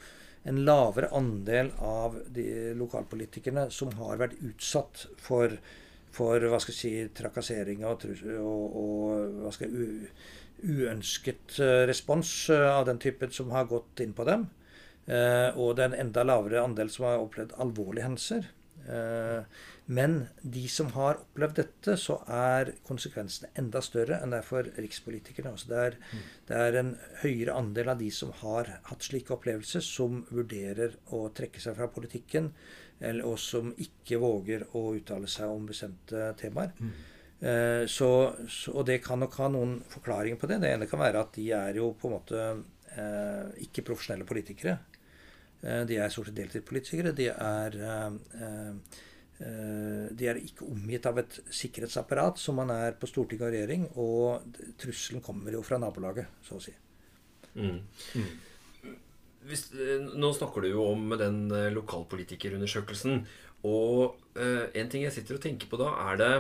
en 0.47 0.61
lavere 0.63 1.11
andel 1.19 1.73
av 1.83 2.21
de 2.31 2.47
lokalpolitikerne 2.79 3.67
som 3.75 3.91
har 3.99 4.21
vært 4.21 4.37
utsatt 4.47 5.09
for, 5.19 5.57
for 6.15 6.47
hva 6.47 6.61
skal 6.63 6.75
jeg 6.75 6.79
si, 6.79 6.93
trakassering 7.19 7.83
og, 7.89 8.07
og, 8.39 8.77
og 8.83 9.41
hva 9.43 9.55
skal 9.55 9.75
jeg, 9.75 10.13
uønsket 10.67 11.59
uh, 11.59 11.83
respons 11.91 12.31
uh, 12.55 12.77
av 12.77 12.87
den 12.87 13.03
typen 13.03 13.35
som 13.35 13.51
har 13.55 13.67
gått 13.71 14.05
inn 14.05 14.15
på 14.17 14.29
dem. 14.29 14.49
og 15.07 15.77
det 15.79 15.83
er 15.85 15.93
en 15.93 16.01
enda 16.03 16.23
lavere 16.27 16.65
andel 16.67 16.89
som 16.91 17.05
har 17.07 17.21
opplevd 17.23 17.53
alvorlige 17.63 18.03
hendelser. 18.09 18.49
Men 19.87 20.27
de 20.43 20.65
som 20.69 20.89
har 20.97 21.21
opplevd 21.21 21.61
dette, 21.61 21.95
så 22.01 22.17
er 22.27 22.73
konsekvensene 22.89 23.53
enda 23.61 23.79
større 23.85 24.19
enn 24.19 24.33
det 24.35 24.41
er 24.43 24.49
for 24.49 24.67
rikspolitikerne. 24.83 25.53
Altså 25.55 25.71
det, 25.71 25.83
er, 25.83 25.99
mm. 26.11 26.25
det, 26.49 26.57
er, 26.63 26.79
en 26.81 26.91
høyere 27.23 27.55
andel 27.55 27.93
av 27.95 28.01
de 28.03 28.09
som 28.15 28.33
har 28.43 28.73
hatt 28.89 29.07
slike 29.07 29.37
opplevelser, 29.37 29.85
som 29.87 30.25
vurderer 30.35 30.99
å 31.15 31.29
trekke 31.31 31.63
seg 31.63 31.79
fra 31.79 31.87
politikken, 31.95 32.51
eller, 32.99 33.23
og 33.31 33.39
som 33.39 33.71
ikke 33.79 34.19
våger 34.19 34.67
å 34.75 34.89
uttale 34.99 35.31
seg 35.31 35.55
om 35.55 35.71
bestemte 35.71 36.33
temaer. 36.41 36.75
Mm. 36.83 36.93
Eh, 37.47 37.87
så, 37.87 38.11
så, 38.51 38.75
og 38.75 38.89
det 38.91 38.99
kan 39.07 39.23
nok 39.23 39.39
ha 39.39 39.53
noen 39.55 39.79
forklaringer 39.93 40.41
på 40.41 40.51
det. 40.51 40.65
Det 40.67 40.75
ene 40.75 40.91
kan 40.91 41.05
være 41.05 41.23
at 41.29 41.35
de 41.39 41.51
er 41.55 41.79
jo 41.79 41.93
på 41.95 42.11
en 42.11 42.19
måte 42.19 42.47
eh, 42.97 43.67
ikke 43.69 43.87
profesjonelle 43.87 44.27
politikere. 44.27 44.81
Eh, 45.63 45.85
de 45.87 46.01
er 46.01 46.11
stort 46.11 46.33
sett 46.33 46.41
deltidspolitikere. 46.43 47.15
De 47.15 47.31
er 47.31 47.85
eh, 47.87 48.09
eh 48.41 49.05
Eh, 49.06 49.06
de 49.37 50.29
er 50.31 50.39
ikke 50.41 50.65
omgitt 50.65 51.05
av 51.11 51.19
et 51.21 51.35
sikkerhetsapparat 51.53 52.39
som 52.41 52.57
man 52.57 52.71
er 52.73 52.95
på 52.97 53.09
storting 53.11 53.43
og 53.43 53.51
regjering. 53.53 53.83
Og 54.01 54.57
trusselen 54.81 55.25
kommer 55.25 55.53
jo 55.53 55.61
fra 55.67 55.77
nabolaget, 55.83 56.31
så 56.47 56.57
å 56.57 56.63
si. 56.65 56.73
Mm. 57.57 57.81
Mm. 58.17 58.31
Hvis, 59.47 59.69
eh, 59.79 60.03
nå 60.19 60.33
snakker 60.35 60.65
du 60.65 60.73
jo 60.73 60.85
om 60.91 61.15
den 61.19 61.47
eh, 61.55 61.73
lokalpolitikerundersøkelsen. 61.75 63.21
Og 63.67 64.17
eh, 64.39 64.67
en 64.81 64.91
ting 64.93 65.07
jeg 65.07 65.15
sitter 65.15 65.39
og 65.39 65.45
tenker 65.45 65.71
på 65.71 65.79
da, 65.81 65.93
er 66.11 66.21
det 66.21 66.33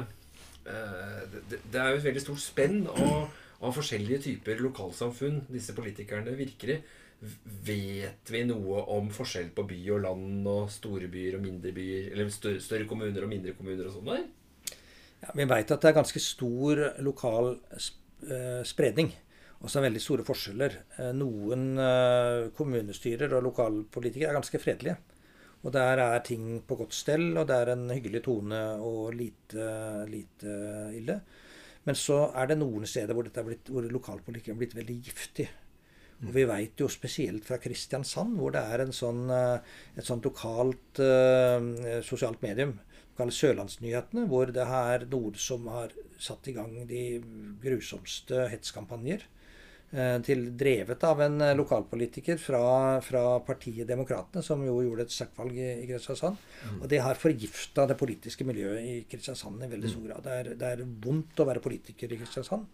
eh, 0.67 1.23
det, 1.51 1.61
det, 1.63 1.81
er 1.81 1.93
jo 1.93 2.01
et 2.01 2.09
veldig 2.09 2.25
stort 2.25 2.43
spenn 2.43 2.85
av, 2.91 3.29
av 3.63 3.77
forskjellige 3.77 4.23
typer 4.27 4.63
lokalsamfunn 4.65 5.45
disse 5.53 5.75
politikerne 5.77 6.35
virker 6.39 6.77
i. 6.77 6.81
Vet 7.67 8.31
vi 8.31 8.43
noe 8.45 8.83
om 8.93 9.09
forskjell 9.15 9.49
på 9.57 9.65
by 9.71 9.79
og 9.95 10.03
land 10.05 10.49
og 10.53 10.67
store 10.73 11.09
byer 11.13 11.39
og 11.39 11.47
mindre 11.47 11.73
byer? 11.75 12.11
Eller 12.13 12.29
større, 12.33 12.85
kommuner 12.89 13.25
og 13.25 13.31
mindre 13.31 13.55
kommuner 13.57 13.89
og 13.89 13.97
sånn? 13.97 14.27
Ja, 15.23 15.33
vi 15.33 15.47
veit 15.49 15.73
at 15.73 15.81
det 15.81 15.91
er 15.91 15.97
ganske 15.97 16.21
stor 16.21 16.83
lokal 17.05 17.55
eh, 17.73 18.61
spredning. 18.69 19.15
Også 19.65 19.81
veldig 19.81 20.03
store 20.05 20.27
forskjeller. 20.29 20.79
Eh, 21.01 21.13
noen 21.17 21.71
eh, 21.81 22.49
kommunestyrer 22.57 23.33
og 23.39 23.49
lokalpolitikere 23.49 24.35
er 24.35 24.37
ganske 24.37 24.61
fredelige. 24.61 24.99
Og 25.65 25.73
der 25.75 25.99
er 26.05 26.21
ting 26.23 26.61
på 26.69 26.77
godt 26.79 26.95
stell, 26.95 27.31
og 27.41 27.49
det 27.49 27.57
er 27.57 27.73
en 27.73 27.89
hyggelig 27.91 28.23
tone 28.29 28.61
og 28.85 29.17
lite, 29.17 29.65
lite 30.07 30.53
ille. 30.95 31.17
Men 31.89 31.97
så 31.99 32.27
er 32.37 32.51
det 32.51 32.61
noen 32.61 32.85
steder 32.87 33.17
hvor, 33.17 33.27
er 33.27 33.47
blitt, 33.47 33.73
hvor 33.73 33.89
lokalpolitikere 33.89 34.55
er 34.55 34.61
blitt 34.61 34.77
veldig 34.77 34.99
giftig. 35.09 35.49
Og 36.25 36.33
vi 36.33 36.47
veit 36.49 36.81
jo 36.81 36.89
spesielt 36.89 37.45
fra 37.45 37.59
Kristiansand, 37.61 38.39
hvor 38.41 38.55
det 38.55 38.63
er 38.65 38.85
sånn, 38.97 39.27
eh, 39.33 39.77
et 39.99 40.07
sånt 40.07 40.25
lokalt 40.25 41.01
uh, 41.03 42.01
sosialt 42.07 42.41
medium 42.45 42.79
kalles 43.17 43.37
Sørlandsnyhetene, 43.41 44.27
hvor 44.29 44.51
det 44.53 44.65
er 44.65 45.07
noen 45.13 45.37
som 45.41 45.69
har 45.73 45.93
satt 46.21 46.49
i 46.49 46.57
gang 46.57 46.73
de 46.89 47.07
grusomste 47.63 48.47
hetskampanjer. 48.53 49.29
Uh, 49.87 50.17
til, 50.27 50.49
drevet 50.59 51.05
av 51.07 51.21
en 51.23 51.45
lokalpolitiker 51.57 52.41
fra, 52.43 52.65
fra, 53.05 53.23
partiet 53.47 53.87
Demokratene, 53.87 54.43
som 54.45 54.65
jo 54.67 54.81
gjorde 54.83 55.07
et 55.07 55.15
sterkt 55.15 55.39
valg 55.39 55.55
i, 55.55 55.69
i 55.85 55.87
Kristiansand. 55.87 56.41
Mm. 56.65 56.81
Og 56.81 56.91
det 56.91 57.05
har 57.05 57.21
forgifta 57.21 57.87
det 57.87 58.01
politiske 58.01 58.49
miljøet 58.49 58.83
i 58.83 58.97
Kristiansand 59.09 59.63
i 59.63 59.71
veldig 59.77 59.93
stor 59.93 60.09
grad. 60.09 60.25
Det 60.27 60.39
er, 60.41 60.55
det 60.59 60.73
er 60.73 60.87
vondt 61.05 61.45
å 61.45 61.49
være 61.49 61.65
politiker 61.65 62.13
i 62.13 62.21
Kristiansand 62.25 62.67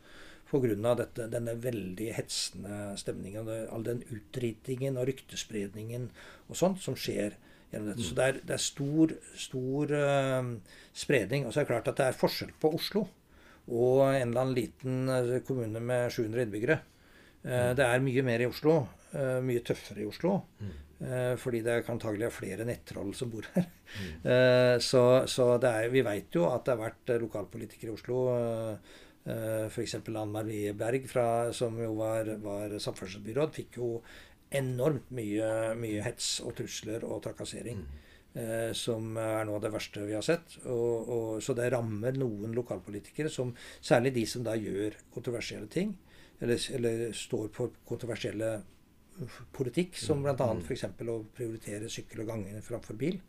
pga. 0.52 0.94
denne 1.16 1.56
veldig 1.56 2.10
hetsende 2.16 2.92
stemningen. 3.00 3.48
All 3.72 3.86
den 3.86 4.04
utritingen 4.12 5.00
og 5.00 5.08
ryktespredningen 5.08 6.10
og 6.48 6.58
sånt 6.58 6.82
som 6.84 6.98
skjer 6.98 7.38
gjennom 7.72 7.92
dette. 7.92 8.06
Så 8.06 8.16
det 8.18 8.28
er, 8.28 8.38
det 8.46 8.56
er 8.56 8.62
stor, 8.62 9.16
stor 9.38 9.96
uh, 9.96 10.78
spredning. 11.04 11.46
Og 11.46 11.52
så 11.52 11.60
er 11.60 11.66
det 11.66 11.72
klart 11.72 11.90
at 11.92 12.00
det 12.00 12.08
er 12.10 12.20
forskjell 12.20 12.54
på 12.60 12.74
Oslo 12.78 13.06
og 13.72 14.00
en 14.08 14.32
eller 14.32 14.40
annen 14.40 14.56
liten 14.56 15.44
kommune 15.46 15.80
med 15.80 16.10
700 16.12 16.46
innbyggere. 16.46 16.80
Uh, 17.46 17.72
det 17.78 17.86
er 17.86 18.04
mye 18.04 18.24
mer 18.26 18.44
i 18.44 18.48
Oslo. 18.50 18.82
Uh, 19.12 19.38
mye 19.44 19.62
tøffere 19.66 20.04
i 20.04 20.08
Oslo. 20.08 20.40
Mm. 20.62 20.80
fordi 21.42 21.64
det 21.66 21.80
kan 21.82 21.96
antagelig 21.96 22.28
er 22.28 22.30
flere 22.30 22.64
nettroll 22.64 23.08
som 23.18 23.26
bor 23.32 23.42
her. 23.56 23.64
Mm. 23.90 24.20
så, 24.88 25.00
så 25.26 25.46
er, 25.58 25.88
vi 25.90 26.04
veit 26.06 26.36
jo 26.38 26.44
at 26.46 26.62
det 26.62 26.76
har 26.76 26.78
vært 26.78 27.10
lokalpolitikere 27.24 27.90
i 27.90 27.94
Oslo. 27.96 28.20
Uh, 29.22 29.68
F.eks. 29.68 30.00
Ann 30.02 30.32
Marie 30.34 30.72
Berg, 30.74 31.06
fra, 31.10 31.26
som 31.54 31.76
jo 31.78 31.92
var, 32.00 32.30
var 32.42 32.74
samferdselsbyråd, 32.82 33.52
fikk 33.54 33.78
jo 33.78 33.90
enormt 34.52 35.12
mye, 35.14 35.50
mye, 35.78 36.00
hets 36.04 36.40
og 36.44 36.56
trusler 36.58 37.06
og 37.08 37.22
trakassering. 37.24 37.84
Mm. 37.86 38.00
Eh, 38.32 38.70
som 38.72 39.10
er 39.20 39.44
noe 39.44 39.58
av 39.58 39.64
det 39.66 39.70
verste 39.74 40.06
vi 40.06 40.14
har 40.16 40.24
sett. 40.24 40.56
Og, 40.64 41.08
og, 41.12 41.26
så 41.44 41.52
det 41.56 41.68
rammer 41.74 42.16
noen 42.16 42.54
lokalpolitikere, 42.56 43.32
som, 43.32 43.52
særlig 43.84 44.14
de 44.16 44.26
som 44.28 44.44
da 44.46 44.56
gjør 44.56 44.96
kontroversielle 45.12 45.68
ting, 45.72 45.92
eller, 46.40 46.60
eller 46.78 47.02
står 47.16 47.50
for 47.52 47.76
kontroversielle 47.88 48.54
politikk, 49.52 49.98
som 50.00 50.24
bl.a. 50.24 50.48
f.eks. 50.64 50.86
å 50.88 51.18
prioritere 51.36 51.90
sykkel 51.92 52.24
og 52.24 52.32
gange 52.32 52.62
framfor 52.64 52.96
bil. 52.98 53.20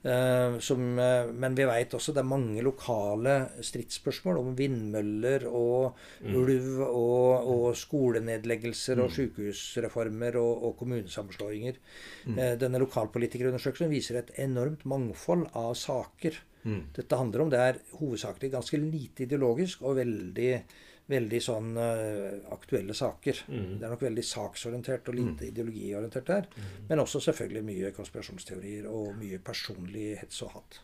Uh, 0.00 0.56
som, 0.64 0.80
uh, 0.96 1.28
men 1.36 1.52
vi 1.52 1.66
veit 1.68 1.92
også 1.92 2.14
det 2.16 2.22
er 2.22 2.28
mange 2.30 2.62
lokale 2.64 3.34
stridsspørsmål 3.60 4.38
om 4.40 4.54
vindmøller 4.56 5.44
og 5.44 5.98
mm. 6.24 6.36
ulv 6.40 6.70
og, 6.86 7.50
og, 7.52 7.66
skolenedleggelser 7.76 8.96
mm. 8.96 9.02
og 9.04 9.12
sykehusreformer 9.12 10.38
og, 10.40 10.64
og 10.70 10.76
kommunesammenslåinger. 10.80 11.80
Mm. 12.24 12.38
Uh, 12.38 12.54
denne 12.62 12.80
lokalpolitikerundersøkelsen 12.80 13.92
viser 13.92 14.22
et 14.22 14.32
enormt 14.40 14.86
mangfold 14.88 15.50
av 15.52 15.74
saker. 15.76 16.40
Mm. 16.64 16.80
Dette 16.96 17.20
handler 17.20 17.44
om 17.44 17.52
det 17.52 17.60
er 17.60 17.82
hovedsakelig 18.00 18.54
ganske 18.56 18.80
lite 18.80 19.26
ideologisk 19.28 19.84
og 19.84 20.00
veldig 20.00 20.52
veldig 21.10 21.40
sånn 21.42 21.72
uh, 21.78 22.52
aktuelle 22.54 22.94
saker. 22.96 23.42
Mm. 23.50 23.72
Det 23.78 23.86
er 23.86 23.94
nok 23.94 24.04
veldig 24.06 24.26
saksorientert 24.26 25.10
og 25.10 25.18
lite 25.18 25.46
mm. 25.46 25.48
ideologiorientert 25.50 26.30
der. 26.30 26.46
Mm. 26.54 26.70
Men 26.90 27.02
også 27.04 27.22
selvfølgelig 27.26 27.66
mye 27.66 27.90
konspirasjonsteorier 27.96 28.86
og 28.90 29.12
mye 29.18 29.40
personlig 29.44 30.14
hets 30.22 30.44
og 30.46 30.54
hat. 30.58 30.80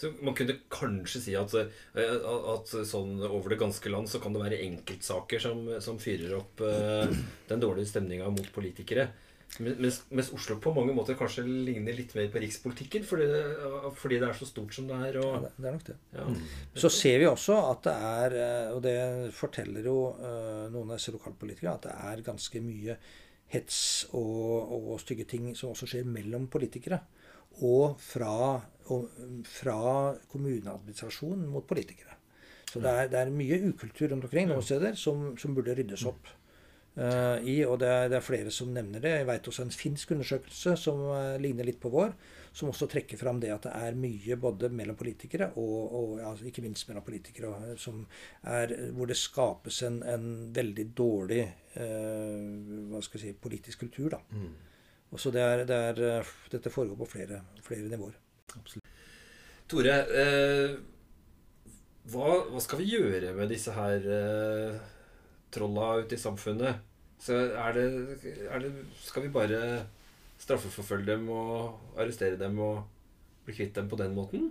Så 0.00 0.14
Man 0.24 0.32
kunne 0.32 0.56
kanskje 0.72 1.20
si 1.20 1.32
at, 1.36 1.52
eh, 1.60 2.22
at, 2.54 2.70
sånn 2.88 3.18
over 3.26 3.52
det 3.52 3.58
ganske 3.60 3.90
land 3.92 4.08
så 4.08 4.16
kan 4.22 4.32
det 4.32 4.40
være 4.40 4.60
enkeltsaker 4.64 5.42
som, 5.44 5.66
som 5.84 5.98
fyrer 6.00 6.38
opp 6.38 6.62
uh, 6.64 7.04
den 7.50 7.60
dårlige 7.60 7.90
stemninga 7.90 8.30
mot 8.32 8.48
politikere. 8.54 9.10
Mens, 9.58 9.96
mens, 10.14 10.30
Oslo 10.32 10.56
på 10.62 10.70
mange 10.72 10.92
måter 10.94 11.16
kanskje 11.18 11.42
ligner 11.44 11.96
litt 11.96 12.12
mer 12.14 12.28
på 12.32 12.40
rikspolitikken 12.40 13.02
fordi 13.04 13.26
det, 13.32 13.40
fordi 13.98 14.20
det 14.22 14.28
er 14.28 14.36
så 14.38 14.46
stort 14.48 14.76
som 14.76 14.86
det 14.88 14.98
er. 15.08 15.18
Og, 15.20 15.32
ja, 15.34 15.50
det 15.56 15.66
er 15.66 15.74
nok 15.74 15.86
det. 15.88 15.96
Ja. 16.14 16.26
Mm. 16.30 16.44
Så 16.84 16.92
ser 16.94 17.18
vi 17.20 17.26
også 17.28 17.58
at 17.66 17.82
det 17.88 17.96
er, 18.10 18.36
eh, 18.44 18.70
og 18.76 18.80
det 18.86 18.94
forteller 19.36 19.90
jo 19.90 19.96
uh, 20.20 20.68
noen 20.70 20.86
av 20.86 21.00
disse 21.00 21.14
lokalpolitikerne, 21.16 21.74
at 21.74 21.88
det 21.88 21.96
er 22.12 22.24
ganske 22.30 22.62
mye 22.64 22.96
hets 23.50 23.80
og, 24.14 24.70
og, 24.78 24.94
stygge 25.02 25.26
ting 25.28 25.50
som 25.58 25.74
også 25.74 25.90
skjer 25.90 26.08
mellom 26.08 26.46
politikere. 26.52 27.02
Og 27.66 27.98
fra, 27.98 28.54
og 28.94 29.08
fra 29.50 29.80
kommuneadministrasjonen 30.30 31.48
mot 31.50 31.66
politikere. 31.66 32.14
Så 32.70 32.78
det 32.78 32.90
er, 32.90 33.08
det 33.10 33.18
er 33.18 33.32
mye 33.34 33.58
ukultur 33.72 34.12
rundt 34.12 34.28
omkring 34.28 34.46
noen 34.46 34.62
steder 34.62 34.94
som, 34.94 35.32
som 35.40 35.56
burde 35.56 35.74
ryddes 35.74 36.06
opp. 36.06 36.30
Uh, 36.98 37.38
i, 37.46 37.60
og 37.62 37.76
det 37.78 37.86
er, 37.86 38.08
det 38.10 38.16
er, 38.18 38.24
flere 38.24 38.50
som 38.52 38.72
nevner 38.74 39.02
det. 39.02 39.12
Jeg 39.20 39.26
vet 39.28 39.48
også 39.48 39.62
en 39.62 39.72
finsk 39.72 40.10
undersøkelse 40.16 40.74
som 40.76 41.04
uh, 41.06 41.36
ligner 41.40 41.68
litt 41.68 41.78
på 41.80 41.92
vår, 41.92 42.16
som 42.52 42.72
også 42.72 42.88
trekker 42.90 43.20
fram 43.20 43.38
det 43.40 43.52
at 43.54 43.68
det 43.68 43.74
er 43.78 43.98
mye 43.98 44.36
både 44.42 44.72
mellom 44.74 44.98
politikere 44.98 45.52
og, 45.62 45.94
og 45.94 46.16
ja, 46.18 46.34
ikke 46.50 46.64
minst 46.66 46.88
mellom 46.90 47.06
politikere, 47.06 47.52
er, 47.70 48.74
hvor 48.96 49.06
det 49.06 49.20
skapes 49.20 49.80
en, 49.86 50.02
en 50.02 50.26
veldig 50.56 50.88
dårlig 50.98 51.44
uh, 51.78 52.90
hva 52.90 53.04
skal 53.06 53.22
jeg 53.22 53.36
si, 53.36 53.40
politisk 53.48 53.86
kultur. 53.86 54.10
da. 54.18 54.22
Mm. 54.34 54.52
Og 55.14 55.22
så 55.22 55.30
det 55.34 55.46
er, 55.46 55.66
det 55.66 55.82
er, 55.94 56.36
Dette 56.50 56.74
foregår 56.74 56.98
på 56.98 57.12
flere, 57.14 57.44
flere 57.66 57.86
nivåer. 57.90 58.18
Absolutt. 58.58 58.96
Tore, 59.70 59.94
hva, 62.10 62.30
hva, 62.50 62.60
skal 62.62 62.80
vi 62.80 62.96
gjøre 62.96 63.30
med 63.36 63.52
disse 63.54 63.70
her 63.74 64.06
trolla 65.54 65.92
ute 66.02 66.16
i 66.16 66.20
samfunnet, 66.20 66.86
så 67.20 67.36
er 67.36 67.76
det, 67.76 67.86
er 68.48 68.62
det, 68.64 68.70
Skal 69.04 69.26
vi 69.26 69.34
bare 69.34 69.60
straffeforfølge 70.40 71.12
dem 71.12 71.28
og 71.34 71.98
arrestere 72.00 72.38
dem 72.40 72.56
og 72.64 72.80
bli 73.44 73.56
kvitt 73.58 73.76
dem 73.76 73.90
på 73.90 73.98
den 74.00 74.16
måten? 74.16 74.50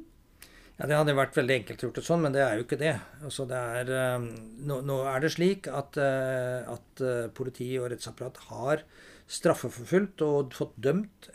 Ja, 0.80 0.88
Det 0.88 0.96
hadde 0.96 1.16
vært 1.18 1.36
veldig 1.36 1.56
enkelt 1.60 1.82
gjort 1.84 1.98
det 2.00 2.06
sånn, 2.08 2.22
men 2.24 2.36
det 2.36 2.44
er 2.46 2.56
jo 2.56 2.64
ikke 2.64 2.80
det. 2.80 2.94
Altså, 3.28 3.46
det 3.50 3.58
er, 3.60 3.90
eh, 3.92 4.28
nå, 4.70 4.80
nå, 4.88 5.02
er 5.12 5.20
det 5.20 5.34
slik 5.34 5.68
at, 5.68 5.98
eh, 6.00 6.64
at 6.72 7.04
eh, 7.04 7.28
politi 7.36 7.74
og 7.82 7.90
rettsapparat 7.92 8.40
har 8.48 8.86
straffeforfulgt 9.30 10.24
og 10.24 10.56
fått 10.56 10.78
dømt 10.80 11.28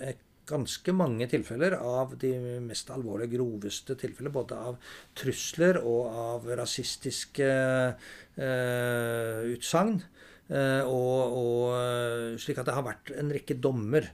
ganske 0.48 0.94
mange 0.96 1.28
tilfeller 1.30 1.76
av 1.78 2.16
de 2.20 2.32
mest 2.64 2.90
alvorlige, 2.94 3.36
groveste 3.36 3.96
tilfeller. 4.00 4.34
Både 4.34 4.58
av 4.70 4.80
trusler 5.16 5.80
og 5.82 6.18
av 6.24 6.50
rasistiske 6.60 7.48
eh, 7.48 9.40
utsagn. 9.54 10.02
Eh, 10.48 10.82
og, 10.84 11.38
og, 11.40 11.62
eh, 11.78 12.28
slik 12.40 12.60
at 12.60 12.68
det 12.68 12.76
har 12.76 12.86
vært 12.86 13.14
en 13.16 13.32
rekke 13.32 13.56
dommer 13.56 14.12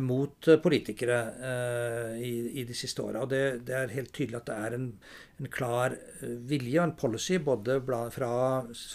mot 0.00 0.48
politikere 0.62 1.18
eh, 1.50 2.22
i, 2.24 2.32
i, 2.60 2.64
de 2.64 2.74
siste 2.76 3.02
åra. 3.02 3.24
Og 3.24 3.30
det, 3.30 3.42
det, 3.68 3.76
er 3.76 3.94
helt 3.94 4.12
tydelig 4.14 4.40
at 4.40 4.48
det 4.48 4.56
er 4.66 4.76
en, 4.78 4.88
en 5.40 5.50
klar 5.52 5.94
eh, 5.94 6.36
vilje 6.48 6.80
og 6.80 6.88
en 6.88 6.96
policy 6.98 7.38
både 7.44 7.78
fra, 8.14 8.32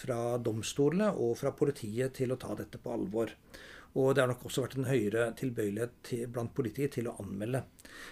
fra 0.02 0.20
domstolene 0.44 1.12
og 1.14 1.38
fra 1.40 1.54
politiet 1.56 2.18
til 2.20 2.34
å 2.34 2.40
ta 2.42 2.56
dette 2.58 2.82
på 2.82 2.94
alvor. 2.96 3.34
Og 3.98 4.14
det 4.14 4.22
har 4.22 4.30
nok 4.30 4.46
også 4.46 4.64
vært 4.66 4.78
en 4.78 4.90
høyere 4.90 5.32
tilbøyelighet 5.40 5.96
til, 6.06 6.28
blant 6.30 6.54
politikere 6.56 6.94
til 6.94 7.10
å 7.10 7.16
anmelde. 7.24 7.64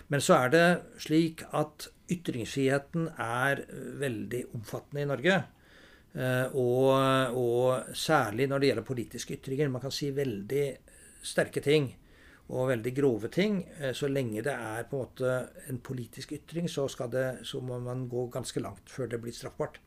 Men 0.09 0.23
så 0.23 0.39
er 0.39 0.53
det 0.53 0.65
slik 1.03 1.43
at 1.55 1.89
ytringsfriheten 2.11 3.11
er 3.21 3.61
veldig 4.01 4.41
omfattende 4.57 5.03
i 5.03 5.09
Norge. 5.11 5.37
Eh, 6.17 6.57
og, 6.57 7.37
og, 7.37 7.93
særlig 7.93 8.47
når 8.49 8.59
det 8.59 8.71
gjelder 8.71 8.89
politiske 8.89 9.37
ytringer. 9.37 9.69
Man 9.69 9.83
kan 9.83 9.93
si 9.93 10.09
veldig 10.15 10.65
sterke 11.27 11.61
ting 11.61 11.91
og 12.47 12.71
veldig 12.71 12.93
grove 12.97 13.29
ting. 13.33 13.59
Eh, 13.77 13.93
så 13.97 14.09
lenge 14.09 14.45
det 14.45 14.55
er 14.55 14.87
på 14.89 14.97
en 14.97 15.05
måte 15.05 15.35
en 15.69 15.81
politisk 15.83 16.33
ytring, 16.39 16.69
så, 16.71 16.87
det, 17.11 17.27
så 17.45 17.61
må 17.61 17.77
man 17.83 18.07
gå 18.09 18.27
ganske 18.33 18.63
langt 18.63 18.89
før 18.89 19.11
det 19.11 19.21
blir 19.21 19.35
straffbart. 19.35 19.81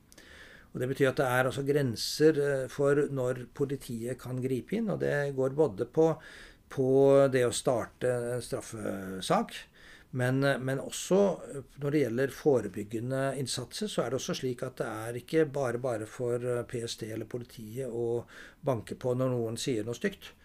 Og 0.70 0.80
Det 0.80 0.88
betyr 0.92 1.10
at 1.10 1.18
det 1.18 1.26
er 1.26 1.48
også 1.48 1.64
grenser 1.66 2.38
eh, 2.44 2.68
for 2.70 3.02
når 3.10 3.44
politiet 3.56 4.20
kan 4.20 4.38
gripe 4.42 4.78
inn. 4.78 4.90
Og 4.92 5.00
det 5.02 5.32
går 5.36 5.56
både 5.58 5.88
på, 5.90 6.12
på 6.70 6.90
det 7.32 7.44
å 7.46 7.54
starte 7.54 8.12
en 8.36 8.44
straffesak, 8.44 9.56
men, 10.10 10.42
eh, 10.46 10.60
men, 10.62 10.82
også 10.82 11.20
når 11.82 11.90
det 11.90 12.02
gjelder 12.04 12.34
forebyggende 12.34 13.22
innsatser, 13.42 13.90
så 13.90 14.04
er 14.04 14.10
det 14.10 14.20
også 14.20 14.38
slik 14.42 14.62
at 14.66 14.78
det 14.82 14.90
er 14.90 15.18
ikke 15.22 15.48
bare 15.50 15.82
bare 15.82 16.06
for 16.10 16.38
eh, 16.38 16.62
PST 16.70 17.08
eller 17.10 17.30
politiet 17.30 17.90
å 17.90 18.22
banke 18.62 18.94
på 18.94 19.16
når 19.18 19.34
noen 19.34 19.58
sier 19.58 19.86
noe 19.86 19.98
stygt. 19.98 20.36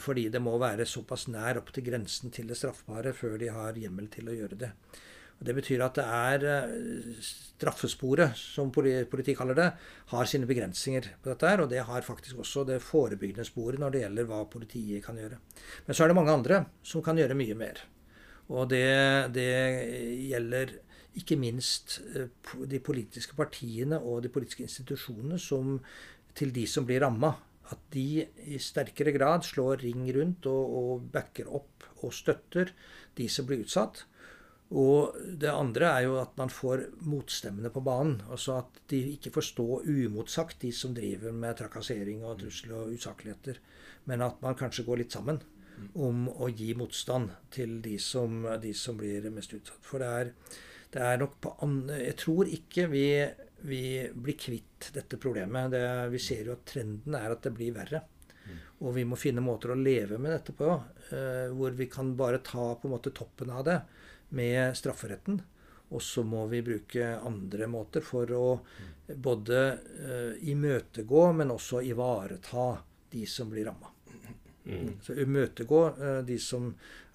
Fordi 0.00 0.22
det 0.32 0.40
må 0.40 0.54
være 0.56 0.86
såpass 0.88 1.26
nær 1.28 1.58
opp 1.58 1.68
til 1.74 1.84
grensen 1.84 2.30
til 2.32 2.46
det 2.48 2.56
straffbare 2.56 3.10
før 3.12 3.34
de 3.42 3.50
har 3.52 3.76
hjemmel 3.76 4.06
til 4.08 4.30
å 4.30 4.36
gjøre 4.36 4.56
det. 4.62 4.70
Det 5.36 5.52
betyr 5.52 5.82
at 5.84 5.98
det 5.98 6.04
er 6.04 6.44
eh, 6.48 7.18
straffesporet, 7.20 8.36
som 8.38 8.70
politiet 8.72 9.36
kaller 9.36 9.58
det, 9.58 9.66
har 10.12 10.28
sine 10.28 10.48
begrensninger 10.48 11.10
på 11.22 11.32
dette. 11.32 11.50
her, 11.50 11.60
Og 11.60 11.68
det 11.70 11.84
har 11.84 12.06
faktisk 12.06 12.40
også 12.40 12.64
det 12.64 12.80
forebyggende 12.82 13.44
sporet 13.44 13.80
når 13.80 13.92
det 13.92 14.02
gjelder 14.04 14.30
hva 14.30 14.44
politiet 14.48 15.04
kan 15.04 15.20
gjøre. 15.20 15.38
Men 15.86 15.94
så 15.94 16.04
er 16.04 16.08
det 16.08 16.16
mange 16.16 16.32
andre 16.32 16.64
som 16.82 17.04
kan 17.04 17.16
gjøre 17.16 17.36
mye 17.36 17.54
mer. 17.54 17.84
Og 18.48 18.68
det, 18.70 18.86
det 19.34 19.52
gjelder 20.30 20.78
ikke 21.16 21.38
minst 21.40 22.00
eh, 22.14 22.32
de 22.68 22.80
politiske 22.80 23.36
partiene 23.36 24.00
og 24.00 24.22
de 24.24 24.32
politiske 24.32 24.64
institusjonene 24.64 25.38
som 25.40 25.76
til 26.36 26.52
de 26.52 26.66
som 26.68 26.86
blir 26.88 27.04
ramma. 27.04 27.34
At 27.66 27.80
de 27.92 28.24
i 28.46 28.58
sterkere 28.62 29.12
grad 29.12 29.44
slår 29.44 29.82
ring 29.82 30.04
rundt 30.14 30.46
og, 30.46 30.76
og 30.80 31.08
backer 31.12 31.48
opp 31.50 31.88
og 32.04 32.12
støtter 32.14 32.70
de 33.18 33.26
som 33.32 33.48
blir 33.48 33.64
utsatt. 33.64 34.04
Og 34.74 35.14
det 35.38 35.50
andre 35.52 35.90
er 35.94 36.04
jo 36.08 36.16
at 36.18 36.32
man 36.38 36.50
får 36.50 36.88
motstemmene 37.06 37.70
på 37.70 37.82
banen. 37.86 38.18
Altså 38.26 38.58
at 38.58 38.80
de 38.90 38.98
ikke 39.14 39.30
får 39.36 39.50
stå 39.52 39.66
uimotsagt, 39.86 40.58
de 40.64 40.72
som 40.74 40.94
driver 40.94 41.34
med 41.34 41.58
trakassering 41.60 42.24
og 42.26 42.40
trussel 42.40 42.72
og 42.74 42.96
usakligheter. 42.96 43.60
Men 44.10 44.24
at 44.26 44.42
man 44.42 44.58
kanskje 44.58 44.86
går 44.86 45.04
litt 45.04 45.14
sammen 45.14 45.38
om 45.94 46.26
å 46.32 46.48
gi 46.50 46.72
motstand 46.74 47.30
til 47.52 47.78
de 47.84 47.94
som, 48.02 48.42
de 48.62 48.72
som 48.74 48.98
blir 48.98 49.28
mest 49.30 49.54
utsatt. 49.54 49.84
For 49.86 50.02
det 50.02 50.10
er, 50.18 50.32
det 50.96 51.04
er 51.04 51.20
nok 51.20 51.38
på 51.44 51.52
andre 51.62 52.00
Jeg 52.02 52.18
tror 52.24 52.50
ikke 52.58 52.88
vi, 52.90 53.06
vi 53.70 53.84
blir 54.10 54.38
kvitt 54.40 54.90
dette 54.96 55.20
problemet. 55.22 55.70
Det, 55.76 55.84
vi 56.10 56.22
ser 56.22 56.50
jo 56.50 56.56
at 56.56 56.66
trenden 56.66 57.14
er 57.14 57.36
at 57.36 57.46
det 57.46 57.54
blir 57.54 57.76
verre. 57.76 58.02
Og 58.82 58.92
vi 58.92 59.06
må 59.08 59.16
finne 59.16 59.40
måter 59.40 59.72
å 59.72 59.78
leve 59.78 60.18
med 60.20 60.34
dette 60.34 60.52
på, 60.52 60.68
eh, 61.14 61.46
hvor 61.54 61.72
vi 61.78 61.86
kan 61.88 62.10
bare 62.18 62.42
ta 62.44 62.74
på 62.74 62.88
en 62.88 62.92
måte 62.92 63.14
toppen 63.14 63.54
av 63.54 63.62
det 63.64 63.78
med 64.28 64.76
strafferetten. 64.76 65.40
Og 65.94 66.02
så 66.02 66.24
må 66.26 66.46
vi 66.50 66.64
bruke 66.66 67.12
andre 67.22 67.68
måter 67.70 68.02
for 68.02 68.30
å 68.34 68.46
både 69.06 69.60
uh, 69.78 70.48
imøtegå, 70.50 71.28
men 71.32 71.52
også 71.54 71.82
ivareta 71.86 72.72
de 73.12 73.22
som 73.30 73.52
blir 73.52 73.68
ramma. 73.68 73.92
Mm. 74.66 74.96
Så 75.02 75.14
imøtegå 75.22 75.82
uh, 75.94 76.18
de 76.26 76.40
som 76.42 76.72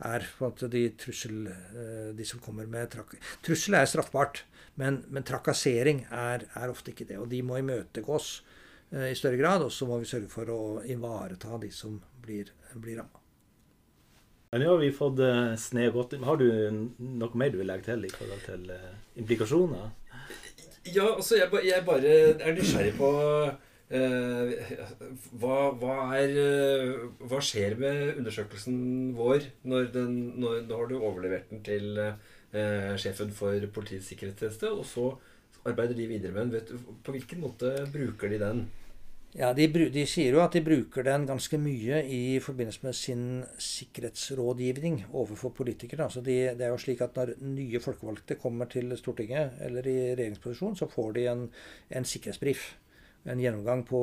er 0.08 0.24
de 0.72 0.86
trussel 0.96 1.50
uh, 1.52 2.14
De 2.16 2.24
som 2.24 2.40
kommer 2.40 2.64
med 2.64 2.88
trak 2.94 3.12
Trussel 3.44 3.76
er 3.76 3.90
straffbart, 3.92 4.46
men, 4.80 5.02
men 5.12 5.28
trakassering 5.28 6.06
er, 6.08 6.48
er, 6.56 6.72
ofte 6.72 6.96
ikke 6.96 7.10
det. 7.12 7.20
Og 7.20 7.28
de 7.28 7.44
må 7.44 7.60
imøtegås 7.60 8.34
i 8.92 9.16
større 9.16 9.40
grad. 9.40 9.64
Og 9.68 9.72
så 9.72 9.88
må 9.88 10.00
vi 10.00 10.08
sørge 10.08 10.32
for 10.32 10.48
å 10.52 10.62
ivareta 10.88 11.60
de 11.60 11.70
som 11.76 12.00
blir, 12.24 12.50
blir 12.76 13.04
ramma. 13.04 13.21
Men 14.52 14.66
nå 14.66 14.72
har 14.74 14.82
vi 14.82 14.92
fått 14.92 15.20
uh, 15.24 15.54
sne 15.56 15.86
godt 15.96 16.18
Har 16.28 16.40
du 16.40 16.48
noe 17.00 17.40
mer 17.40 17.54
du 17.54 17.62
vil 17.62 17.70
legge 17.70 17.88
til 17.88 18.04
i 18.04 18.12
forhold 18.12 18.42
til 18.44 18.66
uh, 18.68 18.90
implikasjoner? 19.22 19.94
Ja, 20.92 21.06
altså 21.14 21.38
jeg, 21.40 21.48
jeg, 21.70 21.86
bare 21.88 22.16
er 22.42 22.56
nysgjerrig 22.58 22.96
på 22.98 23.10
eh, 23.94 24.72
hva, 25.38 25.58
hva, 25.78 25.98
er 26.18 26.32
Hva 27.22 27.38
skjer 27.46 27.76
med 27.78 28.18
undersøkelsen 28.18 28.80
vår 29.14 29.46
når, 29.62 29.92
den, 29.94 30.16
når, 30.42 30.64
når 30.66 30.90
du 30.90 30.96
overlevert 30.98 31.54
den 31.54 31.62
til 31.68 32.02
sjefen 32.98 33.30
for 33.38 33.62
Politiets 33.76 34.10
sikkerhetstjeneste, 34.10 34.74
og 34.74 34.82
så 34.90 35.06
arbeider 35.70 35.94
de 36.02 36.10
videre 36.10 36.34
med 36.34 36.50
den? 36.50 36.56
Vet, 36.58 36.98
på 37.06 37.14
hvilken 37.14 37.46
måte 37.46 37.76
bruker 37.94 38.34
de 38.34 38.42
den? 38.42 38.66
Ja, 39.32 39.54
de, 39.56 39.64
de, 39.72 40.02
sier 40.12 40.36
jo 40.36 40.42
at 40.44 40.52
de 40.58 40.60
bruker 40.66 41.06
den 41.08 41.24
ganske 41.24 41.56
mye 41.56 42.02
i 42.04 42.40
forbindelse 42.44 42.84
med 42.84 42.96
sin 43.00 43.22
sikkerhetsrådgivning 43.64 45.06
overfor 45.08 45.54
politikere. 45.56 46.04
Altså 46.10 46.20
de, 46.26 46.36
det 46.60 46.66
er 46.68 46.74
jo 46.74 46.82
slik 46.84 47.00
at 47.06 47.16
Når 47.16 47.38
nye 47.40 47.80
folkevalgte 47.80 48.36
kommer 48.36 48.68
til 48.68 48.92
Stortinget 49.00 49.62
eller 49.64 49.88
i 49.88 49.96
regjeringsposisjon, 50.18 50.76
så 50.76 50.90
får 50.92 51.14
de 51.16 51.24
en, 51.32 51.46
en 51.96 52.08
sikkerhetsbrif. 52.14 52.66
En 53.24 53.40
gjennomgang 53.40 53.86
på 53.88 54.02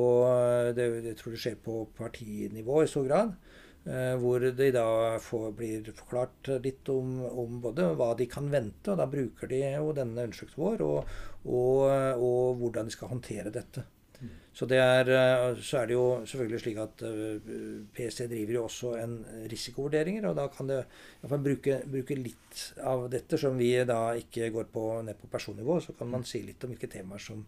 det, 0.77 0.89
Jeg 1.05 1.21
tror 1.21 1.37
det 1.37 1.43
skjer 1.43 1.61
på 1.61 1.77
partinivå 1.99 2.83
i 2.83 2.89
stor 2.89 3.05
grad. 3.11 3.37
Eh, 3.85 4.17
hvor 4.17 4.41
de 4.41 4.71
da 4.73 5.19
får, 5.21 5.53
blir 5.61 5.93
forklart 5.93 6.55
litt 6.65 6.89
om, 6.89 7.21
om, 7.29 7.61
både 7.61 7.93
hva 8.01 8.15
de 8.17 8.31
kan 8.33 8.49
vente, 8.49 8.95
og 8.95 8.97
da 8.97 9.07
bruker 9.07 9.53
de 9.53 9.61
jo 9.77 9.93
denne 9.93 10.25
undersøkelsen 10.25 10.65
vår, 10.65 10.89
og, 10.89 11.15
og, 11.45 11.85
og 12.17 12.61
hvordan 12.65 12.89
de 12.89 12.97
skal 12.97 13.13
håndtere 13.13 13.53
dette. 13.53 13.85
Så, 14.59 14.67
er, 14.75 15.07
eh, 15.07 15.61
så 15.63 15.79
er 15.79 15.87
det 15.87 15.95
jo 15.95 16.07
selvfølgelig 16.27 16.61
slik 16.65 16.79
at 16.83 17.03
eh, 17.07 17.51
PST 17.95 18.25
driver 18.27 18.57
jo 18.57 18.63
også 18.67 18.95
en 18.99 19.13
risikovurderinger, 19.53 20.27
og 20.27 20.35
da 20.35 20.49
kan 20.51 20.71
det 20.71 20.81
iallfall 21.21 21.45
bruke, 21.45 21.77
bruke 21.87 22.17
litt 22.19 22.63
av 22.83 23.07
dette, 23.13 23.39
som 23.39 23.55
vi 23.61 23.71
da 23.87 24.01
ikke 24.19 24.51
går 24.57 24.67
på 24.75 24.87
ned 25.07 25.21
på 25.21 25.31
personnivå, 25.31 25.79
så 25.85 25.95
kan 25.99 26.11
man 26.11 26.27
si 26.27 26.43
litt 26.43 26.67
om 26.67 26.75
hvilke 26.75 26.91
temaer 26.91 27.23
som, 27.23 27.45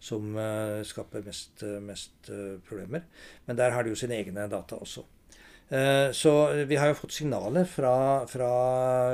som 0.00 0.36
uh, 0.36 0.82
skaper 0.84 1.24
mest, 1.24 1.64
mest 1.84 2.28
problemer. 2.68 3.08
Men 3.48 3.56
der 3.56 3.72
har 3.72 3.84
de 3.84 3.94
jo 3.94 4.02
sine 4.02 4.20
egne 4.20 4.44
data 4.52 4.76
også. 4.84 5.06
Eh, 5.70 6.10
så 6.10 6.32
vi 6.66 6.76
har 6.76 6.90
jo 6.90 6.96
fått 6.98 7.14
signaler 7.14 7.66
fra, 7.70 7.92
fra 8.26 8.50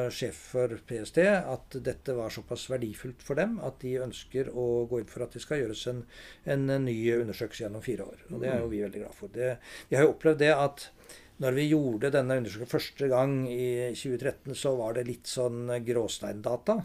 sjef 0.09 0.39
for 0.55 0.73
PST 0.89 1.21
at 1.27 1.77
dette 1.85 2.15
var 2.17 2.33
såpass 2.33 2.65
verdifullt 2.73 3.21
for 3.27 3.37
dem 3.37 3.59
at 3.61 3.77
de 3.83 3.99
ønsker 4.01 4.49
å 4.57 4.87
gå 4.89 5.03
inn 5.03 5.11
for 5.11 5.27
at 5.27 5.37
det 5.37 5.45
skal 5.45 5.61
gjøres 5.61 5.85
en, 5.93 6.01
en 6.49 6.65
ny 6.87 6.97
undersøkelse 7.19 7.67
gjennom 7.67 7.85
fire 7.85 8.09
år. 8.09 8.25
Og 8.31 8.41
det 8.41 8.49
er 8.55 8.65
jo 8.65 8.73
vi 8.73 8.81
veldig 8.87 9.05
glad 9.05 9.19
for. 9.19 9.33
Det, 9.35 9.53
vi 9.91 10.01
har 10.01 10.09
jo 10.09 10.15
opplevd 10.15 10.41
det 10.47 10.55
at 10.57 10.89
når 11.45 11.59
vi 11.59 11.69
gjorde 11.69 12.15
denne 12.15 12.39
undersøkelsen 12.41 12.73
første 12.73 13.09
gang 13.13 13.39
i 13.53 13.93
2013, 13.93 14.57
så 14.57 14.73
var 14.79 14.97
det 14.97 15.05
litt 15.11 15.29
sånn 15.29 15.69
gråsteindata. 15.85 16.81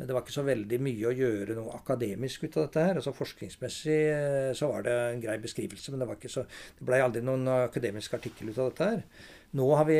Det 0.00 0.14
var 0.16 0.24
ikke 0.24 0.32
så 0.32 0.46
veldig 0.46 0.78
mye 0.80 1.08
å 1.10 1.16
gjøre 1.16 1.56
noe 1.58 1.76
akademisk 1.76 2.46
ut 2.46 2.54
av 2.56 2.68
dette. 2.68 2.84
her. 2.86 3.00
Altså 3.00 3.12
Forskningsmessig 3.16 3.98
eh, 4.14 4.52
så 4.56 4.70
var 4.72 4.86
det 4.86 4.94
en 4.96 5.20
grei 5.20 5.36
beskrivelse, 5.42 5.92
men 5.92 6.04
det, 6.04 6.30
det 6.30 6.86
ble 6.88 7.02
aldri 7.04 7.24
noen 7.24 7.44
akademisk 7.66 8.16
artikkel 8.16 8.48
ut 8.48 8.62
av 8.62 8.70
dette. 8.70 8.88
her. 8.94 9.26
Nå 9.60 9.66
har 9.76 9.84
vi 9.88 9.98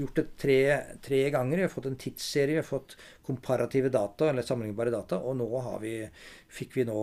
gjort 0.00 0.16
det 0.16 0.24
tre, 0.40 0.58
tre, 1.04 1.20
ganger. 1.30 1.60
Vi 1.60 1.66
har 1.66 1.72
fått 1.72 1.86
en 1.90 1.98
tidsserie, 2.00 2.56
vi 2.56 2.60
har 2.60 2.66
fått 2.66 2.96
komparative 3.26 3.90
data, 3.92 4.30
eller 4.30 4.46
sammenlignbare 4.46 4.90
data. 4.94 5.20
Og 5.22 5.36
nå 5.38 5.48
vi, 5.82 5.94
fikk 6.50 6.78
vi 6.80 6.86
nå 6.88 7.00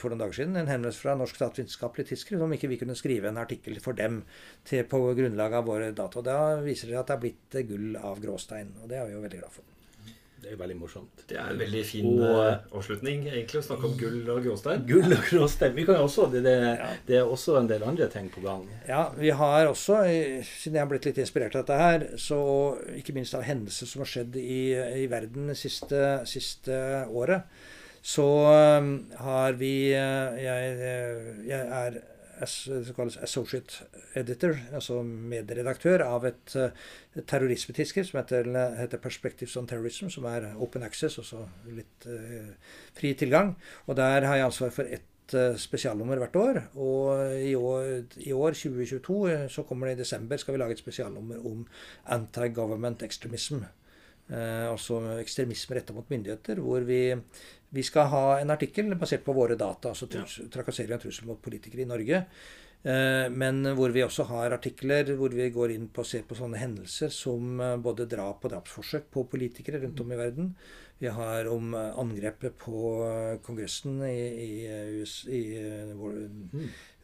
for 0.00 0.10
noen 0.10 0.24
dager 0.24 0.40
siden 0.40 0.56
en 0.56 0.70
henvendelse 0.70 1.04
fra 1.04 1.14
Norsk 1.18 1.38
statsvitenskapelig 1.38 2.08
tidsskrift 2.10 2.46
om 2.46 2.54
ikke 2.56 2.72
vi 2.72 2.80
kunne 2.80 2.98
skrive 2.98 3.30
en 3.30 3.42
artikkel 3.42 3.78
for 3.84 3.98
dem 3.98 4.22
til, 4.64 4.86
på 4.90 5.02
grunnlag 5.18 5.58
av 5.60 5.68
våre 5.70 5.92
data. 5.92 6.22
Og 6.22 6.26
Da 6.26 6.38
viser 6.64 6.90
det 6.90 7.02
at 7.02 7.12
det 7.12 7.18
er 7.18 7.26
blitt 7.28 7.60
gull 7.70 8.00
av 8.00 8.22
gråstein. 8.22 8.74
Og 8.80 8.90
det 8.90 8.98
er 8.98 9.06
vi 9.10 9.18
jo 9.18 9.26
veldig 9.26 9.44
glad 9.44 9.60
for. 9.60 9.76
Det 10.40 10.54
er 10.54 10.58
veldig 10.60 10.76
morsomt. 10.80 11.22
Det 11.28 11.36
er 11.36 11.52
en 11.52 11.58
veldig 11.60 11.80
fin 11.84 12.06
og, 12.10 12.38
uh, 12.40 12.76
avslutning, 12.78 13.26
egentlig, 13.28 13.60
å 13.60 13.66
snakke 13.66 13.88
om 13.90 13.96
gull 14.00 14.30
og 14.32 14.40
gråstein. 14.46 14.84
Gull 14.88 15.12
og 15.16 15.26
gråstein. 15.28 15.74
Vi 15.76 15.84
kan 15.88 15.98
jo 15.98 16.06
også, 16.06 16.28
det, 16.32 16.42
det, 16.46 16.54
ja. 16.64 16.90
det, 17.08 17.18
er 17.18 17.32
også 17.34 17.58
en 17.60 17.68
del 17.70 17.84
andre 17.86 18.08
ting 18.12 18.30
på 18.32 18.44
gang. 18.44 18.64
Ja, 18.88 19.02
vi 19.18 19.32
har 19.36 19.68
også, 19.68 20.00
siden 20.48 20.78
jeg 20.78 20.84
har 20.84 20.90
blitt 20.92 21.10
litt 21.10 21.20
inspirert 21.20 21.58
av 21.58 21.66
dette 21.66 21.80
her, 21.80 22.06
så 22.20 22.40
ikke 22.96 23.16
minst 23.16 23.36
av 23.36 23.44
hendelser 23.44 23.90
som 23.90 24.04
har 24.04 24.12
skjedd 24.14 24.38
i, 24.40 24.62
i 25.02 25.04
verden 25.12 25.52
det 25.52 25.58
siste, 25.60 26.06
siste 26.30 26.80
året, 27.10 27.44
så 28.00 28.26
um, 28.80 28.94
har 29.20 29.60
vi 29.60 29.74
uh, 29.92 30.32
jeg, 30.40 30.72
jeg 31.50 31.66
er 31.84 32.00
kalles 32.96 33.18
associate 33.20 33.86
editor, 34.18 34.56
altså 34.72 35.02
medredaktør 35.04 36.04
av 36.06 36.26
et, 36.28 36.54
et 36.56 37.26
terrorismetidsskrift 37.28 38.10
som 38.10 38.20
heter, 38.20 38.48
heter, 38.78 39.02
Perspectives 39.02 39.56
on 39.60 39.68
Terrorism, 39.70 40.10
som 40.12 40.26
er 40.30 40.50
open 40.56 40.84
access, 40.86 41.18
altså 41.20 41.44
litt 41.68 42.08
uh, 42.08 42.76
fri 42.96 43.12
tilgang. 43.18 43.54
Og 43.86 43.98
der 44.00 44.26
har 44.28 44.40
jeg 44.40 44.48
ansvar 44.48 44.72
for 44.74 44.88
ett 44.98 45.36
uh, 45.36 45.58
spesialnummer 45.60 46.22
hvert 46.22 46.40
år. 46.40 46.62
Og 46.80 47.36
i 47.36 47.54
år, 47.58 47.90
i 48.24 48.32
år, 48.32 48.56
2022, 48.56 49.20
så 49.52 49.66
kommer 49.68 49.90
det 49.90 49.98
i 49.98 50.02
desember, 50.04 50.40
skal 50.40 50.56
vi 50.56 50.62
lage 50.62 50.78
et 50.78 50.84
spesialnummer 50.84 51.44
om 51.50 51.66
anti-government 52.16 53.04
extremism. 53.06 53.64
Uh, 54.30 54.70
altså 54.70 55.00
ekstremisme 55.18 55.74
retta 55.74 55.94
mot 55.96 56.06
myndigheter, 56.12 56.60
hvor 56.62 56.84
vi 56.86 57.00
vi 57.70 57.82
skal 57.86 58.08
ha 58.10 58.24
en 58.40 58.50
artikkel 58.50 58.90
basert 58.98 59.22
på 59.22 59.34
våre 59.34 59.54
data, 59.58 59.92
altså 59.92 60.08
trus, 60.10 60.40
trakassering 60.50 60.96
og 60.96 61.04
trussel 61.04 61.28
mot 61.28 61.38
politikere 61.42 61.84
i 61.84 61.90
Norge. 61.90 62.24
Eh, 62.80 63.26
men 63.28 63.60
hvor 63.76 63.92
vi 63.92 64.00
også 64.00 64.24
har 64.30 64.54
artikler 64.56 65.10
hvor 65.18 65.34
vi 65.36 65.50
går 65.52 65.74
inn 65.74 65.90
på 65.92 66.00
å 66.00 66.08
se 66.08 66.22
på 66.24 66.36
sånne 66.38 66.56
hendelser 66.62 67.12
som 67.12 67.60
eh, 67.60 67.74
både 67.76 68.06
drap 68.08 68.46
og 68.46 68.54
drapsforsøk 68.54 69.10
på 69.12 69.26
politikere 69.28 69.82
rundt 69.82 70.00
om 70.00 70.14
i 70.14 70.18
verden. 70.18 70.54
Vi 71.00 71.12
har 71.12 71.48
om 71.52 71.74
eh, 71.76 71.90
angrepet 72.00 72.56
på 72.62 72.80
Kongressen 73.44 74.00
i, 74.08 74.16
i, 74.46 75.04
i, 75.36 75.42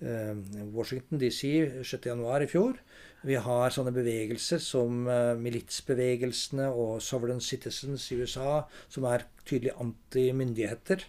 i 0.00 0.58
Washington 0.72 1.20
DC 1.20 1.52
6.1 1.84 2.46
i 2.46 2.50
fjor. 2.50 2.80
Vi 3.26 3.34
har 3.42 3.74
sånne 3.74 3.90
bevegelser 3.94 4.60
som 4.62 5.06
uh, 5.10 5.34
militsbevegelsene 5.40 6.68
og 6.70 7.00
Sovereign 7.02 7.42
Citizens 7.42 8.06
i 8.14 8.20
USA, 8.20 8.60
som 8.92 9.08
er 9.10 9.26
tydelig 9.48 9.74
anti-myndigheter. 9.82 11.02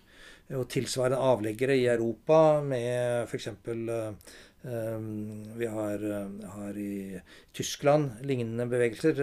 Og 0.57 0.69
tilsvarende 0.71 1.19
avleggere 1.19 1.75
i 1.75 1.89
Europa 1.91 2.61
med 2.63 3.27
f.eks. 3.27 3.49
Uh, 3.67 4.15
um, 4.63 5.43
vi 5.59 5.69
har, 5.69 6.05
har, 6.55 6.79
i 6.79 7.19
Tyskland 7.53 8.23
lignende 8.25 8.65
bevegelser. 8.71 9.21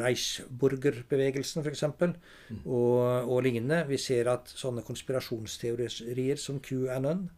Reichsburger-bevegelsen 0.00 1.62
f.eks. 1.62 1.84
Mm. 2.00 2.64
Og, 2.64 2.96
og 3.30 3.44
lignende. 3.46 3.84
Vi 3.92 4.00
ser 4.00 4.32
at 4.32 4.50
sånne 4.50 4.82
konspirasjonsteorier 4.88 6.40
som 6.40 6.58
QAnon 6.64 7.28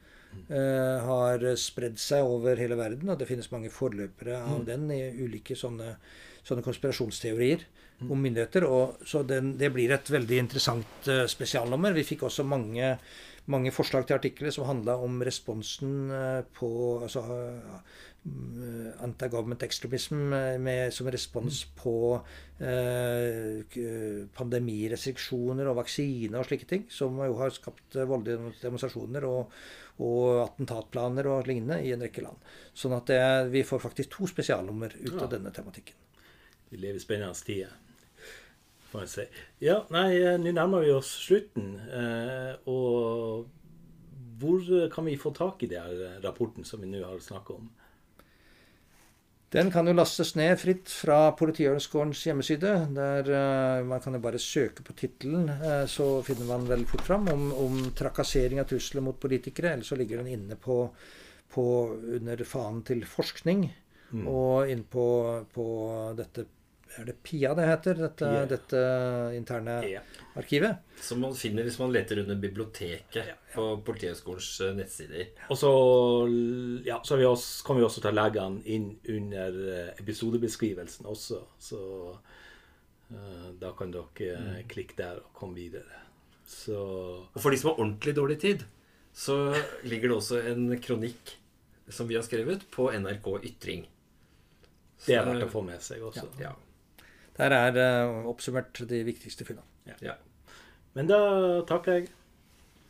har 0.52 1.44
spredd 1.60 1.96
seg 2.00 2.26
over 2.28 2.58
hele 2.60 2.76
verden. 2.76 3.08
Og 3.08 3.18
det 3.20 3.28
finnes 3.28 3.50
mange 3.52 3.70
forløpere 3.72 4.40
av 4.42 4.62
mm. 4.62 4.66
den 4.68 4.90
i 4.92 5.00
ulike 5.22 5.56
sånne, 5.58 5.94
sånne 6.44 6.64
konspirasjonsteorier 6.66 7.64
mm. 8.02 8.10
om 8.10 8.22
myndigheter. 8.22 8.66
Og, 8.68 9.02
så 9.08 9.22
den, 9.26 9.54
det 9.60 9.72
blir 9.74 9.94
et 9.94 10.10
veldig 10.12 10.40
interessant 10.44 11.10
uh, 11.10 11.24
spesialnummer. 11.30 11.96
Vi 11.96 12.06
fikk 12.06 12.26
også 12.28 12.46
mange, 12.48 12.94
mange 13.52 13.74
forslag 13.74 14.06
til 14.08 14.18
artikler 14.18 14.54
som 14.54 14.68
handla 14.68 14.98
om 15.02 15.22
responsen 15.24 16.12
uh, 16.12 16.40
på 16.58 16.72
altså, 17.02 17.24
anti-government 19.02 19.62
extremism 19.66 20.30
med, 20.62 20.92
som 20.94 21.08
respons 21.10 21.64
mm. 21.66 21.70
på 21.82 21.94
eh, 22.62 23.78
pandemirestriksjoner 24.36 25.66
og 25.66 25.80
vaksiner 25.80 26.38
og 26.38 26.46
slike 26.46 26.68
ting, 26.70 26.84
som 26.92 27.18
jo 27.18 27.34
har 27.40 27.54
skapt 27.54 27.98
voldelige 27.98 28.54
demonstrasjoner 28.62 29.26
og, 29.26 29.56
og 30.06 30.44
attentatplaner 30.44 31.30
og 31.32 31.50
lignende 31.50 31.80
i 31.82 31.90
en 31.96 32.06
rekke 32.06 32.22
land. 32.22 32.38
Sånn 32.78 32.94
at 32.94 33.10
det, 33.10 33.22
vi 33.54 33.64
får 33.66 33.82
faktisk 33.88 34.14
to 34.14 34.30
spesialnummer 34.30 34.94
ut 35.00 35.16
ja. 35.16 35.24
av 35.26 35.32
denne 35.34 35.54
tematikken. 35.54 35.98
Vi 36.70 36.78
lever 36.78 37.02
i 37.02 37.02
spennende 37.02 37.34
tider, 37.42 37.74
får 38.92 39.06
jeg 39.06 39.14
si. 39.16 39.28
Ja, 39.66 39.82
nei, 39.92 40.08
eh, 40.20 40.38
nå 40.38 40.54
nærmer 40.54 40.86
vi 40.86 40.94
oss 40.94 41.10
slutten. 41.26 41.74
Eh, 41.90 42.54
og 42.70 43.50
hvor 44.42 44.90
kan 44.94 45.10
vi 45.10 45.18
få 45.18 45.34
tak 45.34 45.66
i 45.66 45.74
den 45.74 46.22
rapporten 46.22 46.66
som 46.66 46.82
vi 46.82 46.90
nå 46.90 47.02
har 47.02 47.18
snakka 47.22 47.58
om? 47.58 47.70
Den 49.52 49.68
kan 49.68 49.84
jo 49.84 49.92
lastes 49.92 50.30
ned 50.38 50.54
fritt 50.56 50.88
fra 50.88 51.34
Politihøgskolens 51.36 52.22
hjemmeside. 52.24 52.70
Der 52.96 53.26
uh, 53.28 53.84
Man 53.84 54.00
kan 54.00 54.16
jo 54.16 54.22
bare 54.24 54.40
søke 54.40 54.84
på 54.86 54.94
tittelen, 54.96 55.50
uh, 55.60 55.84
så 55.84 56.22
finner 56.24 56.48
man 56.48 56.64
veldig 56.70 56.88
fort 56.88 57.04
fram 57.04 57.28
om, 57.28 57.50
om 57.60 57.82
trakassering 57.96 58.62
av 58.62 58.70
trusler 58.70 59.04
mot 59.04 59.20
politikere. 59.20 59.74
Eller 59.74 59.84
så 59.84 59.98
ligger 60.00 60.22
den 60.22 60.32
inne 60.38 60.56
på, 60.56 60.86
på 61.52 61.66
under 62.16 62.44
fanen 62.48 62.80
til 62.88 63.04
forskning. 63.04 63.66
Mm. 64.12 64.24
Og 64.28 64.72
inne 64.72 64.88
på, 64.88 65.06
på 65.52 65.66
dette 66.16 66.46
er 66.98 67.08
det 67.08 67.14
PIA 67.24 67.54
det 67.56 67.66
heter? 67.66 68.00
Dette, 68.04 68.28
yeah. 68.28 68.48
dette 68.48 68.80
interne 69.36 69.76
yeah. 69.86 70.18
arkivet? 70.38 70.82
Som 71.00 71.22
man 71.24 71.34
finner 71.36 71.66
hvis 71.66 71.78
man 71.80 71.92
leter 71.94 72.20
under 72.22 72.38
biblioteket 72.40 73.16
ja, 73.16 73.24
ja. 73.32 73.36
på 73.54 73.66
Politihøgskolens 73.86 74.50
eh, 74.66 74.74
nettsider. 74.76 75.32
Og 75.48 75.58
så, 75.58 75.72
ja, 76.86 77.00
så 77.04 77.18
vi 77.20 77.26
også, 77.28 77.64
kan 77.66 77.80
vi 77.80 77.86
også 77.86 78.04
ta 78.04 78.12
legene 78.14 78.62
inn 78.74 78.90
under 79.14 79.58
eh, 79.72 79.90
episodebeskrivelsen 80.02 81.08
også. 81.08 81.40
Så 81.62 81.80
uh, 82.12 83.48
da 83.60 83.72
kan 83.78 83.92
dere 83.94 84.38
mm. 84.38 84.68
klikke 84.72 84.98
der 85.00 85.22
og 85.24 85.32
komme 85.36 85.58
videre. 85.60 86.02
Så 86.48 86.78
Og 87.32 87.38
for 87.40 87.52
de 87.52 87.60
som 87.60 87.72
har 87.72 87.80
ordentlig 87.80 88.16
dårlig 88.16 88.40
tid, 88.42 88.66
så 89.12 89.54
ligger 89.84 90.12
det 90.12 90.18
også 90.18 90.42
en 90.52 90.68
kronikk 90.80 91.38
som 91.92 92.08
vi 92.08 92.16
har 92.16 92.22
skrevet, 92.24 92.62
på 92.70 92.88
NRK 92.92 93.26
Ytring. 93.44 93.88
Det 95.02 95.16
er 95.18 95.26
verdt 95.26 95.48
å 95.48 95.50
få 95.50 95.64
med 95.66 95.82
seg 95.82 96.04
også. 96.06 96.28
Ja, 96.38 96.52
ja. 96.52 96.71
Der 97.42 97.54
er 97.56 97.78
uh, 98.06 98.26
oppsummert 98.30 98.78
de 98.88 99.00
viktigste 99.04 99.44
funnene. 99.44 99.66
Ja. 99.88 99.96
ja. 100.02 100.12
Men 100.94 101.08
da 101.10 101.18
takker 101.66 101.98
jeg 101.98 102.10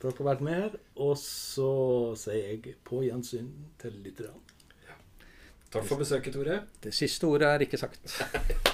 for 0.02 0.10
at 0.10 0.18
du 0.18 0.24
har 0.24 0.34
vært 0.34 0.44
med 0.44 0.58
her. 0.58 0.76
Og 1.00 1.14
så 1.20 1.70
sier 2.20 2.50
jeg 2.50 2.76
på 2.84 3.00
gjensyn 3.06 3.48
til 3.80 3.96
lytterne. 4.04 4.58
Ja. 4.84 4.98
Takk 5.72 5.88
for 5.88 6.02
besøket, 6.02 6.36
Tore. 6.36 6.60
Det 6.84 6.92
siste 6.96 7.30
ordet 7.30 7.48
er 7.48 7.66
ikke 7.68 7.80
sagt. 7.80 8.04